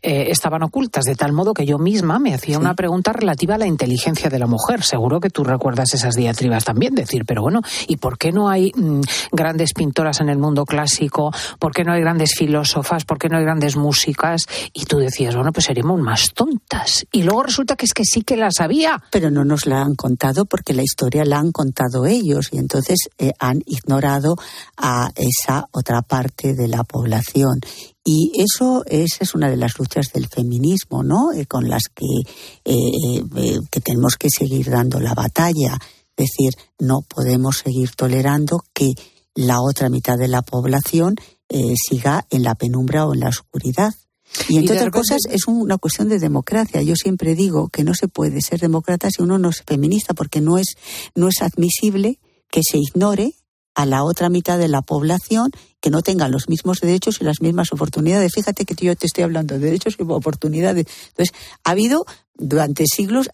eh, 0.01 0.31
estaban 0.31 0.63
ocultas, 0.63 1.03
de 1.03 1.15
tal 1.15 1.33
modo 1.33 1.53
que 1.53 1.65
yo 1.65 1.77
misma 1.77 2.19
me 2.19 2.33
hacía 2.33 2.57
una 2.57 2.73
pregunta 2.73 3.11
relativa 3.11 3.55
a 3.55 3.57
la 3.57 3.67
inteligencia 3.67 4.29
de 4.29 4.39
la 4.39 4.47
mujer. 4.47 4.81
Seguro 4.81 5.19
que 5.19 5.29
tú 5.29 5.43
recuerdas 5.43 5.93
esas 5.93 6.15
diatribas 6.15 6.63
también, 6.63 6.95
decir, 6.95 7.25
pero 7.25 7.41
bueno, 7.41 7.61
¿y 7.87 7.97
por 7.97 8.17
qué 8.17 8.31
no 8.31 8.47
hay 8.47 8.71
mm, 8.73 9.01
grandes 9.33 9.73
pintoras 9.73 10.21
en 10.21 10.29
el 10.29 10.37
mundo 10.37 10.63
clásico? 10.63 11.33
¿Por 11.59 11.73
qué 11.73 11.83
no 11.83 11.91
hay 11.91 11.99
grandes 11.99 12.35
filósofas? 12.37 13.03
¿Por 13.03 13.17
qué 13.17 13.27
no 13.27 13.37
hay 13.37 13.43
grandes 13.43 13.75
músicas? 13.75 14.45
Y 14.71 14.85
tú 14.85 14.99
decías, 14.99 15.35
bueno, 15.35 15.51
pues 15.51 15.65
seríamos 15.65 15.99
más 15.99 16.31
tontas. 16.33 17.05
Y 17.11 17.23
luego 17.23 17.43
resulta 17.43 17.75
que 17.75 17.85
es 17.85 17.93
que 17.93 18.05
sí 18.05 18.21
que 18.21 18.37
las 18.37 18.61
había. 18.61 19.03
Pero 19.11 19.29
no 19.29 19.43
nos 19.43 19.65
la 19.65 19.81
han 19.81 19.96
contado 19.97 20.45
porque 20.45 20.73
la 20.73 20.83
historia 20.83 21.25
la 21.25 21.39
han 21.39 21.51
contado 21.51 22.05
ellos 22.05 22.47
y 22.53 22.57
entonces 22.57 23.09
eh, 23.17 23.33
han 23.39 23.61
ignorado 23.65 24.35
a 24.77 25.11
esa 25.15 25.67
otra 25.73 26.01
parte 26.01 26.53
de 26.53 26.69
la 26.69 26.85
población. 26.85 27.59
Y 28.05 28.31
eso 28.35 28.85
esa 28.85 29.17
es 29.25 29.35
una 29.35 29.49
de 29.49 29.57
las 29.57 29.77
luchas 29.77 30.13
del 30.13 30.29
feminismo, 30.29 31.03
¿no? 31.03 31.33
Eh, 31.33 31.45
con 31.45 31.67
las 31.67 31.83
que, 31.93 32.05
eh, 32.63 33.59
que 33.69 33.81
tenemos 33.81 34.15
que 34.15 34.29
seguir 34.29 34.69
dando 34.69 35.01
la 35.01 35.13
batalla. 35.13 35.77
Es 36.15 36.29
decir, 36.29 36.53
no 36.79 37.01
podemos 37.01 37.57
seguir 37.57 37.91
tolerando 37.91 38.63
que 38.73 38.93
la 39.35 39.59
otra 39.61 39.89
mitad 39.89 40.17
de 40.17 40.29
la 40.29 40.41
población 40.41 41.15
siga 41.75 42.25
en 42.29 42.43
la 42.43 42.55
penumbra 42.55 43.05
o 43.05 43.13
en 43.13 43.19
la 43.19 43.29
oscuridad. 43.29 43.93
Y 44.49 44.57
entre 44.57 44.77
otras 44.77 44.91
cosas 44.91 45.21
es 45.29 45.47
una 45.47 45.77
cuestión 45.77 46.09
de 46.09 46.19
democracia. 46.19 46.81
Yo 46.81 46.95
siempre 46.95 47.35
digo 47.35 47.69
que 47.69 47.83
no 47.83 47.93
se 47.93 48.07
puede 48.07 48.41
ser 48.41 48.59
demócrata 48.59 49.09
si 49.09 49.21
uno 49.21 49.37
no 49.37 49.49
es 49.49 49.63
feminista, 49.65 50.13
porque 50.13 50.41
no 50.41 50.57
es, 50.57 50.75
no 51.15 51.27
es 51.27 51.41
admisible 51.41 52.19
que 52.49 52.61
se 52.63 52.77
ignore 52.77 53.33
a 53.77 53.85
la 53.85 54.03
otra 54.03 54.29
mitad 54.29 54.57
de 54.57 54.67
la 54.67 54.81
población 54.81 55.51
que 55.79 55.91
no 55.91 56.01
tenga 56.01 56.27
los 56.27 56.49
mismos 56.49 56.79
derechos 56.79 57.21
y 57.21 57.23
las 57.23 57.41
mismas 57.41 57.71
oportunidades. 57.71 58.33
Fíjate 58.33 58.65
que 58.65 58.73
yo 58.73 58.95
te 58.95 59.05
estoy 59.05 59.23
hablando 59.23 59.53
de 59.53 59.61
derechos 59.61 59.95
y 59.99 60.03
oportunidades. 60.03 60.87
Entonces, 61.09 61.35
ha 61.63 61.71
habido 61.71 62.05
durante 62.37 62.85
siglos, 62.85 63.29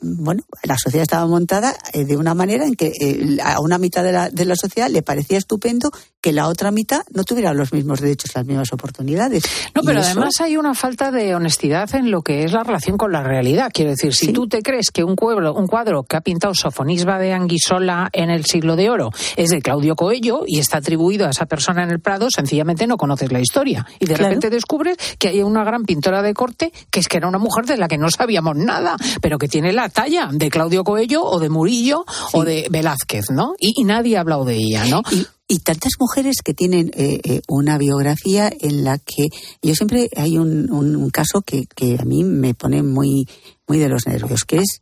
bueno, 0.00 0.42
la 0.62 0.76
sociedad 0.78 1.02
estaba 1.02 1.26
montada 1.26 1.74
eh, 1.92 2.04
de 2.04 2.16
una 2.16 2.34
manera 2.34 2.66
en 2.66 2.74
que 2.74 2.92
eh, 3.00 3.38
a 3.42 3.60
una 3.60 3.78
mitad 3.78 4.02
de 4.02 4.12
la, 4.12 4.30
de 4.30 4.44
la 4.44 4.56
sociedad 4.56 4.88
le 4.90 5.02
parecía 5.02 5.38
estupendo 5.38 5.90
que 6.20 6.32
la 6.32 6.46
otra 6.46 6.70
mitad 6.70 7.02
no 7.12 7.24
tuviera 7.24 7.52
los 7.52 7.72
mismos 7.72 8.00
derechos, 8.00 8.30
las 8.34 8.46
mismas 8.46 8.72
oportunidades. 8.72 9.42
No, 9.74 9.82
pero 9.82 10.00
además 10.00 10.40
hay 10.40 10.56
una 10.56 10.72
falta 10.72 11.10
de 11.10 11.34
honestidad 11.34 11.92
en 11.96 12.12
lo 12.12 12.22
que 12.22 12.44
es 12.44 12.52
la 12.52 12.62
relación 12.62 12.96
con 12.96 13.10
la 13.10 13.24
realidad. 13.24 13.70
Quiero 13.74 13.90
decir, 13.90 14.14
si 14.14 14.32
tú 14.32 14.46
te 14.46 14.62
crees 14.62 14.90
que 14.92 15.02
un 15.02 15.16
cuadro, 15.16 15.52
un 15.54 15.66
cuadro 15.66 16.04
que 16.04 16.16
ha 16.16 16.20
pintado 16.20 16.54
Sofonisba 16.54 17.18
de 17.18 17.32
Anguisola 17.32 18.08
en 18.12 18.30
el 18.30 18.44
siglo 18.44 18.76
de 18.76 18.88
oro 18.88 19.10
es 19.36 19.50
de 19.50 19.60
Claudio 19.60 19.96
Coello 19.96 20.44
y 20.46 20.60
está 20.60 20.78
atribuido 20.78 21.26
a 21.26 21.30
esa 21.30 21.46
persona 21.46 21.82
en 21.82 21.90
el 21.90 22.00
Prado, 22.00 22.28
sencillamente 22.30 22.86
no 22.86 22.96
conoces 22.96 23.32
la 23.32 23.40
historia. 23.40 23.84
Y 23.98 24.06
de 24.06 24.16
repente 24.16 24.48
descubres 24.48 24.96
que 25.18 25.28
hay 25.28 25.42
una 25.42 25.64
gran 25.64 25.84
pintora 25.84 26.22
de 26.22 26.34
corte 26.34 26.72
que 26.90 27.00
es 27.00 27.08
que 27.08 27.16
era 27.16 27.26
una 27.26 27.38
mujer 27.38 27.66
de 27.66 27.76
la 27.76 27.88
que 27.88 27.98
no 27.98 28.06
sabíamos 28.12 28.56
nada, 28.56 28.96
pero 29.20 29.38
que 29.38 29.48
tiene 29.48 29.72
la 29.72 29.88
talla 29.88 30.28
de 30.32 30.50
Claudio 30.50 30.84
Coello 30.84 31.24
o 31.24 31.38
de 31.40 31.48
Murillo 31.48 32.04
o 32.32 32.44
de 32.44 32.68
Velázquez, 32.70 33.30
¿no? 33.30 33.54
Y, 33.58 33.84
nadie 33.84 34.16
ha 34.16 34.20
hablado 34.20 34.44
de 34.44 34.54
ella, 34.54 34.84
¿no? 34.86 35.02
Y, 35.48 35.58
tantas 35.58 35.92
mujeres 35.98 36.36
que 36.42 36.54
tienen 36.54 36.90
eh, 36.94 37.20
eh, 37.24 37.42
una 37.46 37.76
biografía 37.76 38.50
en 38.60 38.84
la 38.84 38.98
que 38.98 39.28
yo 39.60 39.74
siempre 39.74 40.08
hay 40.16 40.38
un, 40.38 41.10
caso 41.10 41.42
que, 41.42 41.66
a 41.98 42.04
mí 42.04 42.24
me 42.24 42.54
pone 42.54 42.82
muy, 42.82 43.28
muy 43.68 43.78
de 43.78 43.88
los 43.88 44.06
nervios, 44.06 44.44
que 44.44 44.58
es 44.58 44.80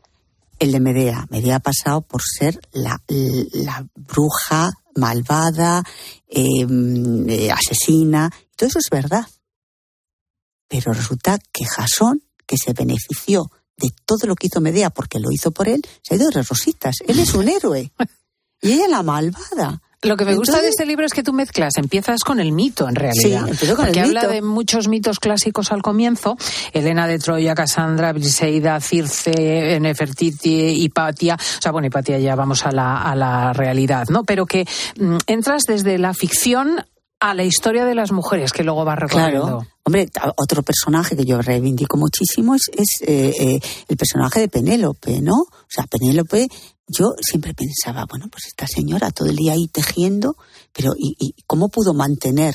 el 0.61 0.73
de 0.73 0.81
Medea. 0.81 1.27
Medea 1.31 1.57
ha 1.57 1.61
pasado 1.61 2.03
por 2.03 2.21
ser 2.23 2.61
la, 2.73 3.03
bruja 3.97 4.71
malvada, 4.95 5.83
em, 6.29 7.29
eh, 7.29 7.51
asesina. 7.51 8.31
Todo 8.55 8.69
eso 8.69 8.79
es 8.79 8.91
verdad. 8.91 9.27
Pero 10.69 10.93
resulta 10.93 11.39
que 11.53 11.65
Jasón, 11.65 12.23
que 12.51 12.57
se 12.57 12.73
benefició 12.73 13.49
de 13.77 13.91
todo 14.05 14.27
lo 14.27 14.35
que 14.35 14.49
hizo 14.49 14.61
Medea 14.61 14.91
porque 14.91 15.21
lo 15.21 15.31
hizo 15.31 15.53
por 15.53 15.69
él, 15.69 15.81
se 16.03 16.15
ha 16.15 16.17
ido 16.17 16.29
de 16.31 16.43
rositas. 16.43 16.97
Él 17.07 17.21
es 17.21 17.33
un 17.33 17.49
héroe. 17.49 17.93
Y 18.61 18.73
ella 18.73 18.89
la 18.89 19.05
malvada. 19.05 19.81
Lo 20.03 20.17
que 20.17 20.25
me 20.25 20.35
gusta 20.35 20.61
de 20.61 20.69
este 20.69 20.85
libro 20.85 21.07
es 21.07 21.13
que 21.13 21.23
tú 21.23 21.33
mezclas, 21.33 21.75
empiezas 21.77 22.25
con 22.25 22.41
el 22.41 22.51
mito 22.51 22.89
en 22.89 22.97
realidad. 22.97 23.47
Sí, 23.55 23.67
con 23.69 23.77
porque 23.77 24.01
habla 24.01 24.27
de 24.27 24.43
muchos 24.43 24.89
mitos 24.89 25.21
clásicos 25.21 25.71
al 25.71 25.81
comienzo, 25.81 26.37
Elena 26.73 27.07
de 27.07 27.19
Troya, 27.21 27.55
Cassandra, 27.55 28.13
Briseida, 28.13 28.81
Circe, 28.81 29.79
Nefertiti, 29.79 30.83
Hipatia, 30.83 31.37
o 31.37 31.63
sea, 31.63 31.71
bueno, 31.71 31.87
Hipatia 31.87 32.19
ya 32.19 32.35
vamos 32.35 32.67
a 32.67 32.73
la, 32.73 33.03
a 33.03 33.15
la 33.15 33.53
realidad, 33.53 34.09
¿no? 34.09 34.25
Pero 34.25 34.47
que 34.47 34.67
mm, 34.99 35.19
entras 35.27 35.63
desde 35.69 35.99
la 35.99 36.15
ficción 36.15 36.85
a 37.21 37.35
la 37.35 37.45
historia 37.45 37.85
de 37.85 37.95
las 37.95 38.13
mujeres 38.13 38.53
que 38.53 38.65
luego 38.65 38.85
va 38.85 38.97
recorriendo. 38.97 39.43
Claro. 39.43 39.67
Hombre, 39.85 40.09
otro 40.37 40.63
personaje 40.63 41.17
que 41.17 41.25
yo 41.25 41.41
reivindico 41.43 41.99
muchísimo 41.99 42.55
es, 42.55 42.71
eh, 43.03 43.35
eh, 43.39 43.61
el 43.89 43.97
personaje 43.97 44.41
de 44.41 44.49
Penélope, 44.49 45.21
¿no? 45.21 45.37
O 45.37 45.69
sea, 45.69 45.85
Penélope, 45.85 46.49
yo 46.87 47.13
siempre 47.21 47.53
pensaba, 47.55 48.07
bueno, 48.09 48.27
pues 48.31 48.47
esta 48.47 48.67
señora 48.67 49.11
todo 49.11 49.29
el 49.29 49.37
día 49.37 49.53
ahí 49.53 49.69
tejiendo, 49.69 50.37
pero 50.73 50.93
¿y, 50.97 51.35
cómo 51.47 51.69
pudo 51.69 51.93
mantener 51.93 52.55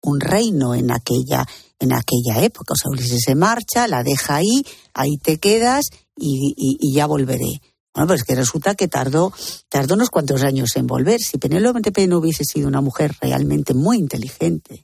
un 0.00 0.20
reino 0.20 0.74
en 0.74 0.92
aquella, 0.92 1.46
en 1.80 1.92
aquella 1.92 2.42
época? 2.42 2.74
O 2.74 2.76
sea, 2.76 2.90
Ulises 2.90 3.22
se 3.24 3.34
marcha, 3.34 3.88
la 3.88 4.02
deja 4.04 4.36
ahí, 4.36 4.64
ahí 4.94 5.16
te 5.16 5.38
quedas 5.38 5.86
y, 6.16 6.54
y 6.56 6.94
ya 6.94 7.06
volveré. 7.06 7.60
Bueno, 7.94 8.08
pues 8.08 8.24
que 8.24 8.34
resulta 8.34 8.74
que 8.74 8.88
tardó, 8.88 9.32
tardó 9.68 9.94
unos 9.94 10.10
cuantos 10.10 10.42
años 10.42 10.74
en 10.74 10.86
volver. 10.86 11.20
Si 11.20 11.38
Penélope 11.38 12.06
no 12.08 12.18
hubiese 12.18 12.44
sido 12.44 12.66
una 12.66 12.80
mujer 12.80 13.14
realmente 13.20 13.72
muy 13.72 13.98
inteligente 13.98 14.82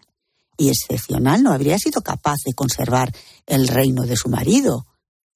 y 0.56 0.68
excepcional, 0.68 1.42
no 1.42 1.52
habría 1.52 1.76
sido 1.78 2.02
capaz 2.02 2.36
de 2.46 2.54
conservar 2.54 3.12
el 3.46 3.66
reino 3.66 4.02
de 4.04 4.16
su 4.16 4.28
marido. 4.28 4.86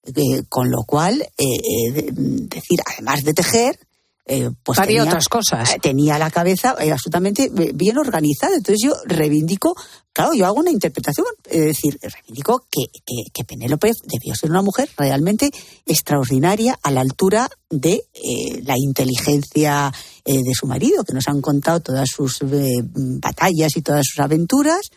Eh, 0.07 0.43
con 0.51 0.71
lo 0.71 0.85
cual, 0.85 1.23
eh, 1.23 1.33
eh, 1.39 2.11
decir, 2.13 2.79
además 2.85 3.25
de 3.25 3.33
tejer, 3.33 3.79
eh, 4.27 4.51
pues 4.63 4.79
tenía, 4.81 5.03
otras 5.03 5.29
cosas. 5.29 5.77
Tenía 5.83 6.19
la 6.19 6.31
cabeza 6.31 6.75
absolutamente 6.91 7.51
bien 7.75 7.99
organizada. 7.99 8.57
Entonces 8.57 8.81
yo 8.83 8.95
reivindico, 9.05 9.77
claro, 10.13 10.33
yo 10.33 10.47
hago 10.47 10.61
una 10.61 10.71
interpretación, 10.71 11.27
es 11.45 11.65
decir, 11.65 11.99
reivindico 12.01 12.67
que, 12.71 12.85
que, 13.33 13.45
Penélope 13.45 13.93
debió 14.05 14.35
ser 14.35 14.51
una 14.51 14.63
mujer 14.63 14.89
realmente 14.97 15.51
extraordinaria 15.85 16.79
a 16.83 16.91
la 16.91 17.03
altura 17.03 17.51
de 17.69 18.05
eh, 18.15 18.63
la 18.63 18.75
inteligencia 18.79 19.93
eh, 20.25 20.39
de 20.43 20.55
su 20.55 20.67
marido, 20.67 21.05
que 21.05 21.13
nos 21.13 21.29
han 21.29 21.43
contado 21.43 21.81
todas 21.81 22.09
sus 22.09 22.39
batallas 22.41 23.77
y 23.77 23.83
todas 23.83 24.07
sus 24.07 24.21
aventuras. 24.21 24.89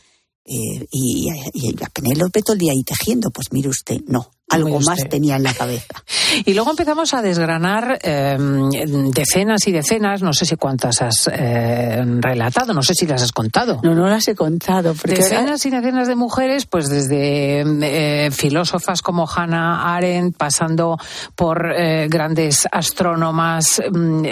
y, 0.45 1.27
y, 1.53 1.83
a 1.83 1.89
Penélope 1.89 2.41
todo 2.41 2.53
el 2.53 2.59
día 2.59 2.71
ahí 2.71 2.83
tejiendo, 2.83 3.29
pues 3.31 3.47
mire 3.51 3.67
usted, 3.67 3.99
no, 4.07 4.31
algo 4.49 4.79
más 4.79 5.07
tenía 5.09 5.35
en 5.35 5.43
la 5.43 5.53
cabeza. 5.53 5.93
Y 6.45 6.53
luego 6.53 6.71
empezamos 6.71 7.13
a 7.13 7.21
desgranar 7.21 7.99
em, 8.01 8.69
decenas 9.11 9.65
y 9.67 9.71
decenas, 9.71 10.21
no 10.21 10.33
sé 10.33 10.45
si 10.45 10.55
cuántas 10.55 11.01
has 11.01 11.29
eh, 11.31 12.03
relatado, 12.19 12.73
no 12.73 12.83
sé 12.83 12.93
si 12.93 13.07
las 13.07 13.23
has 13.23 13.31
contado. 13.31 13.79
No, 13.81 13.95
no 13.95 14.07
las 14.07 14.27
he 14.27 14.35
contado. 14.35 14.93
Decenas 15.05 15.65
y 15.65 15.69
decenas 15.69 16.07
de 16.07 16.15
mujeres, 16.15 16.65
pues 16.65 16.89
desde 16.89 17.61
eh, 17.61 18.31
filósofas 18.31 19.01
como 19.01 19.25
Hannah 19.25 19.95
Arendt, 19.95 20.37
pasando 20.37 20.97
por 21.35 21.73
eh, 21.75 22.07
grandes 22.09 22.67
astrónomas, 22.71 23.81
mm, 23.89 24.27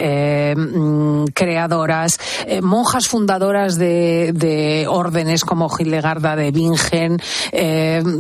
mm, 0.56 1.26
creadoras, 1.34 2.20
monjas 2.62 3.08
fundadoras 3.08 3.78
de, 3.78 4.32
de, 4.34 4.86
órdenes 4.88 5.46
como 5.46 5.70
Hildegarda 5.76 6.36
de 6.36 6.52
Bingen, 6.52 7.18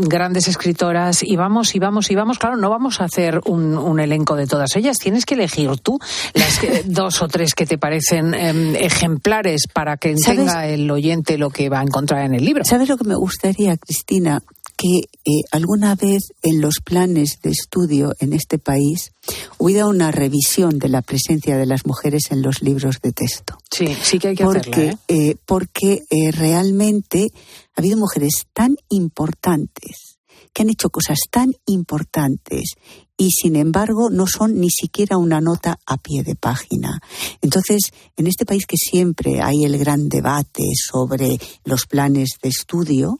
grandes 0.07 0.47
escritoras, 0.47 1.21
y 1.21 1.35
vamos 1.35 1.75
y 1.75 1.79
vamos 1.85 2.09
y 2.09 2.15
vamos. 2.15 2.39
Claro, 2.39 2.57
no 2.57 2.69
vamos 2.71 2.99
a 2.99 3.03
hacer 3.03 3.41
un 3.45 3.75
un, 3.77 3.99
elenco 3.99 4.35
de 4.35 4.47
todas 4.47 4.75
ellas. 4.75 4.97
Tienes 4.97 5.25
que 5.25 5.35
elegir 5.35 5.69
tú 5.81 5.99
las 6.33 6.59
dos 6.85 7.21
o 7.21 7.27
tres 7.27 7.53
que 7.53 7.65
te 7.65 7.77
parecen 7.77 8.33
em, 8.33 8.75
ejemplares 8.75 9.67
para 9.71 9.97
que 9.97 10.15
tenga 10.15 10.67
el 10.67 10.89
oyente 10.89 11.37
lo 11.37 11.49
que 11.49 11.69
va 11.69 11.79
a 11.79 11.83
encontrar 11.83 12.25
en 12.25 12.33
el 12.33 12.43
libro. 12.43 12.63
¿Sabes 12.65 12.89
lo 12.89 12.97
que 12.97 13.05
me 13.05 13.15
gustaría, 13.15 13.77
Cristina? 13.77 14.41
que 14.77 14.97
eh, 14.97 15.43
alguna 15.53 15.95
vez 15.95 16.33
en 16.43 16.59
los 16.59 16.81
planes 16.83 17.39
de 17.41 17.49
estudio 17.49 18.13
en 18.19 18.33
este 18.33 18.59
país 18.59 19.13
hubiera 19.57 19.87
una 19.87 20.11
revisión 20.11 20.79
de 20.79 20.89
la 20.89 21.01
presencia 21.01 21.55
de 21.55 21.65
las 21.65 21.85
mujeres 21.85 22.23
en 22.31 22.41
los 22.41 22.61
libros 22.61 22.99
de 23.01 23.13
texto. 23.13 23.57
Sí, 23.71 23.95
sí 24.03 24.19
que 24.19 24.29
hay 24.29 24.35
que 24.35 24.43
porque, 24.43 24.59
hacerla. 24.59 24.99
¿eh? 25.07 25.37
porque 25.45 26.03
eh, 26.09 26.31
realmente 26.31 27.27
ha 27.73 27.79
habido 27.79 27.95
mujeres 27.95 28.47
tan 28.51 28.75
importantes 28.89 30.14
que 30.55 30.61
han 30.61 30.69
hecho 30.69 30.89
cosas 30.89 31.17
tan 31.29 31.53
importantes 31.65 32.75
y 33.17 33.31
sin 33.31 33.57
embargo 33.57 34.09
no 34.09 34.25
son 34.25 34.57
ni 34.61 34.69
siquiera 34.69 35.17
una 35.17 35.41
nota 35.41 35.77
a 35.85 35.97
pie 35.97 36.23
de 36.23 36.35
página. 36.35 37.01
Entonces, 37.41 37.91
en 38.15 38.27
este 38.27 38.45
país 38.45 38.65
que 38.65 38.77
siempre 38.77 39.41
hay 39.41 39.65
el 39.65 39.77
gran 39.77 40.07
debate 40.07 40.63
sobre 40.73 41.37
los 41.65 41.85
planes 41.87 42.37
de 42.41 42.49
estudio, 42.49 43.19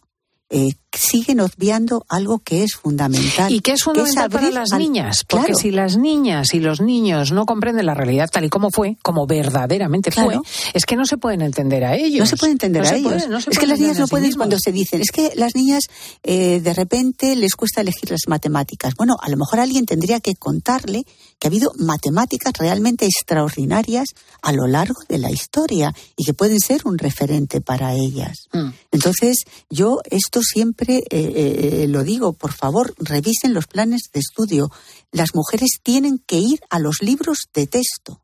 eh, 0.50 0.70
siguen 1.00 1.40
obviando 1.40 2.06
algo 2.10 2.40
que 2.40 2.64
es 2.64 2.76
fundamental. 2.76 3.52
Y 3.52 3.62
que 3.62 3.74
es 3.74 3.84
fundamental 3.84 4.30
para 4.30 4.52
las 4.52 4.72
niñas, 4.72 5.24
porque 5.28 5.56
si 5.56 5.72
las 5.72 5.98
niñas 5.98 6.54
y 6.54 6.60
los 6.60 6.82
niños 6.82 7.32
no 7.32 7.46
comprenden 7.46 7.86
la 7.86 7.94
realidad 7.94 8.30
tal 8.32 8.46
y 8.46 8.50
como 8.50 8.72
fue, 8.72 8.98
como 9.02 9.26
verdaderamente 9.28 10.12
fue, 10.12 10.40
es 10.74 10.86
que 10.86 10.96
no 10.96 11.06
se 11.06 11.18
pueden 11.18 11.42
entender 11.42 11.84
a 11.84 11.96
ellos. 11.96 12.20
No 12.20 12.26
se 12.26 12.38
puede 12.38 12.52
entender 12.52 12.86
a 12.86 12.96
ellos. 12.96 13.48
es 13.50 13.60
que 13.60 13.68
las 13.68 13.80
niñas 13.80 14.00
no 14.00 14.08
pueden 14.08 14.26
cuando 14.34 14.58
se 14.60 14.72
dicen, 14.72 15.02
es 15.02 15.12
que 15.12 15.34
las 15.36 15.56
niñas 15.56 15.84
eh, 16.24 16.60
de 16.62 16.74
repente 16.74 17.36
les 17.36 17.56
cuesta 17.56 17.82
elegir 17.82 18.12
las 18.12 18.28
matemáticas. 18.28 18.94
Bueno, 18.96 19.18
a 19.22 19.30
lo 19.30 19.38
mejor 19.38 19.60
alguien 19.60 19.86
tendría 19.86 20.20
que 20.20 20.36
contarle 20.36 21.06
que 21.40 21.48
ha 21.48 21.50
habido 21.50 21.72
matemáticas 21.78 22.54
realmente 22.58 23.06
extraordinarias 23.06 24.10
a 24.42 24.52
lo 24.52 24.68
largo 24.68 25.02
de 25.08 25.18
la 25.18 25.32
historia 25.32 25.94
y 26.16 26.26
que 26.26 26.34
pueden 26.34 26.60
ser 26.60 26.82
un 26.86 26.98
referente 26.98 27.62
para 27.62 27.94
ellas. 27.94 28.48
Mm. 28.54 28.70
Entonces, 28.92 29.38
yo 29.70 30.00
esto 30.10 30.42
siempre 30.42 30.85
eh, 30.90 31.04
eh, 31.10 31.84
eh, 31.84 31.88
lo 31.88 32.04
digo, 32.04 32.34
por 32.34 32.54
favor, 32.54 32.94
revisen 32.98 33.54
los 33.54 33.68
planes 33.68 34.10
de 34.14 34.20
estudio. 34.20 34.70
Las 35.12 35.34
mujeres 35.34 35.80
tienen 35.84 36.20
que 36.20 36.38
ir 36.38 36.60
a 36.70 36.80
los 36.80 37.02
libros 37.02 37.40
de 37.54 37.68
texto. 37.68 38.22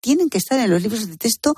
Tienen 0.00 0.28
que 0.28 0.38
estar 0.38 0.58
en 0.58 0.70
los 0.70 0.82
libros 0.82 1.08
de 1.08 1.16
texto 1.16 1.54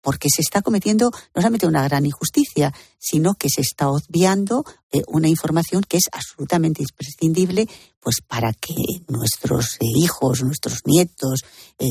porque 0.00 0.28
se 0.34 0.40
está 0.40 0.62
cometiendo 0.62 1.10
no 1.12 1.42
solamente 1.42 1.66
una 1.66 1.84
gran 1.84 2.06
injusticia, 2.06 2.72
sino 2.98 3.34
que 3.34 3.48
se 3.54 3.60
está 3.60 3.90
obviando 3.90 4.64
una 5.08 5.28
información 5.28 5.82
que 5.86 5.98
es 5.98 6.04
absolutamente 6.10 6.82
imprescindible 6.82 7.68
pues 8.00 8.16
para 8.26 8.54
que 8.54 8.74
nuestros 9.08 9.76
hijos, 9.80 10.42
nuestros 10.42 10.78
nietos, 10.86 11.40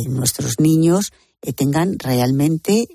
nuestros 0.08 0.60
niños 0.60 1.12
tengan 1.56 1.98
realmente 2.00 2.86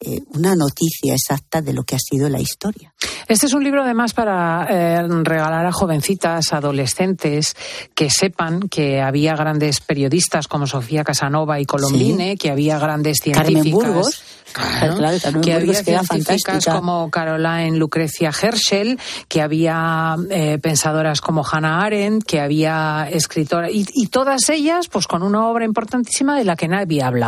eh, 0.00 0.20
una 0.28 0.54
noticia 0.54 1.14
exacta 1.14 1.60
de 1.60 1.72
lo 1.72 1.82
que 1.82 1.96
ha 1.96 1.98
sido 1.98 2.28
la 2.28 2.38
historia. 2.38 2.94
Este 3.26 3.46
es 3.46 3.52
un 3.52 3.64
libro 3.64 3.82
además 3.82 4.14
para 4.14 4.64
eh, 4.70 5.02
regalar 5.24 5.66
a 5.66 5.72
jovencitas, 5.72 6.52
adolescentes, 6.52 7.56
que 7.96 8.08
sepan 8.08 8.68
que 8.68 9.00
había 9.00 9.34
grandes 9.34 9.80
periodistas 9.80 10.46
como 10.46 10.68
Sofía 10.68 11.02
Casanova 11.02 11.58
y 11.58 11.66
Colombine, 11.66 12.36
que 12.36 12.50
había 12.50 12.78
grandes 12.78 13.18
científicas. 13.20 13.54
Carmen 13.54 13.72
Burgos. 13.72 14.22
Claro, 14.52 14.96
Claro, 14.96 15.18
claro, 15.18 15.40
que 15.42 15.52
había 15.52 15.84
que 15.84 15.98
científicas 16.06 16.64
como 16.64 17.10
Caroline 17.10 17.76
Lucrecia 17.76 18.30
Herschel, 18.30 18.98
que 19.28 19.42
había 19.42 20.16
eh, 20.30 20.58
pensadoras 20.58 21.20
como 21.20 21.44
Hannah 21.44 21.82
Arendt, 21.82 22.24
que 22.24 22.40
había 22.40 23.08
escritoras, 23.10 23.70
y, 23.70 23.84
y 23.92 24.06
todas 24.06 24.48
ellas, 24.48 24.88
pues 24.88 25.06
con 25.06 25.22
una 25.22 25.46
obra 25.48 25.66
importantísima 25.66 26.38
de 26.38 26.44
la 26.44 26.56
que 26.56 26.66
nadie 26.66 27.02
hablaba 27.02 27.27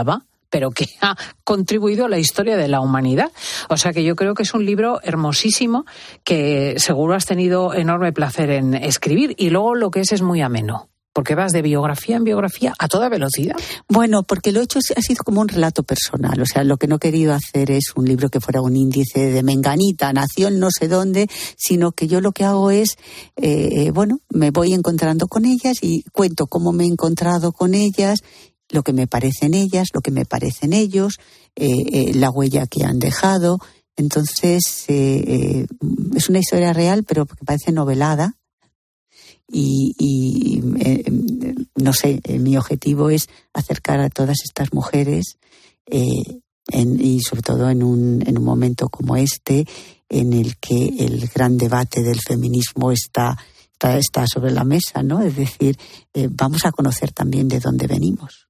pero 0.50 0.70
que 0.70 0.86
ha 1.00 1.16
contribuido 1.44 2.04
a 2.04 2.08
la 2.08 2.18
historia 2.18 2.56
de 2.56 2.68
la 2.68 2.80
humanidad. 2.80 3.32
O 3.68 3.76
sea 3.76 3.92
que 3.92 4.04
yo 4.04 4.16
creo 4.16 4.34
que 4.34 4.42
es 4.42 4.52
un 4.52 4.66
libro 4.66 5.00
hermosísimo 5.02 5.86
que 6.24 6.74
seguro 6.78 7.14
has 7.14 7.24
tenido 7.24 7.72
enorme 7.72 8.12
placer 8.12 8.50
en 8.50 8.74
escribir 8.74 9.34
y 9.38 9.50
luego 9.50 9.74
lo 9.74 9.90
que 9.90 10.00
es 10.00 10.12
es 10.12 10.22
muy 10.22 10.42
ameno. 10.42 10.88
Porque 11.12 11.34
vas 11.34 11.50
de 11.50 11.60
biografía 11.60 12.14
en 12.14 12.22
biografía 12.22 12.72
a 12.78 12.86
toda 12.86 13.08
velocidad. 13.08 13.56
Bueno, 13.88 14.22
porque 14.22 14.52
lo 14.52 14.60
hecho 14.60 14.78
ha 14.78 15.02
sido 15.02 15.24
como 15.24 15.40
un 15.40 15.48
relato 15.48 15.82
personal. 15.82 16.40
O 16.40 16.46
sea, 16.46 16.62
lo 16.62 16.76
que 16.76 16.86
no 16.86 16.96
he 16.96 16.98
querido 17.00 17.34
hacer 17.34 17.72
es 17.72 17.94
un 17.96 18.04
libro 18.04 18.28
que 18.28 18.38
fuera 18.38 18.62
un 18.62 18.76
índice 18.76 19.32
de 19.32 19.42
menganita, 19.42 20.12
nació 20.12 20.46
en 20.46 20.60
no 20.60 20.68
sé 20.70 20.86
dónde, 20.86 21.26
sino 21.56 21.90
que 21.90 22.06
yo 22.06 22.20
lo 22.20 22.30
que 22.30 22.44
hago 22.44 22.70
es, 22.70 22.96
eh, 23.34 23.90
bueno, 23.92 24.20
me 24.28 24.52
voy 24.52 24.72
encontrando 24.72 25.26
con 25.26 25.46
ellas 25.46 25.78
y 25.82 26.04
cuento 26.12 26.46
cómo 26.46 26.70
me 26.70 26.84
he 26.84 26.86
encontrado 26.86 27.50
con 27.50 27.74
ellas, 27.74 28.20
lo 28.70 28.82
que 28.82 28.92
me 28.92 29.06
parecen 29.06 29.54
ellas, 29.54 29.88
lo 29.92 30.00
que 30.00 30.10
me 30.10 30.24
parecen 30.24 30.72
ellos, 30.72 31.18
eh, 31.56 31.68
eh, 31.92 32.14
la 32.14 32.30
huella 32.30 32.66
que 32.66 32.84
han 32.84 32.98
dejado. 32.98 33.58
Entonces, 33.96 34.84
eh, 34.88 35.24
eh, 35.26 35.66
es 36.14 36.28
una 36.28 36.38
historia 36.38 36.72
real, 36.72 37.04
pero 37.04 37.26
que 37.26 37.44
parece 37.44 37.72
novelada. 37.72 38.36
Y, 39.52 39.94
y, 39.98 40.62
no 41.74 41.92
sé, 41.92 42.20
mi 42.38 42.56
objetivo 42.56 43.10
es 43.10 43.28
acercar 43.52 43.98
a 43.98 44.08
todas 44.08 44.36
estas 44.44 44.72
mujeres 44.72 45.38
y 45.88 47.20
sobre 47.20 47.42
todo 47.42 47.68
en 47.68 47.82
un, 47.82 48.22
en 48.24 48.38
un 48.38 48.44
momento 48.44 48.88
como 48.88 49.16
este, 49.16 49.66
en 50.08 50.34
el 50.34 50.56
que 50.58 50.94
el 51.00 51.28
gran 51.34 51.58
debate 51.58 52.00
del 52.00 52.20
feminismo 52.20 52.92
está, 52.92 53.36
está, 53.72 53.98
está 53.98 54.24
sobre 54.28 54.52
la 54.52 54.62
mesa, 54.62 55.02
¿no? 55.02 55.20
Es 55.20 55.34
decir, 55.34 55.76
vamos 56.30 56.64
a 56.64 56.70
conocer 56.70 57.10
también 57.10 57.48
de 57.48 57.58
dónde 57.58 57.88
venimos. 57.88 58.49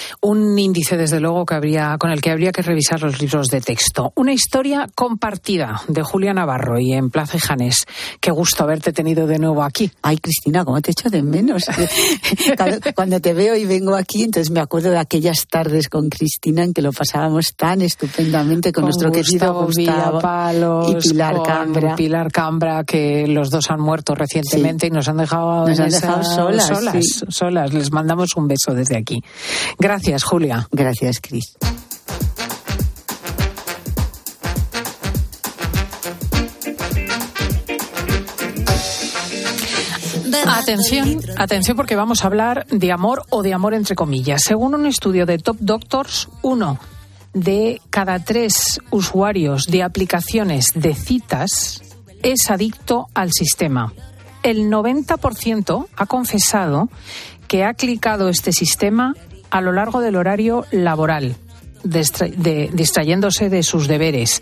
Un 0.23 0.57
índice, 0.59 0.97
desde 0.97 1.19
luego, 1.19 1.47
que 1.47 1.55
habría, 1.55 1.97
con 1.97 2.11
el 2.11 2.21
que 2.21 2.29
habría 2.29 2.51
que 2.51 2.61
revisar 2.61 3.01
los 3.01 3.19
libros 3.19 3.47
de 3.47 3.59
texto. 3.59 4.13
Una 4.15 4.33
historia 4.33 4.87
compartida 4.93 5.81
de 5.87 6.03
Julia 6.03 6.31
Navarro 6.31 6.77
y 6.79 6.93
en 6.93 7.09
Plaza 7.09 7.39
Janés. 7.39 7.85
Qué 8.19 8.29
gusto 8.29 8.63
haberte 8.63 8.93
tenido 8.93 9.25
de 9.25 9.39
nuevo 9.39 9.63
aquí. 9.63 9.91
Ay, 10.03 10.17
Cristina, 10.19 10.63
¿cómo 10.63 10.79
te 10.79 10.91
echo 10.91 11.09
de 11.09 11.23
menos? 11.23 11.63
Cuando, 12.95 13.19
te 13.19 13.33
veo 13.33 13.55
y 13.55 13.65
vengo 13.65 13.95
aquí, 13.95 14.21
entonces 14.23 14.51
me 14.51 14.59
acuerdo 14.59 14.91
de 14.91 14.99
aquellas 14.99 15.47
tardes 15.47 15.89
con 15.89 16.09
Cristina 16.09 16.63
en 16.63 16.73
que 16.73 16.83
lo 16.83 16.91
pasábamos 16.91 17.55
tan 17.55 17.81
estupendamente 17.81 18.71
con, 18.71 18.83
nuestro 18.83 19.11
querido 19.11 19.65
Gustavo 19.65 19.67
Villapalos, 19.75 20.91
y 20.91 21.09
Pilar 21.09 21.35
con 21.37 21.45
Cambra. 21.45 21.95
Pilar 21.95 22.31
Cambra, 22.31 22.83
que 22.83 23.25
los 23.27 23.49
dos 23.49 23.71
han 23.71 23.79
muerto 23.81 24.13
recientemente 24.13 24.85
y 24.85 24.91
nos 24.91 25.07
han 25.07 25.17
dejado, 25.17 25.67
Nos 25.67 25.79
en 25.79 25.85
han 25.85 25.87
esa- 25.87 26.07
dejado 26.07 26.23
solas, 26.23 26.67
solas, 26.67 26.93
sí. 26.93 27.25
solas. 27.29 27.73
Les 27.73 27.91
mandamos 27.91 28.35
un 28.35 28.47
beso 28.47 28.75
desde 28.75 28.97
aquí. 28.97 29.23
Gracias, 29.79 30.10
Julia. 30.19 30.67
Gracias, 30.71 31.19
Cris. 31.21 31.55
Atención, 40.45 41.19
atención 41.37 41.75
porque 41.75 41.95
vamos 41.95 42.23
a 42.23 42.27
hablar 42.27 42.65
de 42.67 42.91
amor 42.91 43.23
o 43.29 43.41
de 43.41 43.53
amor 43.53 43.73
entre 43.73 43.95
comillas. 43.95 44.43
Según 44.43 44.75
un 44.75 44.85
estudio 44.85 45.25
de 45.25 45.37
Top 45.37 45.57
Doctors, 45.59 46.29
uno 46.41 46.79
de 47.33 47.81
cada 47.89 48.19
tres 48.19 48.79
usuarios 48.89 49.65
de 49.65 49.83
aplicaciones 49.83 50.67
de 50.75 50.93
citas 50.93 51.81
es 52.23 52.49
adicto 52.49 53.07
al 53.13 53.31
sistema. 53.31 53.93
El 54.43 54.69
90% 54.69 55.87
ha 55.95 56.05
confesado 56.05 56.89
que 57.47 57.63
ha 57.63 57.73
clicado 57.73 58.29
este 58.29 58.51
sistema 58.51 59.15
a 59.51 59.61
lo 59.61 59.71
largo 59.71 60.01
del 60.01 60.15
horario 60.15 60.65
laboral, 60.71 61.35
distrayéndose 61.83 63.49
de 63.49 63.63
sus 63.63 63.87
deberes. 63.87 64.41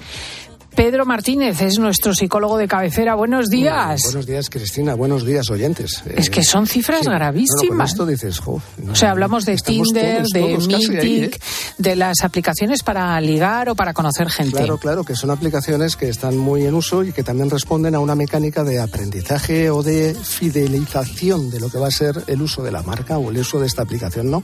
Pedro 0.80 1.06
Martínez 1.06 1.62
es 1.62 1.78
nuestro 1.78 2.14
psicólogo 2.16 2.58
de 2.58 2.66
cabecera. 2.66 3.14
Buenos 3.14 3.50
días. 3.50 4.00
Buenos 4.06 4.26
días, 4.26 4.50
Cristina. 4.50 4.96
Buenos 4.96 5.26
días, 5.26 5.50
oyentes. 5.50 6.02
Es 6.16 6.28
Eh, 6.28 6.32
que 6.32 6.42
son 6.42 6.68
cifras 6.68 7.02
sí. 7.02 7.08
No, 7.08 7.12
no, 7.12 7.18
gravísimas. 7.18 7.92
esto 7.92 8.06
dices, 8.06 8.40
jo, 8.40 8.62
no, 8.78 8.94
O 8.94 8.96
sea, 8.96 9.12
hablamos 9.12 9.44
de 9.44 9.58
Tinder, 9.58 10.24
todos, 10.24 10.30
de 10.30 10.40
todos 10.40 10.68
ahí, 10.70 10.88
Mythic, 10.88 11.36
¿eh? 11.36 11.40
de 11.80 11.96
las 11.98 12.22
aplicaciones 12.24 12.82
para 12.82 13.20
ligar 13.20 13.68
o 13.68 13.76
para 13.76 13.94
conocer 13.94 14.30
gente. 14.30 14.56
Claro, 14.56 14.78
claro, 14.78 15.04
que 15.04 15.18
son 15.18 15.32
aplicaciones 15.32 15.98
que 15.98 16.08
están 16.08 16.38
muy 16.38 16.66
en 16.66 16.74
uso 16.74 17.04
y 17.04 17.12
que 17.12 17.24
también 17.24 17.50
responden 17.50 17.94
a 17.96 18.00
una 18.00 18.16
mecánica 18.16 18.64
de 18.64 18.80
aprendizaje 18.80 19.70
o 19.70 19.84
de 19.84 20.16
fidelización 20.16 21.50
de 21.50 21.60
lo 21.60 21.70
que 21.70 21.78
va 21.78 21.90
a 21.90 21.92
ser 21.92 22.24
el 22.28 22.42
uso 22.42 22.64
de 22.64 22.72
la 22.72 22.84
marca 22.84 23.18
o 23.18 23.32
el 23.32 23.38
uso 23.38 23.60
de 23.60 23.68
esta 23.68 23.82
aplicación, 23.82 24.32
¿no? 24.32 24.42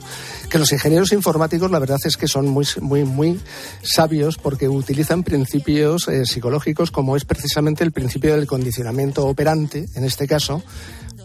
Que 0.50 0.58
los 0.58 0.70
ingenieros 0.70 1.12
informáticos, 1.12 1.70
la 1.70 1.78
verdad 1.78 1.98
es 2.04 2.18
que 2.18 2.28
son 2.28 2.46
muy, 2.46 2.66
muy, 2.82 3.04
muy 3.04 3.40
sabios 3.80 4.36
porque 4.36 4.68
utilizan 4.68 5.22
principios 5.22 6.06
eh, 6.08 6.25
psicológicos 6.26 6.90
como 6.90 7.16
es 7.16 7.24
precisamente 7.24 7.84
el 7.84 7.92
principio 7.92 8.34
del 8.34 8.46
condicionamiento 8.46 9.26
operante, 9.26 9.86
en 9.94 10.04
este 10.04 10.26
caso, 10.26 10.62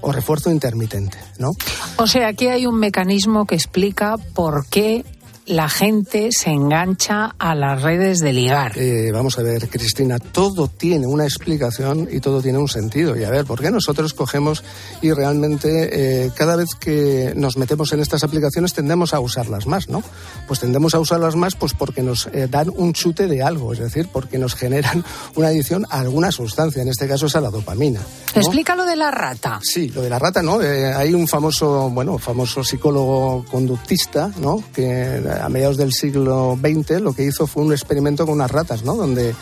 o 0.02 0.12
refuerzo 0.12 0.52
intermitente, 0.52 1.18
¿no? 1.38 1.52
O 1.98 2.08
sea, 2.08 2.28
aquí 2.28 2.48
hay 2.48 2.66
un 2.66 2.80
mecanismo 2.80 3.46
que 3.46 3.56
explica 3.56 4.18
por 4.18 4.66
qué 4.68 5.06
la 5.46 5.70
gente 5.70 6.30
se 6.32 6.52
engancha 6.52 7.36
a 7.40 7.56
las 7.56 7.82
redes 7.82 8.20
de 8.20 8.34
ligar. 8.34 8.74
Eh, 8.78 9.12
vamos 9.12 9.38
a 9.40 9.44
ver, 9.44 9.70
Cristina, 9.70 10.20
todo 10.20 10.68
tiene 10.68 11.08
una 11.08 11.24
explicación 11.24 12.08
y 12.12 12.20
todo 12.20 12.42
tiene 12.42 12.58
un 12.58 12.68
sentido. 12.68 13.18
Y 13.18 13.24
a 13.24 13.30
ver, 13.30 13.46
¿por 13.46 13.62
qué 13.62 13.72
nosotros 13.72 14.14
cogemos 14.14 14.64
y 15.02 15.12
realmente 15.12 16.26
eh, 16.26 16.32
cada 16.36 16.56
vez 16.56 16.70
que 16.80 17.34
nos 17.36 17.58
metemos 17.58 17.92
en 17.94 18.02
estas 18.02 18.24
aplicaciones 18.24 18.74
tendemos 18.74 19.14
a 19.14 19.20
usarlas 19.20 19.68
más, 19.68 19.90
¿no? 19.90 20.04
Pues 20.48 20.60
tendemos 20.60 20.94
a 20.96 21.00
usarlas 21.00 21.36
más 21.36 21.56
pues 21.56 21.74
porque 21.74 22.04
nos 22.04 22.28
eh, 22.28 22.48
dan 22.50 22.72
un 22.76 22.94
chute 22.94 23.28
de 23.28 23.42
algo, 23.42 23.74
es 23.74 23.80
decir, 23.80 24.10
porque 24.12 24.38
nos 24.38 24.56
generan 24.62 25.04
una 25.36 25.48
adicción 25.48 25.86
a 25.90 26.00
alguna 26.00 26.32
sustancia, 26.32 26.82
en 26.82 26.90
este 26.90 27.08
caso 27.08 27.26
es 27.26 27.36
a 27.36 27.42
la 27.42 27.50
dopamina. 27.50 28.00
¿no? 28.00 28.42
Explica 28.42 28.76
lo 28.76 28.86
de 28.86 28.96
la 28.96 29.12
rata. 29.12 29.60
Sí, 29.64 29.90
lo 29.90 30.02
de 30.02 30.10
la 30.10 30.20
rata, 30.20 30.42
¿no? 30.42 30.60
Hay 30.60 31.14
un 31.14 31.28
famoso, 31.28 31.90
bueno, 31.90 32.18
famoso 32.18 32.64
psicólogo 32.64 33.46
conductista, 33.50 34.32
¿no? 34.40 34.64
Que 34.74 35.31
a 35.32 35.50
mediados 35.50 35.78
del 35.78 35.94
siglo 35.94 36.58
XX 36.60 37.02
lo 37.02 37.14
que 37.14 37.24
hizo 37.24 37.48
fue 37.48 37.64
un 37.64 37.72
experimento 37.72 38.26
con 38.26 38.36
unas 38.36 38.52
ratas, 38.52 38.84
¿no? 38.84 38.96
Donde 38.96 39.34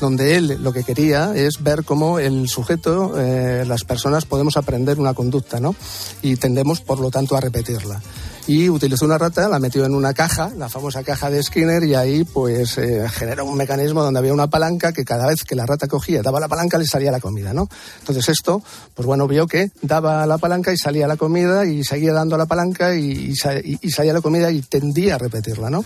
donde 0.00 0.36
él 0.36 0.58
lo 0.60 0.72
que 0.72 0.84
quería 0.84 1.34
es 1.34 1.62
ver 1.62 1.84
cómo 1.84 2.18
el 2.18 2.48
sujeto, 2.48 3.14
eh, 3.18 3.64
las 3.66 3.84
personas 3.84 4.26
podemos 4.26 4.56
aprender 4.56 4.98
una 4.98 5.14
conducta, 5.14 5.60
¿no? 5.60 5.74
Y 6.22 6.36
tendemos, 6.36 6.80
por 6.80 7.00
lo 7.00 7.10
tanto, 7.10 7.36
a 7.36 7.40
repetirla. 7.40 8.00
Y 8.48 8.70
utilizó 8.70 9.04
una 9.04 9.18
rata, 9.18 9.46
la 9.46 9.58
metió 9.58 9.84
en 9.84 9.94
una 9.94 10.14
caja, 10.14 10.50
la 10.56 10.70
famosa 10.70 11.04
caja 11.04 11.28
de 11.28 11.42
Skinner, 11.42 11.84
y 11.84 11.94
ahí 11.94 12.24
pues 12.24 12.78
eh, 12.78 13.06
genera 13.10 13.44
un 13.44 13.54
mecanismo 13.56 14.02
donde 14.02 14.18
había 14.18 14.32
una 14.32 14.48
palanca 14.48 14.92
que 14.94 15.04
cada 15.04 15.26
vez 15.26 15.44
que 15.44 15.54
la 15.54 15.66
rata 15.66 15.86
cogía, 15.86 16.22
daba 16.22 16.40
la 16.40 16.48
palanca, 16.48 16.78
le 16.78 16.86
salía 16.86 17.12
la 17.12 17.20
comida, 17.20 17.52
¿no? 17.52 17.68
Entonces 17.98 18.26
esto, 18.30 18.62
pues 18.94 19.04
bueno, 19.06 19.28
vio 19.28 19.46
que 19.46 19.70
daba 19.82 20.26
la 20.26 20.38
palanca 20.38 20.72
y 20.72 20.78
salía 20.78 21.06
la 21.06 21.18
comida 21.18 21.66
y 21.66 21.84
seguía 21.84 22.14
dando 22.14 22.38
la 22.38 22.46
palanca 22.46 22.96
y 22.96 23.34
salía 23.36 24.14
la 24.14 24.22
comida 24.22 24.50
y 24.50 24.62
tendía 24.62 25.16
a 25.16 25.18
repetirla, 25.18 25.68
¿no? 25.68 25.84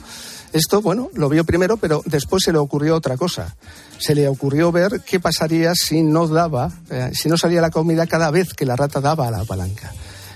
Esto, 0.52 0.82
bueno, 0.82 1.10
lo 1.14 1.28
vio 1.30 1.44
primero, 1.44 1.78
pero 1.78 2.02
después 2.04 2.42
se 2.44 2.52
le 2.52 2.58
ocurrió 2.58 2.94
otra 2.94 3.16
cosa. 3.16 3.56
Se 3.98 4.14
le 4.14 4.28
ocurrió 4.28 4.70
ver 4.70 5.00
qué 5.00 5.18
pasaría 5.18 5.74
si 5.74 6.02
no 6.02 6.28
daba, 6.28 6.70
eh, 6.90 7.10
si 7.14 7.28
no 7.28 7.38
salía 7.38 7.62
la 7.62 7.70
comida 7.70 8.06
cada 8.06 8.30
vez 8.30 8.52
que 8.52 8.66
la 8.66 8.76
rata 8.76 9.00
daba 9.00 9.28
a 9.28 9.30
la 9.30 9.44
palanca. 9.44 9.92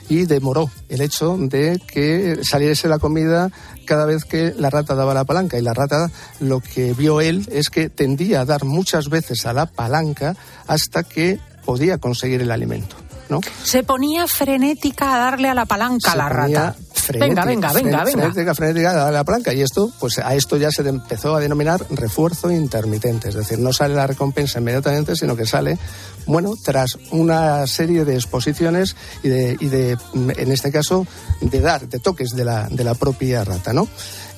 Y 0.09 0.27
demoró 0.27 0.71
el 0.89 1.01
hecho 1.01 1.37
de 1.37 1.81
que 1.87 2.41
saliese 2.43 2.89
la 2.89 2.99
comida 2.99 3.51
cada 3.85 4.07
vez 4.07 4.25
que 4.25 4.55
la 4.57 4.71
rata 4.71 4.95
daba 4.95 5.15
la 5.15 5.25
palanca. 5.25 5.59
Y 5.59 5.63
la 5.63 5.75
rata, 5.75 6.11
lo 6.41 6.61
que 6.61 6.93
vio 6.95 7.21
él 7.21 7.47
es 7.51 7.71
que 7.71 7.89
tendía 7.89 8.43
a 8.43 8.45
dar 8.45 8.65
muchas 8.65 9.09
veces 9.09 9.47
a 9.47 9.53
la 9.53 9.67
palanca 9.67 10.37
hasta 10.67 11.03
que 11.03 11.41
podía 11.65 11.99
conseguir 11.99 12.43
el 12.43 12.51
alimento. 12.51 13.06
¿No? 13.29 13.41
Se 13.63 13.83
ponía 13.83 14.27
frenética 14.27 15.15
a 15.15 15.19
darle 15.19 15.49
a 15.49 15.55
la 15.55 15.67
palanca 15.67 16.13
a 16.13 16.17
la 16.17 16.29
rata. 16.29 16.75
frenética, 16.93 17.45
venga, 17.45 17.73
venga, 17.73 17.73
venga, 17.73 18.05
venga. 18.05 18.21
Frenética, 18.21 18.55
frenética 18.55 19.09
a 19.09 19.11
la 19.11 19.25
palanca. 19.25 19.53
Y 19.53 19.63
esto, 19.63 19.91
pues 20.01 20.19
a 20.19 20.35
esto 20.35 20.57
ya 20.57 20.71
se 20.71 20.83
empezó 20.89 21.35
a 21.35 21.41
denominar 21.41 21.85
refuerzo 21.91 22.51
intermitente. 22.51 23.29
Es 23.29 23.35
decir, 23.35 23.59
no 23.59 23.73
sale 23.73 23.95
la 23.95 24.07
recompensa 24.07 24.59
inmediatamente, 24.59 25.17
sino 25.17 25.37
que 25.37 25.47
sale, 25.47 25.79
bueno, 26.27 26.55
tras 26.63 26.99
una 27.11 27.67
serie 27.67 28.05
de 28.05 28.15
exposiciones 28.15 28.97
y 29.23 29.29
de, 29.29 29.57
y 29.61 29.67
de 29.67 29.99
en 30.15 30.53
este 30.53 30.71
caso, 30.73 31.07
de 31.41 31.61
dar, 31.61 31.89
de 31.89 31.99
toques 31.99 32.31
de 32.31 32.45
la, 32.45 32.69
de 32.69 32.85
la 32.85 32.95
propia 32.95 33.45
rata, 33.45 33.73
¿no? 33.73 33.89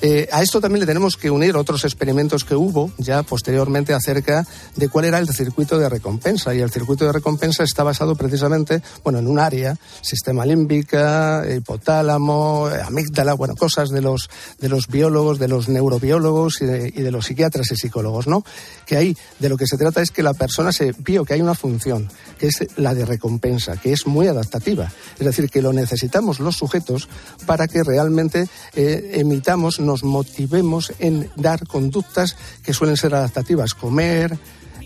Eh, 0.01 0.29
a 0.31 0.41
esto 0.41 0.61
también 0.61 0.81
le 0.81 0.85
tenemos 0.85 1.17
que 1.17 1.29
unir 1.29 1.57
otros 1.57 1.83
experimentos 1.83 2.45
que 2.45 2.55
hubo 2.55 2.91
ya 2.97 3.23
posteriormente 3.23 3.93
acerca 3.93 4.45
de 4.75 4.87
cuál 4.87 5.05
era 5.05 5.19
el 5.19 5.27
circuito 5.27 5.77
de 5.77 5.89
recompensa. 5.89 6.55
Y 6.55 6.59
el 6.59 6.71
circuito 6.71 7.05
de 7.05 7.11
recompensa 7.11 7.63
está 7.63 7.83
basado 7.83 8.15
precisamente, 8.15 8.81
bueno, 9.03 9.19
en 9.19 9.27
un 9.27 9.39
área, 9.39 9.77
sistema 10.01 10.45
límbica, 10.45 11.43
hipotálamo, 11.45 12.67
hipotálamo, 12.67 12.69
amígdala, 12.87 13.33
bueno, 13.33 13.55
cosas 13.55 13.89
de 13.89 14.01
los, 14.01 14.29
de 14.59 14.69
los 14.69 14.87
biólogos, 14.87 15.39
de 15.39 15.47
los 15.47 15.67
neurobiólogos 15.69 16.61
y 16.61 16.65
de, 16.65 16.93
y 16.95 17.01
de 17.01 17.11
los 17.11 17.25
psiquiatras 17.25 17.71
y 17.71 17.75
psicólogos, 17.75 18.27
¿no? 18.27 18.43
Que 18.85 18.97
ahí 18.97 19.17
de 19.39 19.49
lo 19.49 19.57
que 19.57 19.67
se 19.67 19.77
trata 19.77 20.01
es 20.01 20.11
que 20.11 20.23
la 20.23 20.33
persona 20.33 20.71
se 20.71 20.93
vio 20.99 21.25
que 21.25 21.33
hay 21.33 21.41
una 21.41 21.55
función, 21.55 22.09
que 22.37 22.47
es 22.47 22.67
la 22.77 22.93
de 22.93 23.05
recompensa, 23.05 23.77
que 23.77 23.91
es 23.91 24.07
muy 24.07 24.27
adaptativa. 24.27 24.91
Es 25.19 25.25
decir, 25.25 25.49
que 25.49 25.61
lo 25.61 25.73
necesitamos 25.73 26.39
los 26.39 26.55
sujetos 26.55 27.09
para 27.45 27.67
que 27.67 27.83
realmente 27.83 28.47
eh, 28.75 29.11
emitamos, 29.13 29.79
nos 29.89 30.03
motivemos 30.03 30.93
en 30.99 31.31
dar 31.35 31.65
conductas 31.65 32.37
que 32.63 32.73
suelen 32.73 32.95
ser 32.95 33.15
adaptativas, 33.15 33.73
comer, 33.73 34.37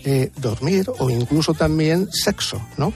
eh, 0.02 0.30
dormir 0.36 0.90
o 0.98 1.10
incluso 1.10 1.52
también 1.52 2.08
sexo, 2.10 2.58
¿no? 2.78 2.94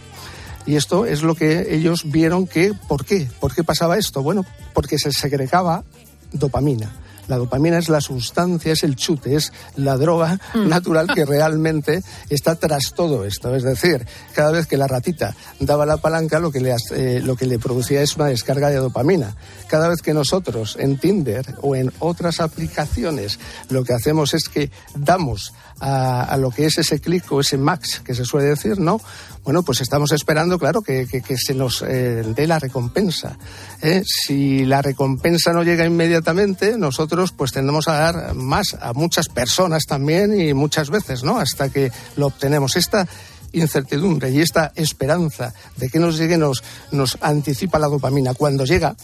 Y 0.65 0.77
esto 0.77 1.05
es 1.05 1.23
lo 1.23 1.35
que 1.35 1.75
ellos 1.75 2.11
vieron 2.11 2.47
que, 2.47 2.73
¿por 2.89 3.05
qué? 3.05 3.29
¿Por 3.41 3.55
qué 3.55 3.63
pasaba 3.63 3.99
esto? 3.99 4.23
Bueno, 4.23 4.47
porque 4.73 4.99
se 4.99 5.13
segregaba 5.13 5.85
dopamina. 6.33 6.91
La 7.29 7.37
dopamina 7.37 7.79
es 7.79 7.89
la 7.89 8.01
sustancia, 8.01 8.73
es 8.73 8.83
el 8.83 8.97
chute, 8.97 9.37
es 9.37 9.53
la 9.77 9.97
droga 9.97 10.41
natural 10.55 11.09
que 11.15 11.25
realmente 11.27 12.03
está 12.29 12.57
tras 12.57 12.95
todo 12.95 13.25
esto. 13.25 13.55
Es 13.55 13.63
decir, 13.63 14.07
cada 14.35 14.51
vez 14.51 14.67
que 14.67 14.77
la 14.77 14.87
ratita 14.87 15.37
daba 15.61 15.87
la 15.87 15.99
palanca, 15.99 16.41
lo 16.41 16.51
que 16.51 16.61
le, 16.61 16.75
eh, 16.93 17.21
lo 17.23 17.37
que 17.37 17.47
le 17.47 17.59
producía 17.59 18.03
es 18.03 18.17
una 18.17 18.27
descarga 18.27 18.71
de 18.71 18.77
dopamina. 18.77 19.37
Cada 19.69 19.89
vez 19.89 20.03
que 20.03 20.15
nosotros 20.15 20.77
en 20.81 20.99
Tinder 20.99 21.55
o 21.61 21.77
en 21.77 21.93
otras 21.99 22.41
aplicaciones 22.41 23.39
lo 23.69 23.85
que 23.85 23.93
hacemos 23.93 24.35
es 24.35 24.49
que 24.49 24.71
damos 24.95 25.53
a, 25.81 26.37
lo 26.39 26.51
que 26.51 26.67
es 26.67 26.79
ese 26.79 27.01
clic 27.01 27.31
o 27.33 27.41
ese 27.41 27.59
max 27.59 28.01
que 28.05 28.15
se 28.15 28.25
suele 28.25 28.49
decir, 28.49 28.79
¿no? 28.79 29.01
Bueno, 29.45 29.63
pues 29.63 29.81
estamos 29.81 30.13
esperando, 30.13 30.59
claro, 30.59 30.83
que 30.83 31.07
se 31.37 31.55
nos 31.55 31.83
eh, 31.83 32.23
dé 32.35 32.47
la 32.47 32.59
recompensa. 32.59 33.39
¿eh? 33.83 34.03
Si 34.05 34.65
la 34.65 34.83
recompensa 34.83 35.53
no 35.53 35.63
llega 35.63 35.87
inmediatamente, 35.87 36.77
nosotros 36.77 37.33
pues 37.33 37.53
tendremos 37.53 37.89
a 37.89 37.95
dar 37.95 38.35
más 38.35 38.77
a 38.81 38.93
muchas 38.93 39.29
personas 39.29 39.85
también 39.87 40.39
y 40.39 40.53
muchas 40.55 40.91
veces, 40.91 41.23
¿no? 41.23 41.39
Hasta 41.39 41.71
que 41.71 41.91
lo 42.17 42.27
obtenemos. 42.27 42.77
Esta 42.77 43.07
incertidumbre 43.53 44.31
y 44.31 44.41
esta 44.41 44.73
esperanza 44.75 45.55
de 45.77 45.89
que 45.89 45.99
nos 45.99 46.19
llegue 46.19 46.37
nos, 46.37 46.63
nos 46.93 47.17
anticipa 47.21 47.79
la 47.79 47.89
dopamina. 47.89 48.35
Cuando 48.35 48.65
llega, 48.65 48.95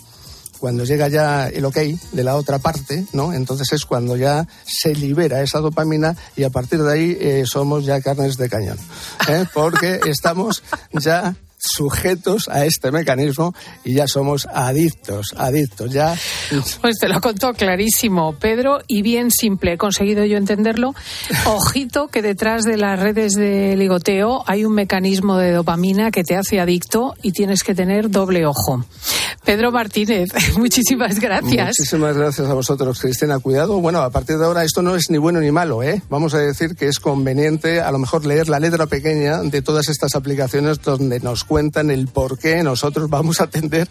cuando 0.65 0.87
llega 0.87 1.09
ya 1.09 1.47
el 1.49 1.63
ok 1.67 1.77
de 2.13 2.25
la 2.25 2.37
otra 2.37 2.59
parte, 2.59 3.05
¿no? 3.13 3.35
Entonces 3.35 3.71
es 3.75 3.85
cuando 3.85 4.17
ya 4.17 4.49
se 4.65 4.95
libera 4.95 5.43
esa 5.43 5.59
dopamina 5.59 6.17
y 6.37 6.45
a 6.45 6.49
partir 6.49 6.83
de 6.83 6.91
ahí 6.91 7.19
eh, 7.21 7.45
somos 7.45 7.85
ya 7.85 8.01
carnes 8.01 8.39
de 8.39 8.49
cañón, 8.49 8.79
¿eh? 9.29 9.45
porque 9.53 10.01
estamos 10.07 10.63
ya 10.91 11.37
sujetos 11.65 12.49
a 12.49 12.65
este 12.65 12.91
mecanismo 12.91 13.55
y 13.85 13.95
ya 13.95 14.07
somos 14.07 14.47
adictos, 14.53 15.35
adictos, 15.37 15.93
ya. 15.93 16.17
Pues 16.81 16.99
te 16.99 17.09
lo 17.09 17.21
contó 17.21 17.53
clarísimo, 17.53 18.35
Pedro, 18.35 18.81
y 18.87 19.03
bien 19.03 19.31
simple, 19.31 19.75
he 19.75 19.79
conseguido 19.79 20.25
yo 20.25 20.37
entenderlo. 20.37 20.95
Ojito 21.47 22.09
que 22.09 22.23
detrás 22.23 22.65
de 22.65 22.77
las 22.77 22.99
redes 22.99 23.33
de 23.33 23.77
ligoteo 23.77 24.45
hay 24.47 24.65
un 24.65 24.75
mecanismo 24.75 25.37
de 25.37 25.53
dopamina 25.53 26.11
que 26.11 26.25
te 26.25 26.37
hace 26.37 26.61
adicto 26.61 27.15
y 27.23 27.33
tienes 27.33 27.63
que 27.63 27.75
tener 27.75 28.11
doble 28.11 28.47
ojo. 28.47 28.85
Pedro 29.45 29.71
Martínez, 29.73 30.31
muchísimas 30.59 31.21
gracias. 31.21 31.77
Muchísimas 31.79 32.17
gracias 32.17 32.49
a 32.49 32.55
vosotros, 32.55 32.99
Cristina. 33.01 33.39
Cuidado, 33.39 33.81
bueno, 33.81 34.01
a 34.01 34.11
partir 34.11 34.39
de 34.39 34.45
ahora 34.45 34.65
esto 34.65 34.83
no 34.83 34.97
es 34.97 35.11
ni 35.11 35.19
bueno 35.19 35.41
ni 35.41 35.51
malo, 35.51 35.83
¿eh? 35.83 36.03
Vamos 36.09 36.35
a 36.35 36.39
decir 36.39 36.77
que 36.77 36.89
es 36.89 36.99
conveniente 36.99 37.81
a 37.81 37.91
lo 37.91 37.99
mejor 37.99 38.25
leer 38.25 38.49
la 38.49 38.59
letra 38.59 38.87
pequeña 38.87 39.43
de 39.43 39.63
todas 39.63 39.89
estas 39.89 40.15
aplicaciones 40.15 40.81
donde 40.81 41.21
nos 41.21 41.45
cuentan 41.55 41.93
el 41.93 42.09
por 42.09 42.37
qué 42.37 42.65
nosotros 42.65 43.09
vamos 43.09 43.41
a 43.41 43.45
atender 43.45 43.89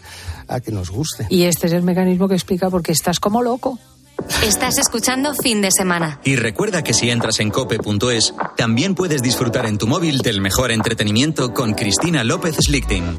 a 0.48 0.60
que 0.60 0.70
nos 0.70 0.90
guste. 0.90 1.26
Y 1.30 1.44
este 1.44 1.66
es 1.66 1.72
el 1.72 1.82
mecanismo 1.82 2.28
que 2.28 2.34
explica 2.34 2.68
por 2.68 2.82
qué 2.82 2.92
estás 2.92 3.18
como 3.20 3.40
loco. 3.40 3.78
Estás 4.42 4.76
escuchando 4.76 5.32
fin 5.32 5.62
de 5.62 5.70
semana. 5.70 6.20
Y 6.24 6.36
recuerda 6.36 6.84
que 6.84 6.92
si 6.92 7.08
entras 7.08 7.40
en 7.40 7.48
cope.es, 7.48 8.34
también 8.58 8.94
puedes 8.94 9.22
disfrutar 9.22 9.64
en 9.64 9.78
tu 9.78 9.86
móvil 9.86 10.18
del 10.18 10.42
mejor 10.42 10.72
entretenimiento 10.72 11.54
con 11.54 11.72
Cristina 11.72 12.22
López 12.22 12.56
Slichting. 12.56 13.18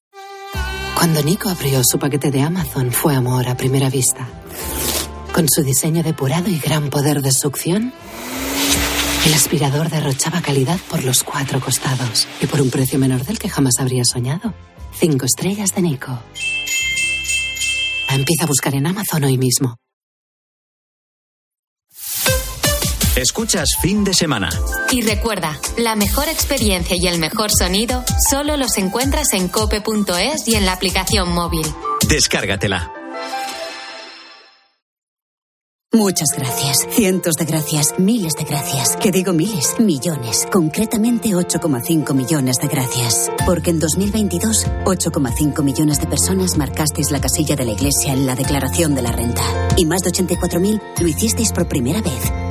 Cuando 1.01 1.23
Nico 1.23 1.49
abrió 1.49 1.81
su 1.83 1.97
paquete 1.97 2.29
de 2.29 2.43
Amazon 2.43 2.91
fue 2.91 3.15
amor 3.15 3.47
a 3.47 3.57
primera 3.57 3.89
vista. 3.89 4.29
Con 5.33 5.49
su 5.49 5.63
diseño 5.63 6.03
depurado 6.03 6.47
y 6.47 6.59
gran 6.59 6.91
poder 6.91 7.23
de 7.23 7.31
succión, 7.31 7.91
el 9.25 9.33
aspirador 9.33 9.89
derrochaba 9.89 10.43
calidad 10.43 10.77
por 10.91 11.03
los 11.03 11.23
cuatro 11.23 11.59
costados 11.59 12.27
y 12.39 12.45
por 12.45 12.61
un 12.61 12.69
precio 12.69 12.99
menor 12.99 13.25
del 13.25 13.39
que 13.39 13.49
jamás 13.49 13.79
habría 13.79 14.05
soñado. 14.05 14.53
Cinco 14.93 15.25
estrellas 15.25 15.73
de 15.73 15.81
Nico. 15.81 16.19
Empieza 18.07 18.43
a 18.43 18.47
buscar 18.47 18.75
en 18.75 18.85
Amazon 18.85 19.23
hoy 19.23 19.39
mismo. 19.39 19.77
Escuchas 23.15 23.71
fin 23.81 24.05
de 24.05 24.13
semana. 24.13 24.49
Y 24.89 25.01
recuerda, 25.01 25.59
la 25.77 25.95
mejor 25.95 26.29
experiencia 26.29 26.95
y 26.97 27.07
el 27.07 27.19
mejor 27.19 27.51
sonido 27.51 28.05
solo 28.29 28.55
los 28.55 28.77
encuentras 28.77 29.33
en 29.33 29.49
cope.es 29.49 30.47
y 30.47 30.55
en 30.55 30.65
la 30.65 30.71
aplicación 30.71 31.29
móvil. 31.29 31.65
Descárgatela. 32.07 32.93
Muchas 35.93 36.29
gracias, 36.37 36.87
cientos 36.89 37.35
de 37.35 37.43
gracias, 37.43 37.95
miles 37.99 38.33
de 38.35 38.45
gracias. 38.45 38.95
Que 38.95 39.11
digo 39.11 39.33
miles, 39.33 39.75
millones, 39.77 40.47
concretamente 40.49 41.31
8,5 41.31 42.13
millones 42.13 42.55
de 42.61 42.69
gracias. 42.69 43.29
Porque 43.45 43.71
en 43.71 43.79
2022, 43.81 44.67
8,5 44.85 45.61
millones 45.63 45.99
de 45.99 46.07
personas 46.07 46.57
marcasteis 46.57 47.11
la 47.11 47.19
casilla 47.19 47.57
de 47.57 47.65
la 47.65 47.73
Iglesia 47.73 48.13
en 48.13 48.25
la 48.25 48.35
declaración 48.35 48.95
de 48.95 49.01
la 49.01 49.11
renta. 49.11 49.43
Y 49.75 49.85
más 49.85 50.01
de 50.01 50.11
84.000 50.11 50.81
lo 51.01 51.07
hicisteis 51.09 51.51
por 51.51 51.67
primera 51.67 52.01
vez. 52.01 52.50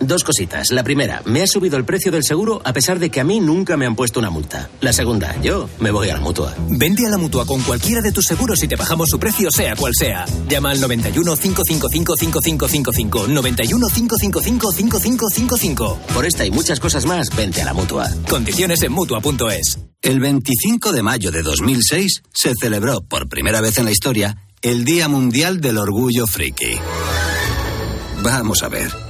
Dos 0.00 0.24
cositas. 0.24 0.70
La 0.70 0.82
primera, 0.82 1.22
me 1.26 1.42
ha 1.42 1.46
subido 1.46 1.76
el 1.76 1.84
precio 1.84 2.10
del 2.10 2.24
seguro 2.24 2.62
a 2.64 2.72
pesar 2.72 2.98
de 2.98 3.10
que 3.10 3.20
a 3.20 3.24
mí 3.24 3.38
nunca 3.38 3.76
me 3.76 3.84
han 3.84 3.94
puesto 3.94 4.18
una 4.18 4.30
multa. 4.30 4.70
La 4.80 4.94
segunda, 4.94 5.38
yo 5.42 5.68
me 5.78 5.90
voy 5.90 6.08
a 6.08 6.14
la 6.14 6.20
mutua. 6.20 6.54
Vende 6.68 7.06
a 7.06 7.10
la 7.10 7.18
mutua 7.18 7.44
con 7.44 7.60
cualquiera 7.62 8.00
de 8.00 8.10
tus 8.10 8.24
seguros 8.24 8.62
y 8.62 8.68
te 8.68 8.76
bajamos 8.76 9.08
su 9.10 9.18
precio, 9.18 9.50
sea 9.50 9.76
cual 9.76 9.92
sea. 9.94 10.24
Llama 10.48 10.70
al 10.70 10.80
91 10.80 11.36
555 11.36 12.16
5555. 12.16 13.28
91 13.28 13.86
555 13.88 14.72
5555. 14.72 15.98
Por 16.14 16.24
esta 16.24 16.46
y 16.46 16.50
muchas 16.50 16.80
cosas 16.80 17.04
más, 17.04 17.34
vente 17.36 17.60
a 17.60 17.66
la 17.66 17.74
mutua. 17.74 18.08
Condiciones 18.28 18.82
en 18.82 18.92
mutua.es. 18.92 19.78
El 20.00 20.18
25 20.18 20.92
de 20.92 21.02
mayo 21.02 21.30
de 21.30 21.42
2006 21.42 22.22
se 22.32 22.54
celebró 22.58 23.02
por 23.02 23.28
primera 23.28 23.60
vez 23.60 23.76
en 23.76 23.84
la 23.84 23.90
historia 23.90 24.36
el 24.62 24.84
Día 24.84 25.08
Mundial 25.08 25.60
del 25.60 25.76
Orgullo 25.76 26.26
Friki. 26.26 26.78
Vamos 28.22 28.62
a 28.62 28.68
ver. 28.68 29.09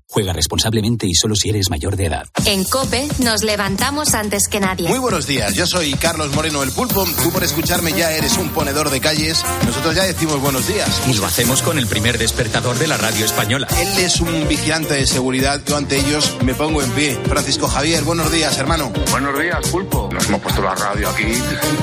Juega 0.11 0.33
responsablemente 0.33 1.07
y 1.07 1.13
solo 1.13 1.35
si 1.35 1.47
eres 1.49 1.69
mayor 1.69 1.95
de 1.95 2.07
edad. 2.07 2.27
En 2.45 2.65
Cope 2.65 3.07
nos 3.19 3.43
levantamos 3.43 4.13
antes 4.13 4.49
que 4.49 4.59
nadie. 4.59 4.89
Muy 4.89 4.99
buenos 4.99 5.25
días, 5.25 5.53
yo 5.55 5.65
soy 5.65 5.93
Carlos 5.93 6.35
Moreno 6.35 6.63
el 6.63 6.71
Pulpo. 6.73 7.05
Tú 7.23 7.31
por 7.31 7.45
escucharme 7.45 7.93
ya 7.93 8.11
eres 8.11 8.37
un 8.37 8.49
ponedor 8.49 8.89
de 8.89 8.99
calles. 8.99 9.41
Nosotros 9.65 9.95
ya 9.95 10.03
decimos 10.03 10.41
buenos 10.41 10.67
días. 10.67 11.01
Y 11.07 11.13
lo 11.13 11.25
hacemos 11.25 11.61
con 11.61 11.79
el 11.79 11.87
primer 11.87 12.17
despertador 12.17 12.77
de 12.77 12.87
la 12.87 12.97
radio 12.97 13.23
española. 13.23 13.67
Él 13.79 13.87
es 13.99 14.19
un 14.19 14.49
vigilante 14.49 14.95
de 14.95 15.07
seguridad. 15.07 15.61
Yo 15.65 15.77
ante 15.77 15.97
ellos 15.97 16.35
me 16.43 16.55
pongo 16.55 16.81
en 16.81 16.91
pie. 16.91 17.17
Francisco 17.29 17.69
Javier, 17.69 18.03
buenos 18.03 18.29
días, 18.33 18.57
hermano. 18.57 18.91
Buenos 19.11 19.39
días, 19.39 19.65
Pulpo. 19.69 20.09
Nos 20.11 20.27
hemos 20.27 20.41
puesto 20.41 20.61
la 20.61 20.75
radio 20.75 21.07
aquí, 21.07 21.31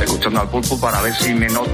escuchando 0.03 0.43
al 0.43 0.51
Pulpo 0.51 0.79
para 0.79 1.01
ver 1.01 1.17
si 1.19 1.33
me 1.33 1.49
nota 1.49 1.69